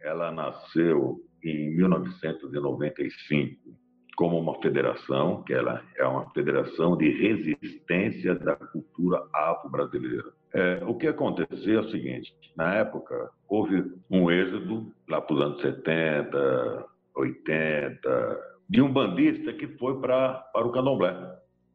ela 0.00 0.30
nasceu 0.30 1.20
em 1.44 1.76
1995 1.76 3.78
como 4.16 4.38
uma 4.38 4.60
federação, 4.60 5.42
que 5.44 5.54
ela 5.54 5.82
é 5.96 6.04
uma 6.04 6.28
federação 6.30 6.96
de 6.96 7.08
resistência 7.08 8.34
da 8.34 8.54
cultura 8.54 9.26
afro-brasileira. 9.32 10.32
É, 10.52 10.82
o 10.86 10.94
que 10.94 11.06
aconteceu 11.06 11.78
é 11.78 11.82
o 11.82 11.90
seguinte: 11.90 12.34
na 12.56 12.74
época, 12.74 13.30
houve 13.48 13.82
um 14.10 14.30
êxodo, 14.30 14.92
lá 15.08 15.20
para 15.20 15.34
os 15.34 15.40
anos 15.40 15.62
70, 15.62 16.86
80, 17.14 18.40
de 18.68 18.82
um 18.82 18.92
bandista 18.92 19.52
que 19.54 19.68
foi 19.78 19.98
para 20.00 20.44
o 20.54 20.70
candomblé. 20.70 21.16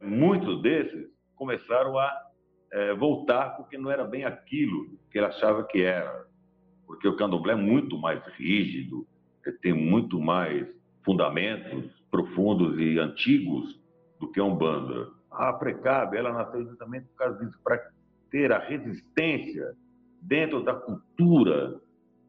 Muitos 0.00 0.62
desses 0.62 1.08
começaram 1.34 1.98
a 1.98 2.25
é, 2.72 2.94
voltar 2.94 3.56
porque 3.56 3.78
não 3.78 3.90
era 3.90 4.04
bem 4.04 4.24
aquilo 4.24 4.98
que 5.10 5.18
ele 5.18 5.26
achava 5.26 5.64
que 5.64 5.82
era. 5.82 6.26
Porque 6.86 7.08
o 7.08 7.16
candomblé 7.16 7.52
é 7.52 7.56
muito 7.56 7.98
mais 7.98 8.24
rígido, 8.36 9.06
tem 9.62 9.72
muito 9.72 10.20
mais 10.20 10.66
fundamentos, 11.04 11.90
profundos 12.10 12.78
e 12.78 12.98
antigos 12.98 13.80
do 14.18 14.30
que 14.30 14.40
a 14.40 14.44
Umbanda. 14.44 15.08
A 15.30 15.52
Precab, 15.52 16.16
ela 16.16 16.32
nasceu 16.32 16.64
justamente 16.64 17.06
por 17.08 17.16
causa 17.16 17.44
disso, 17.44 17.58
para 17.62 17.80
ter 18.30 18.52
a 18.52 18.58
resistência 18.58 19.74
dentro 20.22 20.62
da 20.62 20.74
cultura 20.74 21.80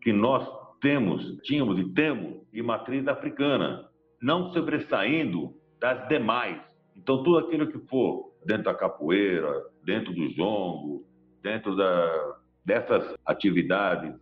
que 0.01 0.13
nós 0.13 0.47
temos, 0.79 1.37
tínhamos 1.41 1.79
e 1.79 1.93
temos 1.93 2.41
de 2.51 2.61
matriz 2.61 3.07
africana, 3.07 3.89
não 4.21 4.51
sobressaindo 4.53 5.55
das 5.79 6.07
demais. 6.07 6.61
Então, 6.95 7.23
tudo 7.23 7.39
aquilo 7.39 7.67
que 7.67 7.79
for 7.87 8.26
dentro 8.45 8.63
da 8.63 8.73
capoeira, 8.73 9.65
dentro 9.83 10.13
do 10.13 10.29
jongo, 10.29 11.05
dentro 11.41 11.75
da, 11.75 12.37
dessas 12.65 13.15
atividades 13.25 14.13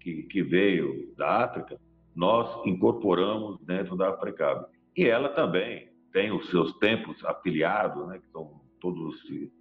que, 0.00 0.24
que 0.24 0.42
veio 0.42 1.14
da 1.16 1.44
África, 1.44 1.78
nós 2.14 2.66
incorporamos 2.66 3.58
dentro 3.64 3.96
da 3.96 4.12
Precab. 4.12 4.66
E 4.96 5.04
ela 5.04 5.30
também 5.30 5.88
tem 6.12 6.30
os 6.30 6.48
seus 6.50 6.76
tempos 6.78 7.24
afiliados, 7.24 8.06
né, 8.08 8.18
que 8.18 8.30
são 8.30 8.60
todos 8.80 9.14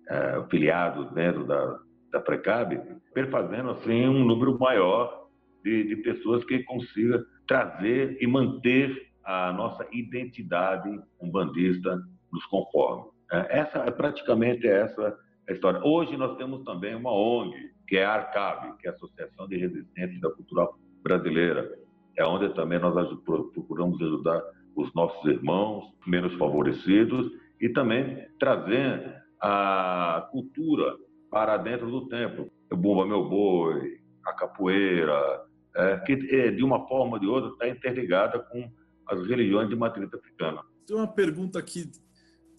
é, 0.10 0.16
afiliados 0.36 1.12
dentro 1.14 1.45
da, 1.45 1.80
da 2.12 2.20
Precab, 2.20 2.78
perfazendo 3.14 3.72
assim 3.72 4.08
um 4.08 4.26
número 4.26 4.58
maior 4.60 5.28
de, 5.64 5.84
de 5.84 5.95
pessoas 5.97 6.43
que 6.45 6.64
consiga 6.64 7.24
trazer 7.47 8.18
e 8.20 8.28
manter 8.28 9.12
a 9.24 9.54
nossa 9.54 9.88
identidade 9.91 10.89
umbandista 11.22 12.02
nos 12.32 12.45
conforme. 12.45 13.11
É, 13.32 13.60
essa 13.60 13.80
é 13.80 13.92
praticamente 13.92 14.68
essa 14.68 15.18
a 15.48 15.54
história. 15.54 15.82
Hoje 15.84 16.16
nós 16.18 16.38
temos 16.38 16.64
também 16.64 16.96
uma 16.96 17.12
ONG, 17.12 17.72
que 17.88 17.98
é 17.98 18.06
a 18.06 18.14
ARCAB, 18.14 18.78
que 18.78 18.88
é 18.88 18.92
a 18.92 18.94
Associação 18.94 19.48
de 19.48 19.58
Resistência 19.58 20.20
da 20.20 20.30
Cultura 20.30 20.68
Brasileira, 21.02 21.78
é 22.18 22.26
onde 22.26 22.54
também 22.54 22.80
nós 22.80 22.94
procuramos 23.24 24.02
ajudar 24.02 24.42
os 24.76 24.94
nossos 24.94 25.24
irmãos 25.30 25.94
menos 26.06 26.34
favorecidos 26.36 27.32
e 27.60 27.70
também 27.70 28.28
trazer 28.40 29.22
a 29.42 30.28
cultura 30.32 30.96
para 31.30 31.58
dentro 31.58 31.90
do 31.90 32.08
templo. 32.08 32.52
O 32.72 32.76
Bumba 32.76 33.06
Meu 33.06 33.28
Boi, 33.28 34.00
a 34.26 34.34
capoeira, 34.34 35.42
é, 35.76 35.98
que 36.00 36.14
é, 36.14 36.52
de 36.52 36.64
uma 36.64 36.88
forma 36.88 37.14
ou 37.14 37.20
de 37.20 37.28
outra 37.28 37.50
está 37.52 37.68
interligada 37.68 38.40
com 38.40 38.70
as 39.08 39.26
religiões 39.26 39.70
de 39.70 39.76
matriz 39.76 40.14
africana. 40.14 40.62
Tem 40.86 40.96
uma 40.96 41.08
pergunta 41.08 41.60
aqui 41.60 41.90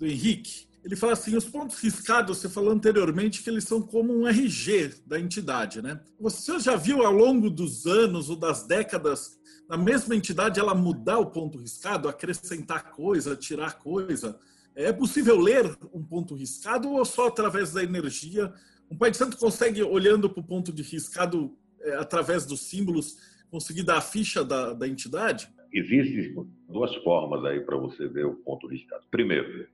do 0.03 0.07
Henrique. 0.07 0.67
Ele 0.85 0.97
fala 0.97 1.13
assim: 1.13 1.37
os 1.37 1.45
pontos 1.45 1.79
riscados, 1.79 2.39
você 2.39 2.49
falou 2.49 2.73
anteriormente 2.73 3.43
que 3.43 3.49
eles 3.49 3.65
são 3.65 3.81
como 3.81 4.13
um 4.13 4.27
RG 4.27 4.95
da 5.07 5.19
entidade, 5.19 5.81
né? 5.81 6.01
Você 6.19 6.59
já 6.59 6.75
viu 6.75 7.07
ao 7.07 7.13
longo 7.13 7.49
dos 7.49 7.87
anos 7.87 8.29
ou 8.29 8.35
das 8.35 8.67
décadas 8.67 9.41
na 9.69 9.77
mesma 9.77 10.17
entidade 10.17 10.59
ela 10.59 10.75
mudar 10.75 11.19
o 11.19 11.31
ponto 11.31 11.57
riscado, 11.57 12.09
acrescentar 12.09 12.91
coisa, 12.91 13.37
tirar 13.37 13.79
coisa? 13.79 14.39
É 14.75 14.93
possível 14.93 15.39
ler 15.39 15.77
um 15.95 16.03
ponto 16.03 16.35
riscado 16.35 16.91
ou 16.91 17.05
só 17.05 17.29
através 17.29 17.73
da 17.73 17.83
energia? 17.83 18.53
Um 18.91 18.97
pai 18.97 19.11
de 19.11 19.17
santo 19.17 19.37
consegue, 19.37 19.83
olhando 19.83 20.29
para 20.29 20.41
o 20.41 20.47
ponto 20.47 20.73
de 20.73 20.83
riscado, 20.83 21.57
é, 21.81 21.95
através 21.95 22.45
dos 22.45 22.61
símbolos, 22.61 23.17
conseguir 23.51 23.85
dar 23.85 23.99
a 23.99 24.03
ficha 24.03 24.45
da, 24.45 24.73
da 24.73 24.89
entidade? 24.89 25.49
Existem 25.73 26.35
duas 26.69 26.95
formas 26.97 27.45
aí 27.45 27.61
para 27.61 27.77
você 27.77 28.09
ver 28.09 28.27
o 28.27 28.35
ponto 28.35 28.67
riscado. 28.67 29.05
Primeiro, 29.11 29.67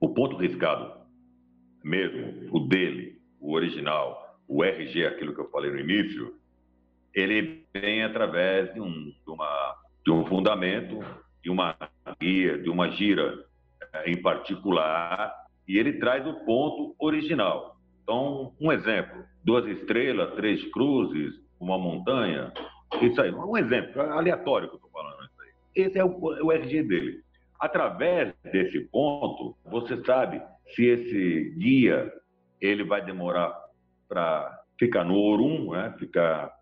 o 0.00 0.08
ponto 0.08 0.36
riscado, 0.36 0.92
mesmo 1.82 2.48
o 2.50 2.60
dele, 2.60 3.20
o 3.40 3.54
original, 3.54 4.38
o 4.48 4.62
RG, 4.64 5.06
aquilo 5.06 5.34
que 5.34 5.40
eu 5.40 5.50
falei 5.50 5.70
no 5.70 5.80
início, 5.80 6.34
ele 7.14 7.64
vem 7.72 8.02
através 8.02 8.72
de 8.74 8.80
um, 8.80 8.92
de 8.92 9.30
uma, 9.30 9.76
de 10.04 10.12
um 10.12 10.26
fundamento, 10.26 11.00
de 11.42 11.50
uma 11.50 11.76
guia, 12.20 12.58
de 12.58 12.68
uma 12.68 12.90
gira 12.90 13.44
eh, 13.94 14.10
em 14.10 14.20
particular, 14.20 15.34
e 15.66 15.78
ele 15.78 15.94
traz 15.94 16.26
o 16.26 16.34
ponto 16.44 16.94
original. 16.98 17.76
Então, 18.02 18.54
um 18.60 18.70
exemplo: 18.70 19.24
duas 19.42 19.66
estrelas, 19.66 20.34
três 20.34 20.62
cruzes, 20.70 21.34
uma 21.58 21.78
montanha, 21.78 22.52
isso 23.00 23.20
aí. 23.20 23.32
Um 23.32 23.56
exemplo, 23.56 24.00
aleatório 24.02 24.68
que 24.68 24.74
eu 24.74 24.78
estou 24.78 24.90
falando. 24.90 25.24
Isso 25.24 25.42
aí. 25.42 25.48
Esse 25.74 25.98
é 25.98 26.04
o, 26.04 26.18
o 26.20 26.52
RG 26.52 26.82
dele. 26.82 27.25
Através 27.58 28.34
desse 28.44 28.80
ponto, 28.80 29.56
você 29.64 30.02
sabe 30.04 30.42
se 30.74 30.84
esse 30.84 31.54
guia 31.58 32.12
ele 32.60 32.84
vai 32.84 33.04
demorar 33.04 33.54
para 34.08 34.62
ficar 34.78 35.04
no 35.04 35.18
Orum, 35.18 35.72
né? 35.72 35.94
ficar 35.98 36.54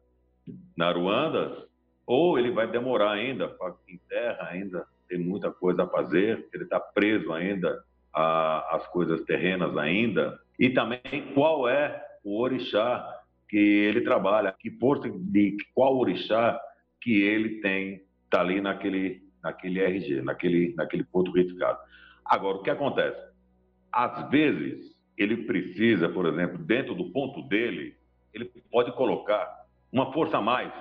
na 0.76 0.92
Ruanda, 0.92 1.66
ou 2.06 2.38
ele 2.38 2.50
vai 2.50 2.66
demorar 2.70 3.12
ainda, 3.12 3.56
em 3.88 3.98
terra 4.08 4.48
ainda 4.50 4.86
tem 5.08 5.18
muita 5.18 5.50
coisa 5.50 5.84
a 5.84 5.88
fazer, 5.88 6.48
ele 6.52 6.64
está 6.64 6.78
preso 6.78 7.32
ainda 7.32 7.82
às 8.12 8.86
coisas 8.88 9.22
terrenas 9.22 9.76
ainda, 9.76 10.38
e 10.58 10.70
também 10.70 11.32
qual 11.34 11.68
é 11.68 12.02
o 12.22 12.40
orixá 12.40 13.22
que 13.48 13.56
ele 13.56 14.02
trabalha, 14.02 14.54
que 14.58 14.70
força 14.70 15.08
de 15.10 15.56
qual 15.74 15.96
orixá 15.96 16.60
que 17.00 17.22
ele 17.22 17.60
tem, 17.60 18.02
está 18.24 18.40
ali 18.40 18.60
naquele, 18.60 19.22
naquele 19.44 19.80
RG, 19.80 20.22
naquele, 20.22 20.74
naquele 20.74 21.04
ponto 21.04 21.30
verificado. 21.30 21.78
Agora, 22.24 22.56
o 22.56 22.62
que 22.62 22.70
acontece? 22.70 23.22
Às 23.92 24.28
vezes, 24.30 24.96
ele 25.16 25.44
precisa, 25.44 26.08
por 26.08 26.26
exemplo, 26.26 26.58
dentro 26.58 26.94
do 26.94 27.10
ponto 27.12 27.42
dele, 27.42 27.94
ele 28.32 28.50
pode 28.72 28.90
colocar 28.92 29.66
uma 29.92 30.12
força 30.12 30.38
a 30.38 30.42
mais 30.42 30.72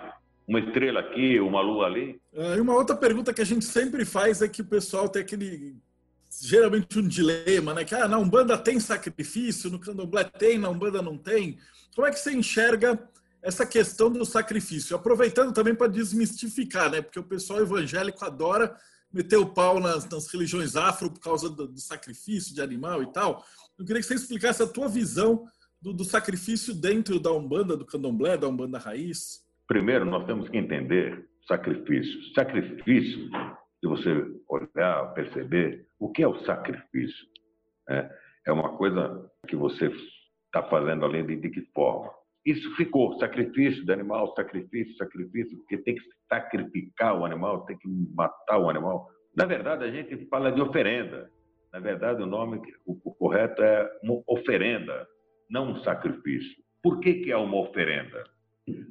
uma 0.48 0.60
estrela 0.60 1.00
aqui, 1.00 1.40
uma 1.40 1.62
lua 1.62 1.86
ali. 1.86 2.20
É, 2.34 2.56
e 2.58 2.62
uma 2.62 2.74
outra 2.74 2.96
pergunta 2.96 3.34
que 3.34 3.42
a 3.42 3.46
gente 3.46 3.66
sempre 3.66 4.04
faz 4.06 4.42
é 4.42 4.48
que 4.48 4.62
o 4.62 4.66
pessoal 4.66 5.08
tem 5.08 5.22
aquele 5.22 5.76
geralmente 6.42 6.98
um 6.98 7.08
dilema, 7.08 7.74
né? 7.74 7.86
Que 7.86 7.94
ah, 7.94 8.08
na 8.08 8.18
Umbanda 8.18 8.58
tem 8.58 8.80
sacrifício, 8.80 9.70
no 9.70 9.80
Candomblé 9.80 10.24
tem, 10.24 10.58
na 10.58 10.70
Umbanda 10.70 11.02
não 11.02 11.18
tem. 11.18 11.58
Como 11.96 12.08
é 12.08 12.12
que 12.12 12.20
você 12.20 12.34
enxerga 12.34 13.00
essa 13.44 13.66
questão 13.66 14.10
do 14.10 14.26
sacrifício? 14.26 14.96
Aproveitando 14.96 15.54
também 15.54 15.76
para 15.76 15.92
desmistificar, 15.92 16.90
né? 16.90 17.02
Porque 17.02 17.20
o 17.20 17.24
pessoal 17.24 17.60
evangélico 17.60 18.24
adora 18.24 18.76
meter 19.14 19.38
o 19.38 19.46
pau 19.46 19.80
nas, 19.80 20.10
nas 20.10 20.28
religiões 20.32 20.76
afro 20.76 21.12
por 21.12 21.20
causa 21.20 21.50
do, 21.50 21.68
do, 21.68 21.80
sacrifício 21.80 22.56
de 22.56 22.62
animal 22.62 23.04
e 23.04 23.12
tal. 23.12 23.44
Eu 23.78 23.86
queria 23.86 24.02
que 24.02 24.08
você 24.08 24.16
explicasse 24.16 24.64
a 24.64 24.68
tua 24.68 24.88
visão 24.88 25.46
do, 25.80 25.94
do 25.94 26.04
sacrifício 26.04 26.74
dentro 26.74 27.20
da 27.20 27.32
Umbanda, 27.32 27.78
do 27.78 27.86
Candomblé, 27.86 28.38
da 28.38 28.48
Umbanda 28.48 28.80
Raiz. 28.80 29.44
Primeiro, 29.68 30.06
nós 30.06 30.26
temos 30.26 30.50
que 30.50 30.58
entender 30.58 31.28
sacrifício. 31.48 32.34
Sacrifício, 32.34 33.30
se 33.80 33.88
você 33.88 34.10
olhar, 34.48 35.14
perceber, 35.14 35.86
o 36.00 36.12
que 36.12 36.24
é 36.24 36.28
o 36.28 36.44
sacrifício? 36.46 37.28
É, 37.90 38.10
é 38.48 38.52
uma 38.52 38.78
coisa 38.78 39.30
que 39.48 39.56
você 39.56 39.92
está 40.46 40.64
fazendo 40.70 41.06
além 41.06 41.26
de, 41.26 41.36
de 41.36 41.50
que 41.50 41.62
forma? 41.74 42.12
Isso 42.46 42.76
ficou, 42.76 43.18
sacrifício 43.20 43.86
de 43.86 43.94
animal, 43.94 44.34
sacrifício, 44.36 44.96
sacrifício, 44.98 45.58
porque 45.58 45.78
tem 45.78 45.96
que 45.96 46.02
sacrificar 46.28 47.18
o 47.18 47.26
animal, 47.26 47.66
tem 47.66 47.78
que 47.78 47.88
matar 48.14 48.60
o 48.60 48.70
animal. 48.70 49.08
Na 49.36 49.46
verdade, 49.46 49.86
a 49.86 49.92
gente 49.92 50.28
fala 50.28 50.52
de 50.52 50.62
oferenda. 50.62 51.32
Na 51.72 51.80
verdade, 51.80 52.22
o 52.22 52.26
nome, 52.26 52.62
o, 52.86 53.00
o 53.04 53.16
correto 53.16 53.64
é 53.64 53.90
uma 54.04 54.22
oferenda, 54.28 55.08
não 55.50 55.72
um 55.72 55.84
sacrifício. 55.84 56.62
Por 56.84 57.00
que, 57.00 57.14
que 57.16 57.32
é 57.32 57.38
uma 57.38 57.58
oferenda? 57.62 58.26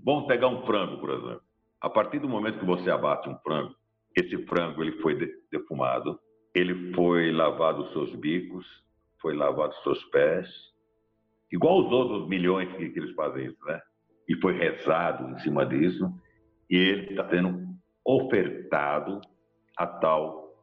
Vamos 0.03 0.27
pegar 0.27 0.49
um 0.49 0.65
frango, 0.65 0.99
por 0.99 1.11
exemplo. 1.11 1.43
A 1.81 1.91
partir 1.91 2.19
do 2.21 2.29
momento 2.29 2.59
que 2.59 2.65
você 2.65 2.91
abate 2.91 3.29
um 3.29 3.37
frango, 3.39 3.75
esse 4.17 4.37
frango 4.47 4.83
ele 4.83 4.93
foi 5.01 5.15
defumado, 5.51 6.19
ele 6.55 6.93
foi 6.95 7.31
lavado 7.33 7.83
os 7.83 7.93
seus 7.93 8.15
bicos, 8.17 8.67
foi 9.21 9.35
lavado 9.35 9.73
os 9.75 9.83
seus 9.83 10.05
pés, 10.07 10.72
igual 11.53 11.85
os 11.85 11.93
outros 11.93 12.29
milhões 12.29 12.73
que, 12.77 12.89
que 12.89 12.99
eles 12.99 13.15
fazem 13.15 13.47
isso, 13.47 13.65
né? 13.67 13.81
E 14.29 14.35
foi 14.37 14.57
rezado 14.57 15.29
em 15.31 15.39
cima 15.41 15.67
disso, 15.67 16.11
e 16.71 16.77
ele 16.77 17.11
está 17.11 17.29
sendo 17.29 17.67
ofertado 18.05 19.21
a 19.77 19.87
tal 19.87 20.55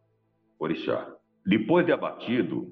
orixá. 0.58 1.08
Depois 1.46 1.86
de 1.86 1.92
abatido, 1.92 2.68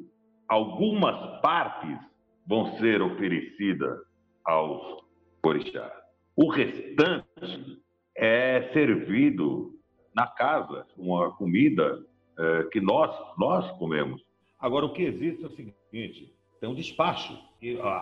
algumas 0.48 1.42
partes 1.42 2.00
vão 2.48 2.78
ser 2.78 3.02
oferecidas 3.02 4.00
aos 4.44 5.04
orixás. 5.44 5.92
O 6.36 6.50
restante 6.50 7.82
é 8.16 8.70
servido 8.74 9.74
na 10.16 10.28
casa, 10.28 10.86
uma 10.98 11.32
comida 11.36 12.04
é, 12.40 12.64
que 12.72 12.82
nós, 12.82 13.16
nós 13.38 13.70
comemos. 13.78 14.24
Agora, 14.60 14.86
o 14.86 14.94
que 14.94 15.04
existe 15.04 15.44
é 15.44 15.48
o 15.48 15.52
seguinte: 15.52 16.34
tem 16.60 16.70
um 16.70 16.76
despacho. 16.76 17.38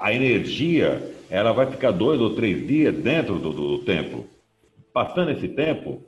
A 0.01 0.13
energia 0.13 1.01
ela 1.29 1.51
vai 1.51 1.69
ficar 1.69 1.91
dois 1.91 2.19
ou 2.19 2.35
três 2.35 2.65
dias 2.67 2.95
dentro 2.95 3.39
do, 3.39 3.51
do 3.51 3.79
templo. 3.85 4.25
Passando 4.91 5.31
esse 5.31 5.47
tempo, 5.49 6.01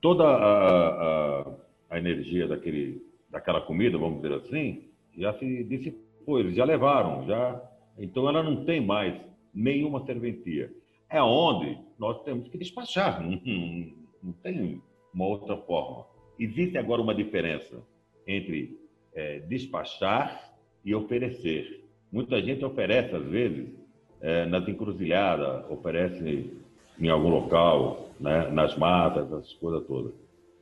toda 0.00 0.24
a, 0.24 0.88
a, 0.88 1.54
a, 1.90 1.98
energia 1.98 2.46
daquele, 2.46 3.02
daquela 3.30 3.60
comida, 3.60 3.98
vamos 3.98 4.22
dizer 4.22 4.34
assim, 4.34 4.84
já 5.16 5.32
se 5.34 5.64
dissipou, 5.64 6.38
eles 6.38 6.54
já 6.54 6.64
levaram, 6.64 7.26
já. 7.26 7.60
Então 7.98 8.28
ela 8.28 8.42
não 8.42 8.64
tem 8.64 8.80
mais 8.80 9.14
nenhuma 9.54 10.04
serventia. 10.04 10.70
É 11.08 11.22
onde 11.22 11.78
nós 11.98 12.22
temos 12.24 12.48
que 12.48 12.58
despachar, 12.58 13.20
não, 13.24 13.40
não, 13.44 13.92
não 14.22 14.32
tem 14.42 14.82
uma 15.14 15.26
outra 15.26 15.56
forma. 15.56 16.04
Existe 16.38 16.76
agora 16.76 17.00
uma 17.00 17.14
diferença 17.14 17.82
entre 18.26 18.78
é, 19.14 19.38
despachar 19.40 20.52
e 20.84 20.94
oferecer. 20.94 21.85
Muita 22.16 22.40
gente 22.40 22.64
oferece, 22.64 23.14
às 23.14 23.26
vezes, 23.26 23.68
é, 24.22 24.46
nas 24.46 24.66
encruzilhadas, 24.66 25.70
oferece 25.70 26.50
em 26.98 27.10
algum 27.10 27.28
local, 27.28 28.08
né, 28.18 28.48
nas 28.50 28.74
matas, 28.78 29.26
essas 29.26 29.52
coisas 29.52 29.86
todas. 29.86 30.14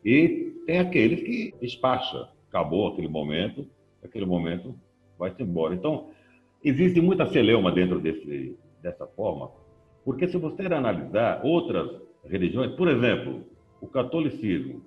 E 0.04 0.52
tem 0.66 0.80
aqueles 0.80 1.22
que 1.22 1.54
despacha, 1.60 2.28
acabou 2.48 2.88
aquele 2.88 3.06
momento, 3.06 3.64
aquele 4.02 4.26
momento 4.26 4.74
vai-se 5.16 5.40
embora. 5.44 5.76
Então, 5.76 6.08
existe 6.64 7.00
muita 7.00 7.30
celeuma 7.30 7.70
dentro 7.70 8.00
desse, 8.00 8.58
dessa 8.82 9.06
forma, 9.06 9.48
porque 10.04 10.26
se 10.26 10.36
você 10.36 10.62
analisar 10.62 11.40
outras 11.44 11.88
religiões, 12.24 12.72
por 12.72 12.88
exemplo, 12.88 13.44
o 13.80 13.86
catolicismo, 13.86 14.82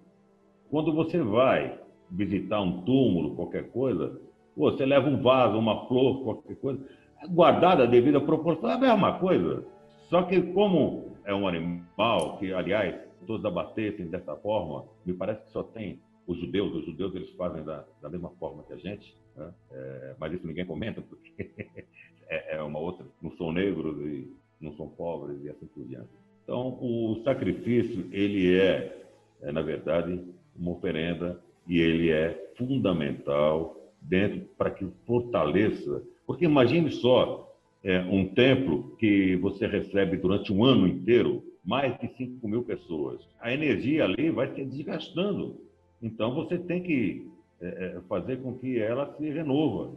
quando 0.69 0.93
você 0.93 1.23
vai 1.23 1.79
visitar 2.11 2.59
um 2.59 2.81
túmulo, 2.81 3.37
qualquer 3.37 3.69
coisa, 3.69 4.26
você 4.57 4.85
leva 4.85 5.07
um 5.07 5.21
vaso, 5.21 5.57
uma 5.57 5.87
flor, 5.87 6.23
qualquer 6.23 6.55
coisa, 6.55 6.83
guardada 7.29 7.83
a 7.83 7.87
devida 7.87 8.19
proporção, 8.19 8.69
é 8.69 8.73
a 8.73 8.77
mesma 8.77 9.19
coisa. 9.19 9.63
Só 10.09 10.23
que 10.23 10.41
como 10.53 11.15
é 11.25 11.33
um 11.33 11.47
animal, 11.47 12.37
que 12.37 12.53
aliás 12.53 12.95
todos 13.25 13.45
abatessem 13.45 14.07
dessa 14.07 14.35
forma, 14.37 14.85
me 15.05 15.13
parece 15.13 15.43
que 15.43 15.51
só 15.51 15.63
tem 15.63 15.99
os 16.25 16.37
judeus, 16.39 16.73
os 16.75 16.85
judeus 16.85 17.15
eles 17.15 17.29
fazem 17.31 17.63
da, 17.63 17.85
da 18.01 18.09
mesma 18.09 18.29
forma 18.31 18.63
que 18.63 18.73
a 18.73 18.77
gente, 18.77 19.17
né? 19.35 19.53
é, 19.71 20.15
mas 20.19 20.33
isso 20.33 20.47
ninguém 20.47 20.65
comenta, 20.65 21.01
porque 21.01 21.51
é, 22.27 22.55
é, 22.55 22.61
uma 22.61 22.79
outra, 22.79 23.05
não 23.21 23.31
são 23.37 23.51
negros 23.51 23.97
e 23.99 24.33
não 24.59 24.73
são 24.75 24.89
pobres 24.89 25.43
e 25.43 25.49
assim 25.49 25.67
por 25.67 25.85
diante. 25.85 26.09
Então, 26.43 26.77
o 26.81 27.21
sacrifício, 27.23 28.07
ele 28.11 28.57
é, 28.57 29.05
é 29.41 29.51
na 29.51 29.61
verdade, 29.61 30.21
uma 30.55 30.71
oferenda 30.71 31.41
e 31.67 31.79
ele 31.79 32.09
é 32.11 32.53
fundamental 32.57 33.75
dentro 34.07 34.47
para 34.57 34.71
que 34.71 34.87
fortaleça. 35.05 36.01
Porque 36.25 36.45
imagine 36.45 36.91
só 36.91 37.53
é, 37.83 37.99
um 38.01 38.27
templo 38.27 38.95
que 38.97 39.35
você 39.37 39.67
recebe 39.67 40.17
durante 40.17 40.51
um 40.51 40.63
ano 40.63 40.87
inteiro 40.87 41.43
mais 41.63 41.97
de 41.99 42.07
5 42.15 42.47
mil 42.47 42.63
pessoas. 42.63 43.21
A 43.41 43.53
energia 43.53 44.05
ali 44.05 44.29
vai 44.29 44.53
se 44.53 44.63
desgastando. 44.63 45.59
Então 46.01 46.33
você 46.33 46.57
tem 46.57 46.81
que 46.81 47.27
é, 47.61 47.67
é, 47.67 48.01
fazer 48.07 48.37
com 48.41 48.53
que 48.57 48.79
ela 48.79 49.13
se 49.17 49.29
renova. 49.29 49.91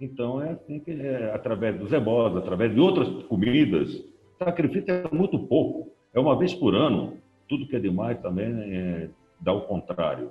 Então 0.00 0.40
é 0.42 0.50
assim 0.52 0.80
que 0.80 0.92
é, 0.92 1.30
através 1.34 1.78
dos 1.78 1.92
ebós, 1.92 2.34
através 2.36 2.74
de 2.74 2.80
outras 2.80 3.08
comidas. 3.24 4.02
Sacrifício 4.38 4.92
é 4.92 5.14
muito 5.14 5.38
pouco. 5.38 5.92
É 6.14 6.18
uma 6.18 6.38
vez 6.38 6.54
por 6.54 6.74
ano. 6.74 7.18
Tudo 7.48 7.66
que 7.66 7.76
é 7.76 7.80
demais 7.80 8.18
também 8.20 8.46
é, 8.46 9.10
dá 9.40 9.52
o 9.52 9.62
contrário. 9.62 10.30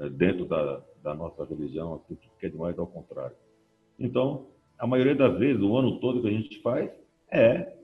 É, 0.00 0.08
dentro 0.08 0.46
da, 0.46 0.82
da 1.02 1.14
nossa 1.14 1.44
religião, 1.44 1.94
aqui, 1.94 2.16
tudo 2.16 2.32
que 2.38 2.46
é 2.46 2.48
demais 2.48 2.78
ao 2.78 2.86
contrário. 2.86 3.36
Então, 3.98 4.46
a 4.78 4.86
maioria 4.86 5.14
das 5.14 5.38
vezes, 5.38 5.62
o 5.62 5.76
ano 5.76 6.00
todo 6.00 6.22
que 6.22 6.28
a 6.28 6.32
gente 6.32 6.62
faz 6.62 6.90
é 7.30 7.76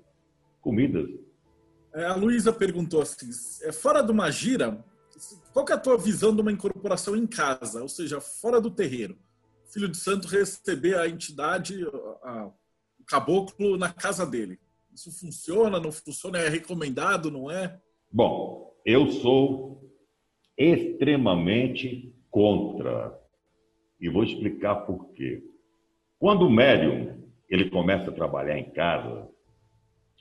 comidas. 0.63 1.07
É, 1.95 2.07
a 2.07 2.15
Luísa 2.15 2.53
perguntou 2.55 3.03
assim, 3.03 3.29
é 3.63 3.71
fora 3.71 4.03
de 4.03 4.11
uma 4.11 4.31
gira, 4.31 4.83
qual 5.53 5.67
é 5.69 5.73
a 5.75 5.79
tua 5.79 5.99
visão 5.99 6.35
de 6.35 6.41
uma 6.41 6.51
incorporação 6.51 7.15
em 7.15 7.27
casa, 7.27 7.83
ou 7.83 7.89
seja, 7.89 8.19
fora 8.19 8.63
do 8.63 8.71
terreiro? 8.71 9.19
Filho 9.71 9.89
de 9.89 9.99
santo 9.99 10.27
receber 10.27 10.99
a 10.99 11.07
entidade, 11.07 11.87
a, 12.23 12.51
o 12.99 13.05
caboclo 13.05 13.77
na 13.77 13.93
casa 13.93 14.25
dele. 14.25 14.59
Isso 14.95 15.13
funciona, 15.13 15.79
não 15.79 15.93
funciona? 15.93 16.39
É 16.39 16.49
recomendado, 16.49 17.31
não 17.31 17.51
é? 17.51 17.79
Bom, 18.11 18.75
eu 18.87 19.11
sou 19.11 19.86
extremamente 20.57 22.15
contra. 22.31 23.19
E 24.01 24.09
vou 24.09 24.25
explicar 24.25 24.77
por 24.87 25.13
quê. 25.13 25.43
Quando 26.19 26.47
o 26.47 26.51
médium 26.51 27.25
ele 27.49 27.71
começa 27.71 28.11
a 28.11 28.15
trabalhar 28.15 28.59
em 28.59 28.71
casa, 28.71 29.29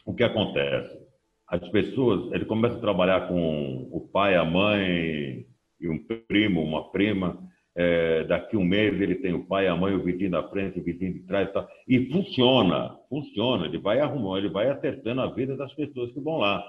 o 0.05 0.13
que 0.13 0.23
acontece? 0.23 0.97
As 1.47 1.67
pessoas, 1.69 2.31
ele 2.31 2.45
começa 2.45 2.75
a 2.75 2.81
trabalhar 2.81 3.27
com 3.27 3.87
o 3.91 3.99
pai, 3.99 4.35
a 4.35 4.43
mãe 4.43 5.45
e 5.79 5.89
um 5.89 6.03
primo, 6.27 6.63
uma 6.63 6.91
prima. 6.91 7.43
É, 7.77 8.23
daqui 8.23 8.55
um 8.55 8.63
mês 8.63 8.99
ele 9.01 9.15
tem 9.15 9.33
o 9.33 9.45
pai, 9.45 9.67
a 9.67 9.75
mãe, 9.75 9.93
o 9.93 10.03
vizinho 10.03 10.31
da 10.31 10.47
frente, 10.47 10.79
o 10.79 10.83
vizinho 10.83 11.13
de 11.13 11.19
trás, 11.21 11.49
e 11.87 12.09
funciona, 12.09 12.97
funciona. 13.09 13.65
Ele 13.65 13.77
vai 13.77 13.99
arrumando, 13.99 14.37
ele 14.37 14.49
vai 14.49 14.69
acertando 14.69 15.21
a 15.21 15.27
vida 15.27 15.57
das 15.57 15.73
pessoas 15.73 16.11
que 16.11 16.19
vão 16.19 16.37
lá. 16.37 16.63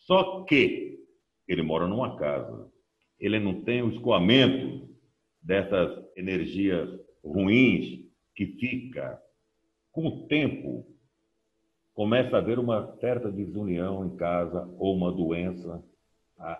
Só 0.00 0.44
que 0.44 0.98
ele 1.48 1.62
mora 1.62 1.86
numa 1.86 2.16
casa 2.16 2.70
ele 3.18 3.38
não 3.38 3.62
tem 3.62 3.82
o 3.82 3.90
escoamento 3.90 4.88
dessas 5.42 6.04
energias 6.16 6.88
ruins 7.24 8.04
que 8.34 8.46
fica. 8.46 9.20
Com 9.92 10.06
o 10.06 10.26
tempo 10.26 10.86
começa 11.94 12.36
a 12.36 12.38
haver 12.40 12.58
uma 12.58 12.94
certa 13.00 13.32
desunião 13.32 14.04
em 14.04 14.16
casa 14.16 14.68
ou 14.78 14.94
uma 14.94 15.10
doença 15.10 15.82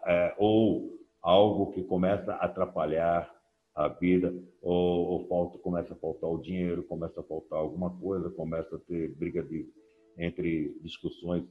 é, 0.07 0.35
ou 0.39 0.99
algo 1.21 1.73
que 1.73 1.83
começa 1.83 2.33
a 2.33 2.47
atrapalhar 2.47 3.31
a 3.75 3.89
vida 3.89 4.35
ou, 4.63 5.07
ou, 5.09 5.29
falta 5.29 5.59
começa 5.59 5.93
a 5.93 5.97
faltar 5.97 6.31
o 6.31 6.41
dinheiro 6.41 6.83
começa 6.85 7.21
a 7.21 7.23
faltar 7.23 7.59
alguma 7.59 7.91
coisa 7.99 8.31
começa 8.31 8.77
a 8.77 8.79
ter 8.79 9.15
briga 9.15 9.43
de, 9.43 9.69
entre 10.17 10.75
discussões 10.81 11.45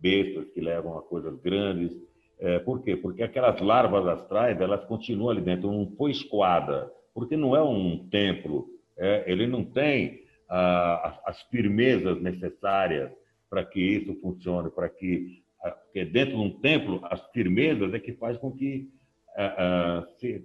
bestas 0.00 0.50
que 0.50 0.60
levam 0.60 0.98
a 0.98 1.02
coisas 1.02 1.38
grandes 1.40 1.92
É, 2.40 2.58
por 2.58 2.82
quê? 2.82 2.96
Porque 2.96 3.22
aquelas 3.22 3.60
larvas 3.60 4.06
astrais, 4.06 4.58
elas 4.58 4.82
continuam 4.86 5.28
ali 5.30 5.42
dentro, 5.42 5.70
não 5.70 5.94
foi 5.96 6.10
escoada, 6.10 6.90
porque 7.12 7.36
não 7.36 7.54
é 7.54 7.62
um 7.62 8.08
templo, 8.08 8.66
é, 8.96 9.30
ele 9.30 9.46
não 9.46 9.62
tem 9.62 10.22
ah, 10.48 11.20
as 11.26 11.42
firmezas 11.44 12.20
necessárias 12.22 13.12
para 13.50 13.62
que 13.62 13.78
isso 13.78 14.18
funcione, 14.22 14.70
para 14.70 14.88
que, 14.88 15.42
porque 15.84 16.04
dentro 16.06 16.36
de 16.36 16.42
um 16.42 16.50
templo, 16.60 17.00
as 17.04 17.20
firmezas 17.30 17.92
é 17.92 17.98
que 17.98 18.14
faz 18.14 18.38
com 18.38 18.50
que 18.52 18.88
ah, 19.36 19.54
ah, 19.58 20.06
se, 20.18 20.42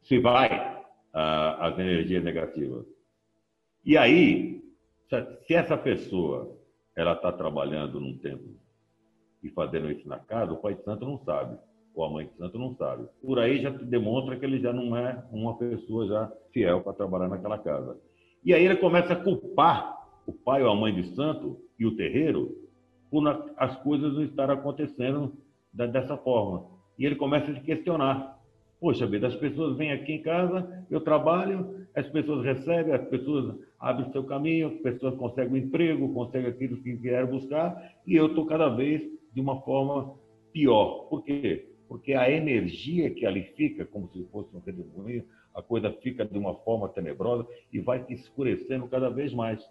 se 0.00 0.18
vai 0.18 0.80
as 1.14 1.78
energias 1.78 2.24
negativas. 2.24 2.86
E 3.84 3.98
aí, 3.98 4.64
se 5.46 5.52
essa 5.52 5.76
pessoa 5.76 6.58
ela 6.96 7.12
está 7.12 7.30
trabalhando 7.30 8.00
num 8.00 8.16
templo 8.16 8.61
e 9.42 9.50
fazendo 9.50 9.90
isso 9.90 10.08
na 10.08 10.18
casa, 10.18 10.52
o 10.52 10.56
pai 10.56 10.74
de 10.74 10.84
santo 10.84 11.04
não 11.04 11.18
sabe, 11.24 11.58
ou 11.94 12.04
a 12.04 12.10
mãe 12.10 12.26
de 12.26 12.36
santo 12.36 12.58
não 12.58 12.74
sabe. 12.76 13.06
Por 13.20 13.38
aí 13.38 13.60
já 13.60 13.70
demonstra 13.70 14.36
que 14.36 14.44
ele 14.44 14.60
já 14.60 14.72
não 14.72 14.96
é 14.96 15.22
uma 15.30 15.56
pessoa 15.56 16.06
já 16.06 16.32
fiel 16.52 16.80
para 16.80 16.92
trabalhar 16.92 17.28
naquela 17.28 17.58
casa. 17.58 17.98
E 18.44 18.54
aí 18.54 18.64
ele 18.64 18.76
começa 18.76 19.12
a 19.12 19.16
culpar 19.16 19.98
o 20.26 20.32
pai 20.32 20.62
ou 20.62 20.70
a 20.70 20.74
mãe 20.74 20.94
de 20.94 21.14
santo 21.14 21.58
e 21.78 21.86
o 21.86 21.96
terreiro 21.96 22.56
por 23.10 23.26
as 23.56 23.76
coisas 23.82 24.14
não 24.14 24.24
estarem 24.24 24.54
acontecendo 24.54 25.34
dessa 25.72 26.16
forma. 26.16 26.66
E 26.98 27.04
ele 27.04 27.16
começa 27.16 27.50
a 27.50 27.54
se 27.54 27.60
questionar. 27.60 28.38
Poxa 28.80 29.06
vida, 29.06 29.28
as 29.28 29.36
pessoas 29.36 29.76
vêm 29.76 29.92
aqui 29.92 30.14
em 30.14 30.22
casa, 30.22 30.84
eu 30.90 31.00
trabalho, 31.00 31.86
as 31.94 32.08
pessoas 32.08 32.44
recebem, 32.44 32.92
as 32.92 33.06
pessoas 33.08 33.54
abrem 33.78 34.10
seu 34.10 34.24
caminho, 34.24 34.68
as 34.68 34.74
pessoas 34.80 35.14
conseguem 35.16 35.52
um 35.52 35.56
emprego, 35.66 36.12
conseguem 36.12 36.50
aquilo 36.50 36.78
que 36.78 36.96
querem 36.96 37.30
buscar, 37.30 37.80
e 38.06 38.16
eu 38.16 38.26
estou 38.26 38.44
cada 38.46 38.70
vez 38.70 39.02
de 39.32 39.40
uma 39.40 39.60
forma 39.62 40.14
pior. 40.52 41.06
Por 41.08 41.22
quê? 41.24 41.68
Porque 41.88 42.14
a 42.14 42.30
energia 42.30 43.10
que 43.10 43.26
ali 43.26 43.42
fica, 43.56 43.84
como 43.84 44.08
se 44.08 44.24
fosse 44.32 44.54
um 44.56 44.60
redemoinho, 44.60 45.24
a 45.54 45.60
coisa 45.60 45.90
fica 45.90 46.24
de 46.24 46.38
uma 46.38 46.54
forma 46.54 46.88
tenebrosa 46.88 47.46
e 47.72 47.78
vai 47.80 48.02
se 48.04 48.14
escurecendo 48.14 48.86
cada 48.88 49.10
vez 49.10 49.32
mais, 49.34 49.62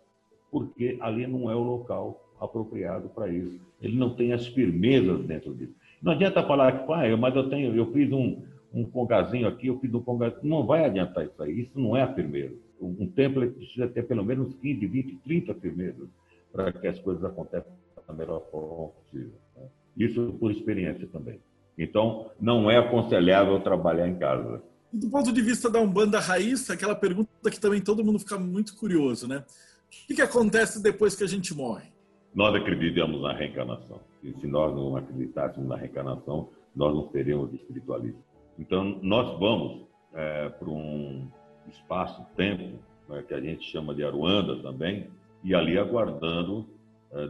porque 0.52 0.98
ali 1.02 1.26
não 1.26 1.50
é 1.50 1.56
o 1.56 1.64
local 1.64 2.32
apropriado 2.40 3.10
para 3.10 3.30
isso. 3.30 3.60
Ele 3.82 3.98
não 3.98 4.16
tem 4.16 4.34
as 4.34 4.48
firmezas 4.48 5.24
dentro 5.26 5.54
disso. 5.54 5.74
Não 6.02 6.14
adianta 6.14 6.44
falar 6.44 6.80
que, 6.80 6.88
pai, 6.88 7.16
mas 7.16 7.36
eu 7.36 7.50
tenho, 7.50 7.76
eu 7.76 7.92
fiz 7.92 8.12
um, 8.12 8.42
um 8.74 8.84
congazinho 8.84 9.48
aqui, 9.48 9.68
eu 9.68 9.80
fiz 9.80 9.94
um 9.94 10.02
congazinho. 10.02 10.42
Não 10.44 10.66
vai 10.66 10.86
adiantar 10.86 11.26
isso 11.26 11.42
aí. 11.42 11.62
Isso 11.62 11.80
não 11.80 11.96
é 11.96 12.02
a 12.02 12.14
firmeza. 12.14 12.56
Um 12.80 13.06
templo 13.06 13.50
precisa 13.52 13.88
ter 13.88 14.04
pelo 14.04 14.26
menos 14.26 14.56
15, 14.56 14.88
20, 14.88 15.16
30 15.18 15.54
firmezas 15.56 16.10
para 16.52 16.72
que 16.72 16.88
as 16.88 17.00
coisas 17.00 17.24
aconteçam 17.24 17.72
da 18.12 18.18
melhor 18.18 18.44
forma 18.52 18.90
possível. 18.90 19.34
Né? 19.56 19.64
Isso 19.98 20.36
por 20.40 20.52
experiência 20.52 21.08
também. 21.08 21.40
Então, 21.78 22.30
não 22.40 22.70
é 22.70 22.78
aconselhável 22.78 23.60
trabalhar 23.62 24.08
em 24.08 24.16
casa. 24.16 24.62
Do 24.92 25.10
ponto 25.10 25.32
de 25.32 25.42
vista 25.42 25.70
da 25.70 25.80
Umbanda 25.80 26.20
Raiz, 26.20 26.70
aquela 26.70 26.96
pergunta 26.96 27.50
que 27.50 27.60
também 27.60 27.82
todo 27.82 28.04
mundo 28.04 28.20
fica 28.20 28.38
muito 28.38 28.76
curioso, 28.76 29.28
né? 29.28 29.38
O 29.48 30.08
que, 30.08 30.16
que 30.16 30.22
acontece 30.22 30.84
depois 30.84 31.16
que 31.16 31.24
a 31.24 31.28
gente 31.28 31.54
morre? 31.54 31.90
Nós 32.36 32.54
acreditamos 32.56 33.22
na 33.22 33.34
reencarnação. 33.34 34.00
E 34.24 34.34
se 34.40 34.48
nós 34.48 34.74
não 34.76 34.96
acreditássemos 34.96 35.68
na 35.68 35.76
reencarnação, 35.76 36.50
nós 36.76 36.94
não 36.94 37.10
seríamos 37.10 37.54
espiritualistas. 37.54 38.22
Então, 38.60 39.00
nós 39.02 39.40
vamos 39.40 39.88
é, 40.14 40.50
para 40.50 40.70
um 40.70 41.28
espaço-tempo, 41.70 42.80
né, 43.10 43.24
que 43.28 43.34
a 43.34 43.42
gente 43.42 43.70
chama 43.70 43.96
de 43.96 44.04
Aruanda 44.04 44.62
também, 44.62 45.10
e 45.44 45.56
ali 45.56 45.78
aguardando, 45.78 46.68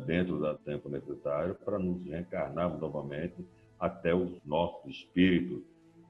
dentro 0.05 0.37
do 0.37 0.57
tempo 0.59 0.89
necessário, 0.89 1.55
para 1.65 1.79
nos 1.79 2.03
reencarnarmos 2.05 2.79
novamente 2.79 3.35
até 3.79 4.13
os 4.13 4.31
nossos 4.45 4.91
espíritos 4.91 5.63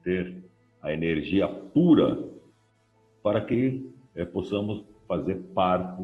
ter 0.04 0.44
a 0.82 0.92
energia 0.92 1.48
pura 1.48 2.28
para 3.22 3.40
que 3.44 3.90
é, 4.14 4.24
possamos 4.24 4.84
fazer 5.08 5.36
parte 5.54 6.02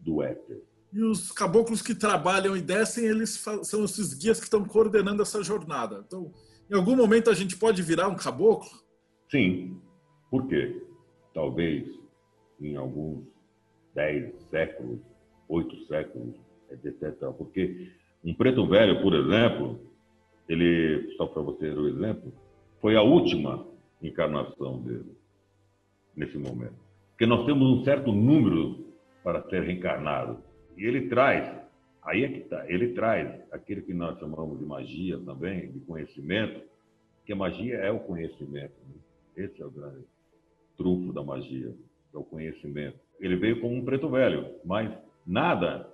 do 0.00 0.22
éter. 0.22 0.62
E 0.92 1.02
os 1.02 1.32
caboclos 1.32 1.82
que 1.82 1.94
trabalham 1.94 2.56
e 2.56 2.60
descem, 2.60 3.04
eles 3.04 3.42
são 3.62 3.84
esses 3.84 4.14
guias 4.14 4.38
que 4.38 4.44
estão 4.44 4.64
coordenando 4.64 5.22
essa 5.22 5.42
jornada. 5.42 6.04
Então, 6.06 6.32
em 6.70 6.74
algum 6.74 6.94
momento 6.94 7.30
a 7.30 7.34
gente 7.34 7.56
pode 7.56 7.82
virar 7.82 8.08
um 8.08 8.14
caboclo? 8.14 8.70
Sim. 9.30 9.80
Por 10.30 10.46
quê? 10.46 10.82
Talvez 11.34 11.88
em 12.60 12.76
alguns 12.76 13.24
dez 13.94 14.32
séculos, 14.50 15.00
oito 15.48 15.76
séculos, 15.86 16.36
etc. 16.72 17.32
Porque 17.36 17.90
um 18.24 18.34
preto 18.34 18.66
velho, 18.66 19.02
por 19.02 19.14
exemplo, 19.14 19.80
ele, 20.48 21.14
só 21.16 21.26
para 21.26 21.42
você 21.42 21.70
ter 21.70 21.78
o 21.78 21.88
exemplo, 21.88 22.32
foi 22.80 22.96
a 22.96 23.02
última 23.02 23.66
encarnação 24.02 24.80
dele 24.82 25.16
nesse 26.16 26.36
momento. 26.36 26.76
Porque 27.10 27.26
nós 27.26 27.46
temos 27.46 27.68
um 27.68 27.84
certo 27.84 28.12
número 28.12 28.84
para 29.22 29.42
ser 29.48 29.62
reencarnado. 29.62 30.38
E 30.76 30.84
ele 30.84 31.08
traz, 31.08 31.48
aí 32.02 32.24
é 32.24 32.28
que 32.28 32.38
está, 32.38 32.68
ele 32.68 32.92
traz 32.92 33.40
aquilo 33.52 33.82
que 33.82 33.94
nós 33.94 34.18
chamamos 34.18 34.58
de 34.58 34.64
magia 34.64 35.18
também, 35.18 35.70
de 35.70 35.80
conhecimento, 35.80 36.62
que 37.24 37.32
a 37.32 37.36
magia 37.36 37.76
é 37.76 37.90
o 37.90 38.00
conhecimento. 38.00 38.74
Né? 38.88 39.44
Esse 39.44 39.62
é 39.62 39.66
o 39.66 39.70
grande 39.70 40.04
trunfo 40.76 41.12
da 41.12 41.22
magia, 41.22 41.72
é 42.12 42.18
o 42.18 42.24
conhecimento. 42.24 42.98
Ele 43.20 43.36
veio 43.36 43.60
como 43.60 43.74
um 43.74 43.84
preto 43.84 44.08
velho, 44.08 44.56
mas 44.64 44.90
nada 45.26 45.88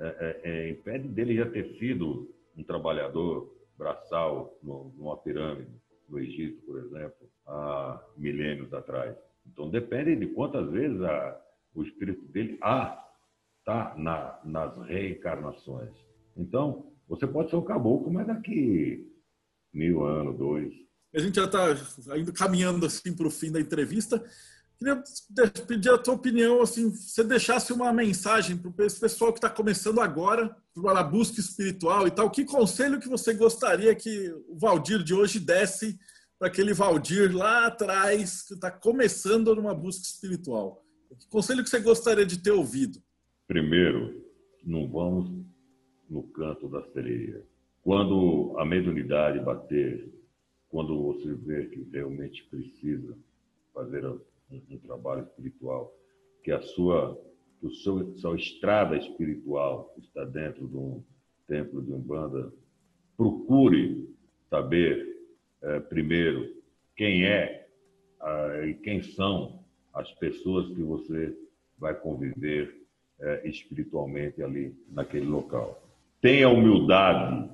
é, 0.00 0.40
é, 0.44 0.50
é, 0.50 0.70
impede 0.70 1.08
dele 1.08 1.36
já 1.36 1.48
ter 1.50 1.78
sido 1.78 2.34
um 2.56 2.62
trabalhador 2.62 3.54
braçal 3.76 4.58
numa 4.62 5.16
pirâmide, 5.18 5.70
no 6.08 6.18
Egito, 6.18 6.62
por 6.62 6.78
exemplo, 6.78 7.30
há 7.46 8.02
milênios 8.16 8.72
atrás. 8.72 9.14
Então 9.46 9.68
depende 9.68 10.16
de 10.16 10.26
quantas 10.28 10.70
vezes 10.70 11.00
a, 11.02 11.40
o 11.74 11.82
espírito 11.82 12.24
dele 12.28 12.54
está 12.54 13.94
na, 13.96 14.40
nas 14.44 14.76
reencarnações. 14.86 15.92
Então, 16.36 16.90
você 17.06 17.26
pode 17.26 17.50
ser 17.50 17.56
um 17.56 17.64
caboclo, 17.64 18.10
mas 18.10 18.26
daqui 18.26 19.06
mil 19.72 20.04
anos, 20.04 20.38
dois. 20.38 20.72
A 21.14 21.18
gente 21.18 21.36
já 21.36 21.44
está 21.44 21.74
caminhando 22.36 22.86
assim 22.86 23.14
para 23.14 23.26
o 23.26 23.30
fim 23.30 23.50
da 23.50 23.60
entrevista. 23.60 24.22
Queria 24.80 25.02
pedir 25.66 25.90
a 25.90 25.98
tua 25.98 26.14
opinião, 26.14 26.62
assim, 26.62 26.90
se 26.94 27.10
você 27.10 27.22
deixasse 27.22 27.70
uma 27.70 27.92
mensagem 27.92 28.56
para 28.56 28.86
esse 28.86 28.98
pessoal 28.98 29.30
que 29.30 29.36
está 29.36 29.50
começando 29.50 30.00
agora, 30.00 30.56
para 30.74 31.00
a 31.00 31.02
busca 31.02 31.38
espiritual 31.38 32.06
e 32.06 32.10
tal. 32.10 32.30
Que 32.30 32.46
conselho 32.46 32.98
que 32.98 33.06
você 33.06 33.34
gostaria 33.34 33.94
que 33.94 34.30
o 34.48 34.56
Valdir 34.58 35.04
de 35.04 35.12
hoje 35.12 35.38
desse 35.38 35.98
para 36.38 36.48
aquele 36.48 36.72
Valdir 36.72 37.36
lá 37.36 37.66
atrás 37.66 38.40
que 38.40 38.54
está 38.54 38.70
começando 38.70 39.54
numa 39.54 39.74
busca 39.74 40.02
espiritual? 40.02 40.82
Que 41.18 41.28
conselho 41.28 41.62
que 41.62 41.68
você 41.68 41.80
gostaria 41.80 42.24
de 42.24 42.38
ter 42.38 42.52
ouvido? 42.52 43.02
Primeiro, 43.46 44.24
não 44.64 44.88
vamos 44.88 45.44
no 46.08 46.22
canto 46.22 46.70
da 46.70 46.82
sereia. 46.94 47.44
Quando 47.82 48.54
a 48.58 48.64
mediunidade 48.64 49.40
bater, 49.40 50.10
quando 50.70 51.02
você 51.02 51.34
vê 51.34 51.66
que 51.66 51.86
realmente 51.92 52.42
precisa 52.44 53.14
fazer 53.74 54.06
um, 54.50 54.62
um 54.70 54.78
trabalho 54.78 55.22
espiritual, 55.22 55.92
que 56.42 56.52
a 56.52 56.60
sua 56.60 57.18
o 57.62 57.70
seu, 57.70 58.16
sua 58.16 58.36
estrada 58.36 58.96
espiritual 58.96 59.94
está 59.98 60.24
dentro 60.24 60.66
de 60.66 60.76
um 60.76 61.02
templo 61.46 61.82
de 61.82 61.92
umbanda, 61.92 62.50
procure 63.16 64.08
saber 64.48 65.06
é, 65.62 65.80
primeiro 65.80 66.54
quem 66.96 67.26
é 67.26 67.68
ah, 68.20 68.66
e 68.66 68.74
quem 68.74 69.02
são 69.02 69.62
as 69.92 70.10
pessoas 70.12 70.68
que 70.68 70.82
você 70.82 71.36
vai 71.78 71.94
conviver 71.94 72.74
é, 73.20 73.48
espiritualmente 73.48 74.42
ali 74.42 74.74
naquele 74.88 75.26
local. 75.26 75.82
Tenha 76.20 76.48
humildade 76.48 77.50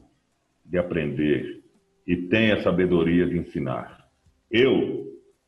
de 0.64 0.78
aprender 0.78 1.64
e 2.06 2.16
tenha 2.16 2.62
sabedoria 2.62 3.26
de 3.26 3.38
ensinar. 3.38 4.08
Eu 4.50 5.05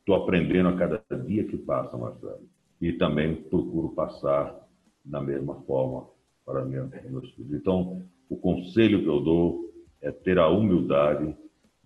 estou 0.09 0.23
aprendendo 0.23 0.69
a 0.69 0.75
cada 0.75 1.03
dia 1.23 1.43
que 1.43 1.55
passa, 1.55 1.95
Marcelo, 1.95 2.41
e 2.81 2.93
também 2.93 3.35
procuro 3.35 3.89
passar 3.89 4.67
da 5.05 5.21
mesma 5.21 5.61
forma 5.61 6.07
para 6.43 6.65
meus 6.65 7.31
filhos. 7.35 7.53
Então, 7.53 8.01
o 8.27 8.35
conselho 8.35 9.03
que 9.03 9.07
eu 9.07 9.21
dou 9.21 9.71
é 10.01 10.11
ter 10.11 10.39
a 10.39 10.47
humildade 10.47 11.35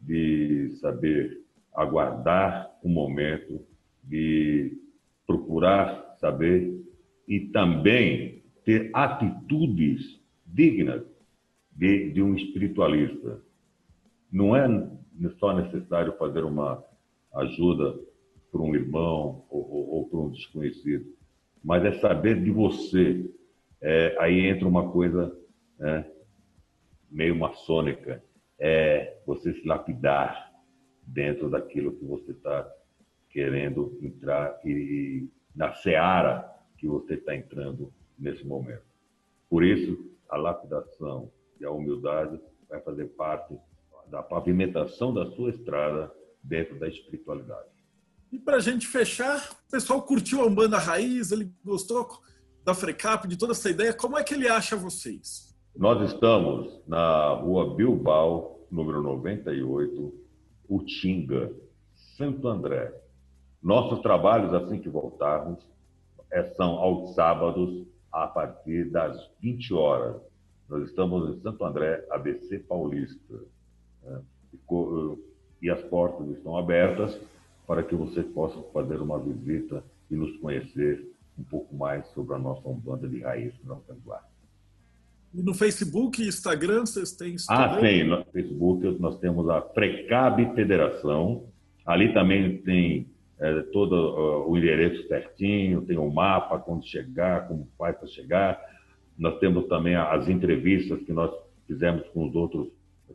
de 0.01 0.69
saber 0.79 1.41
aguardar 1.73 2.71
o 2.81 2.87
um 2.87 2.91
momento, 2.91 3.59
de 4.01 4.77
procurar 5.27 6.15
saber 6.21 6.81
e 7.27 7.41
também 7.47 8.41
ter 8.63 8.89
atitudes 8.93 10.21
dignas 10.45 11.03
de, 11.75 12.11
de 12.11 12.21
um 12.21 12.35
espiritualista. 12.35 13.41
Não 14.31 14.55
é 14.55 14.65
só 15.39 15.53
necessário 15.53 16.15
fazer 16.17 16.45
uma 16.45 16.81
ajuda 17.33 17.99
para 18.53 18.61
um 18.61 18.75
irmão 18.75 19.43
ou, 19.49 19.67
ou, 19.71 19.89
ou 19.95 20.07
para 20.07 20.19
um 20.19 20.29
desconhecido, 20.29 21.11
mas 21.63 21.83
é 21.83 21.91
saber 21.93 22.41
de 22.43 22.51
você. 22.51 23.27
É, 23.81 24.15
aí 24.19 24.45
entra 24.47 24.67
uma 24.67 24.91
coisa 24.91 25.35
é, 25.79 26.05
meio 27.09 27.35
maçônica 27.35 28.23
é 28.59 29.17
você 29.25 29.53
se 29.53 29.67
lapidar 29.67 30.53
dentro 31.01 31.49
daquilo 31.49 31.93
que 31.97 32.05
você 32.05 32.31
está 32.31 32.71
querendo 33.29 33.97
entrar 34.01 34.59
e 34.63 35.27
na 35.55 35.73
seara 35.73 36.47
que 36.77 36.87
você 36.87 37.15
está 37.15 37.35
entrando 37.35 37.91
nesse 38.17 38.45
momento. 38.45 38.85
Por 39.49 39.63
isso, 39.63 40.15
a 40.29 40.37
lapidação 40.37 41.31
e 41.59 41.65
a 41.65 41.71
humildade 41.71 42.39
vai 42.69 42.79
fazer 42.81 43.07
parte 43.07 43.57
da 44.07 44.21
pavimentação 44.21 45.13
da 45.13 45.25
sua 45.31 45.49
estrada 45.49 46.11
dentro 46.43 46.77
da 46.79 46.87
espiritualidade. 46.87 47.72
E 48.33 48.39
para 48.39 48.57
a 48.57 48.59
gente 48.59 48.87
fechar, 48.87 49.47
o 49.67 49.71
pessoal 49.71 50.01
curtiu 50.01 50.41
a 50.41 50.47
Umbanda 50.47 50.79
Raiz, 50.79 51.31
ele 51.31 51.53
gostou 51.63 52.09
da 52.65 52.73
Frecap, 52.73 53.27
de 53.27 53.37
toda 53.37 53.51
essa 53.51 53.69
ideia. 53.69 53.93
Como 53.93 54.17
é 54.17 54.23
que 54.23 54.33
ele 54.33 54.47
acha 54.47 54.75
vocês? 54.75 55.55
Nós 55.75 56.11
estamos 56.11 56.81
na 56.87 57.27
rua 57.35 57.75
Bilbao, 57.75 58.65
número 58.71 59.03
98, 59.03 60.11
Utinga, 60.67 61.53
Santo 62.17 62.47
André. 62.47 62.91
Nossos 63.61 63.99
trabalhos, 63.99 64.51
assim 64.51 64.79
que 64.79 64.89
voltarmos, 64.89 65.63
é, 66.31 66.43
são 66.55 66.71
aos 66.79 67.13
sábados, 67.13 67.85
a 68.11 68.25
partir 68.25 68.89
das 68.89 69.29
20 69.41 69.75
horas. 69.75 70.15
Nós 70.67 70.89
estamos 70.89 71.37
em 71.37 71.39
Santo 71.39 71.63
André, 71.63 72.03
ABC 72.09 72.57
Paulista. 72.57 73.35
Né? 74.01 74.21
E 75.61 75.69
as 75.69 75.83
portas 75.83 76.27
estão 76.29 76.57
abertas 76.57 77.15
para 77.67 77.83
que 77.83 77.95
você 77.95 78.23
possa 78.23 78.61
fazer 78.73 79.01
uma 79.01 79.19
visita 79.19 79.83
e 80.09 80.15
nos 80.15 80.35
conhecer 80.37 81.07
um 81.37 81.43
pouco 81.43 81.75
mais 81.75 82.05
sobre 82.09 82.35
a 82.35 82.39
nossa 82.39 82.67
Umbanda 82.67 83.07
de 83.07 83.21
raiz 83.21 83.53
não 83.63 83.79
cantuar. 83.81 84.23
E 85.33 85.41
no 85.41 85.53
Facebook 85.53 86.21
e 86.21 86.27
Instagram 86.27 86.81
vocês 86.81 87.11
têm 87.13 87.35
isso 87.35 87.47
Ah, 87.49 87.77
tem. 87.79 88.03
No 88.03 88.23
Facebook 88.25 88.85
nós 88.99 89.17
temos 89.19 89.49
a 89.49 89.61
Precab 89.61 90.53
Federação. 90.53 91.45
Ali 91.85 92.13
também 92.13 92.57
tem 92.57 93.07
é, 93.39 93.61
todo 93.73 93.93
uh, 93.93 94.49
o 94.49 94.57
endereço 94.57 95.07
certinho, 95.07 95.81
tem 95.81 95.97
o 95.97 96.03
um 96.03 96.13
mapa, 96.13 96.59
quando 96.59 96.85
chegar, 96.85 97.47
como 97.47 97.67
faz 97.77 97.97
para 97.97 98.07
chegar. 98.07 98.61
Nós 99.17 99.39
temos 99.39 99.67
também 99.67 99.95
as 99.95 100.29
entrevistas 100.29 101.01
que 101.01 101.11
nós 101.11 101.31
fizemos 101.65 102.07
com 102.09 102.27
os 102.27 102.35
outros, 102.35 102.67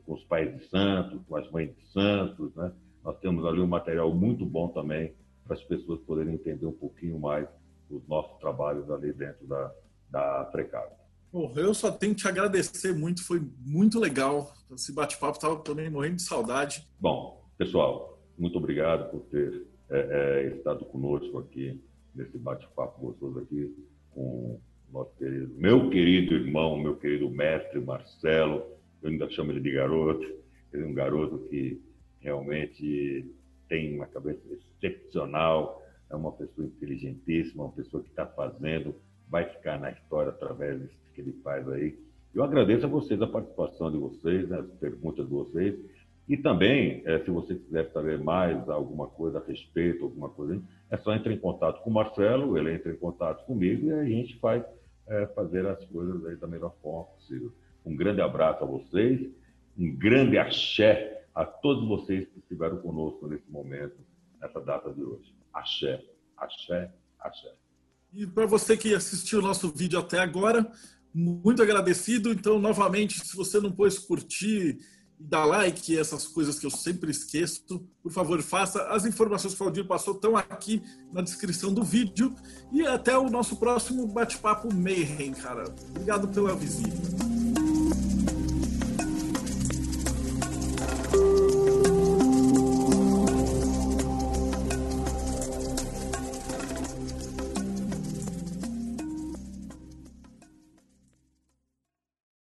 com 0.05 0.15
os 0.15 0.25
pais 0.25 0.55
de 0.57 0.65
santos, 0.69 1.21
com 1.29 1.37
as 1.37 1.49
mães 1.51 1.71
de 1.75 1.93
santos, 1.93 2.55
né? 2.57 2.73
Nós 3.09 3.19
temos 3.21 3.43
ali 3.47 3.59
um 3.59 3.67
material 3.67 4.15
muito 4.15 4.45
bom 4.45 4.69
também 4.69 5.15
para 5.43 5.55
as 5.55 5.65
pessoas 5.65 5.99
poderem 6.01 6.35
entender 6.35 6.67
um 6.67 6.73
pouquinho 6.73 7.19
mais 7.19 7.49
os 7.89 8.07
nossos 8.07 8.39
trabalhos 8.39 8.91
ali 8.91 9.15
dentro 9.15 9.47
da, 9.47 9.73
da 10.11 10.45
Precab. 10.53 10.93
eu 11.57 11.73
só 11.73 11.91
tenho 11.91 12.15
que 12.15 12.21
te 12.21 12.29
agradecer 12.29 12.93
muito, 12.93 13.25
foi 13.25 13.41
muito 13.65 13.99
legal. 13.99 14.53
Esse 14.75 14.93
bate-papo 14.93 15.39
estava 15.39 15.57
também 15.61 15.89
morrendo 15.89 16.17
de 16.17 16.23
saudade. 16.23 16.87
Bom, 17.01 17.43
pessoal, 17.57 18.21
muito 18.37 18.59
obrigado 18.59 19.11
por 19.11 19.21
ter 19.31 19.67
é, 19.89 20.01
é, 20.51 20.57
estado 20.59 20.85
conosco 20.85 21.39
aqui 21.39 21.83
nesse 22.15 22.37
bate-papo 22.37 23.01
gostoso 23.01 23.39
aqui 23.39 23.75
com 24.11 24.61
nosso 24.93 25.15
querido, 25.17 25.55
meu 25.57 25.89
querido 25.89 26.35
irmão, 26.35 26.79
meu 26.79 26.95
querido 26.95 27.31
mestre 27.31 27.81
Marcelo. 27.81 28.67
Eu 29.03 29.09
ainda 29.09 29.31
chamo 29.31 29.51
ele 29.51 29.61
de 29.61 29.73
garoto. 29.73 30.27
Ele 30.75 30.83
é 30.83 30.87
um 30.87 30.93
garoto 30.93 31.39
que 31.49 31.88
realmente 32.21 33.27
tem 33.69 33.97
uma 33.97 34.07
cabeça 34.07 34.41
excepcional, 34.53 35.83
é 36.11 36.17
uma 36.17 36.33
pessoa 36.33 36.67
inteligentíssima, 36.67 37.65
uma 37.65 37.73
pessoa 37.73 38.03
que 38.03 38.09
está 38.09 38.27
fazendo, 38.27 38.95
vai 39.29 39.45
ficar 39.45 39.79
na 39.79 39.91
história 39.91 40.31
através 40.31 40.81
disso 40.81 40.97
que 41.15 41.21
ele 41.21 41.33
faz 41.45 41.69
aí. 41.69 41.99
Eu 42.35 42.43
agradeço 42.43 42.87
a 42.87 42.89
vocês 42.89 43.21
a 43.21 43.27
participação 43.27 43.91
de 43.91 43.99
vocês, 43.99 44.49
né, 44.49 44.59
as 44.59 44.71
perguntas 44.79 45.27
de 45.27 45.33
vocês. 45.33 45.75
E 46.29 46.37
também, 46.37 47.03
é, 47.07 47.19
se 47.21 47.31
você 47.31 47.55
quiser 47.55 47.91
saber 47.91 48.19
mais 48.19 48.69
alguma 48.69 49.07
coisa 49.07 49.39
a 49.39 49.45
respeito, 49.45 50.05
alguma 50.05 50.29
coisa, 50.29 50.61
é 50.91 50.97
só 50.99 51.15
entrar 51.15 51.33
em 51.33 51.39
contato 51.39 51.83
com 51.83 51.91
o 51.91 51.93
Marcelo, 51.93 52.57
ele 52.59 52.75
entra 52.75 52.93
em 52.93 52.97
contato 52.97 53.45
comigo 53.47 53.87
e 53.87 53.93
a 53.93 54.05
gente 54.05 54.39
vai 54.39 54.65
é, 55.07 55.27
fazer 55.29 55.67
as 55.67 55.83
coisas 55.87 56.25
aí 56.27 56.37
da 56.37 56.47
melhor 56.47 56.75
forma 56.83 57.05
possível. 57.15 57.53
Um 57.85 57.97
grande 57.97 58.21
abraço 58.21 58.63
a 58.63 58.67
vocês, 58.67 59.27
um 59.79 59.97
grande 59.97 60.37
axé 60.37 61.18
a 61.39 61.45
todos 61.45 61.87
vocês 61.87 62.27
que 62.27 62.41
estiveram 62.41 62.79
conosco 62.79 63.29
nesse 63.29 63.49
momento, 63.49 63.95
nessa 64.41 64.61
data 64.61 64.93
de 64.93 65.05
hoje. 65.05 65.33
Axé, 65.55 66.05
axé, 66.37 66.93
axé. 67.21 67.55
E 68.13 68.27
para 68.27 68.45
você 68.45 68.77
que 68.77 68.93
assistiu 68.93 69.39
o 69.39 69.43
nosso 69.43 69.71
vídeo 69.71 70.01
até 70.01 70.19
agora, 70.19 70.69
muito 71.15 71.63
agradecido. 71.63 72.33
Então, 72.33 72.59
novamente, 72.59 73.25
se 73.25 73.37
você 73.37 73.61
não 73.61 73.71
pôs 73.71 74.01
curtir 74.01 74.81
e 75.21 75.25
dar 75.25 75.45
like, 75.45 75.97
essas 75.97 76.27
coisas 76.27 76.59
que 76.59 76.67
eu 76.67 76.71
sempre 76.73 77.13
esqueço, 77.13 77.89
por 78.03 78.11
favor, 78.11 78.43
faça. 78.43 78.89
As 78.89 79.07
informações 79.07 79.55
que 79.55 79.63
o 79.63 79.65
Valdir 79.65 79.87
passou 79.87 80.15
estão 80.15 80.37
aqui 80.37 80.83
na 81.13 81.23
descrição 81.23 81.73
do 81.73 81.85
vídeo. 81.85 82.35
E 82.73 82.85
até 82.85 83.17
o 83.17 83.31
nosso 83.31 83.57
próximo 83.57 84.09
bate-papo 84.09 84.75
Mayhem, 84.75 85.35
cara. 85.35 85.73
Obrigado 85.91 86.27
pela 86.27 86.57
visita. 86.57 87.28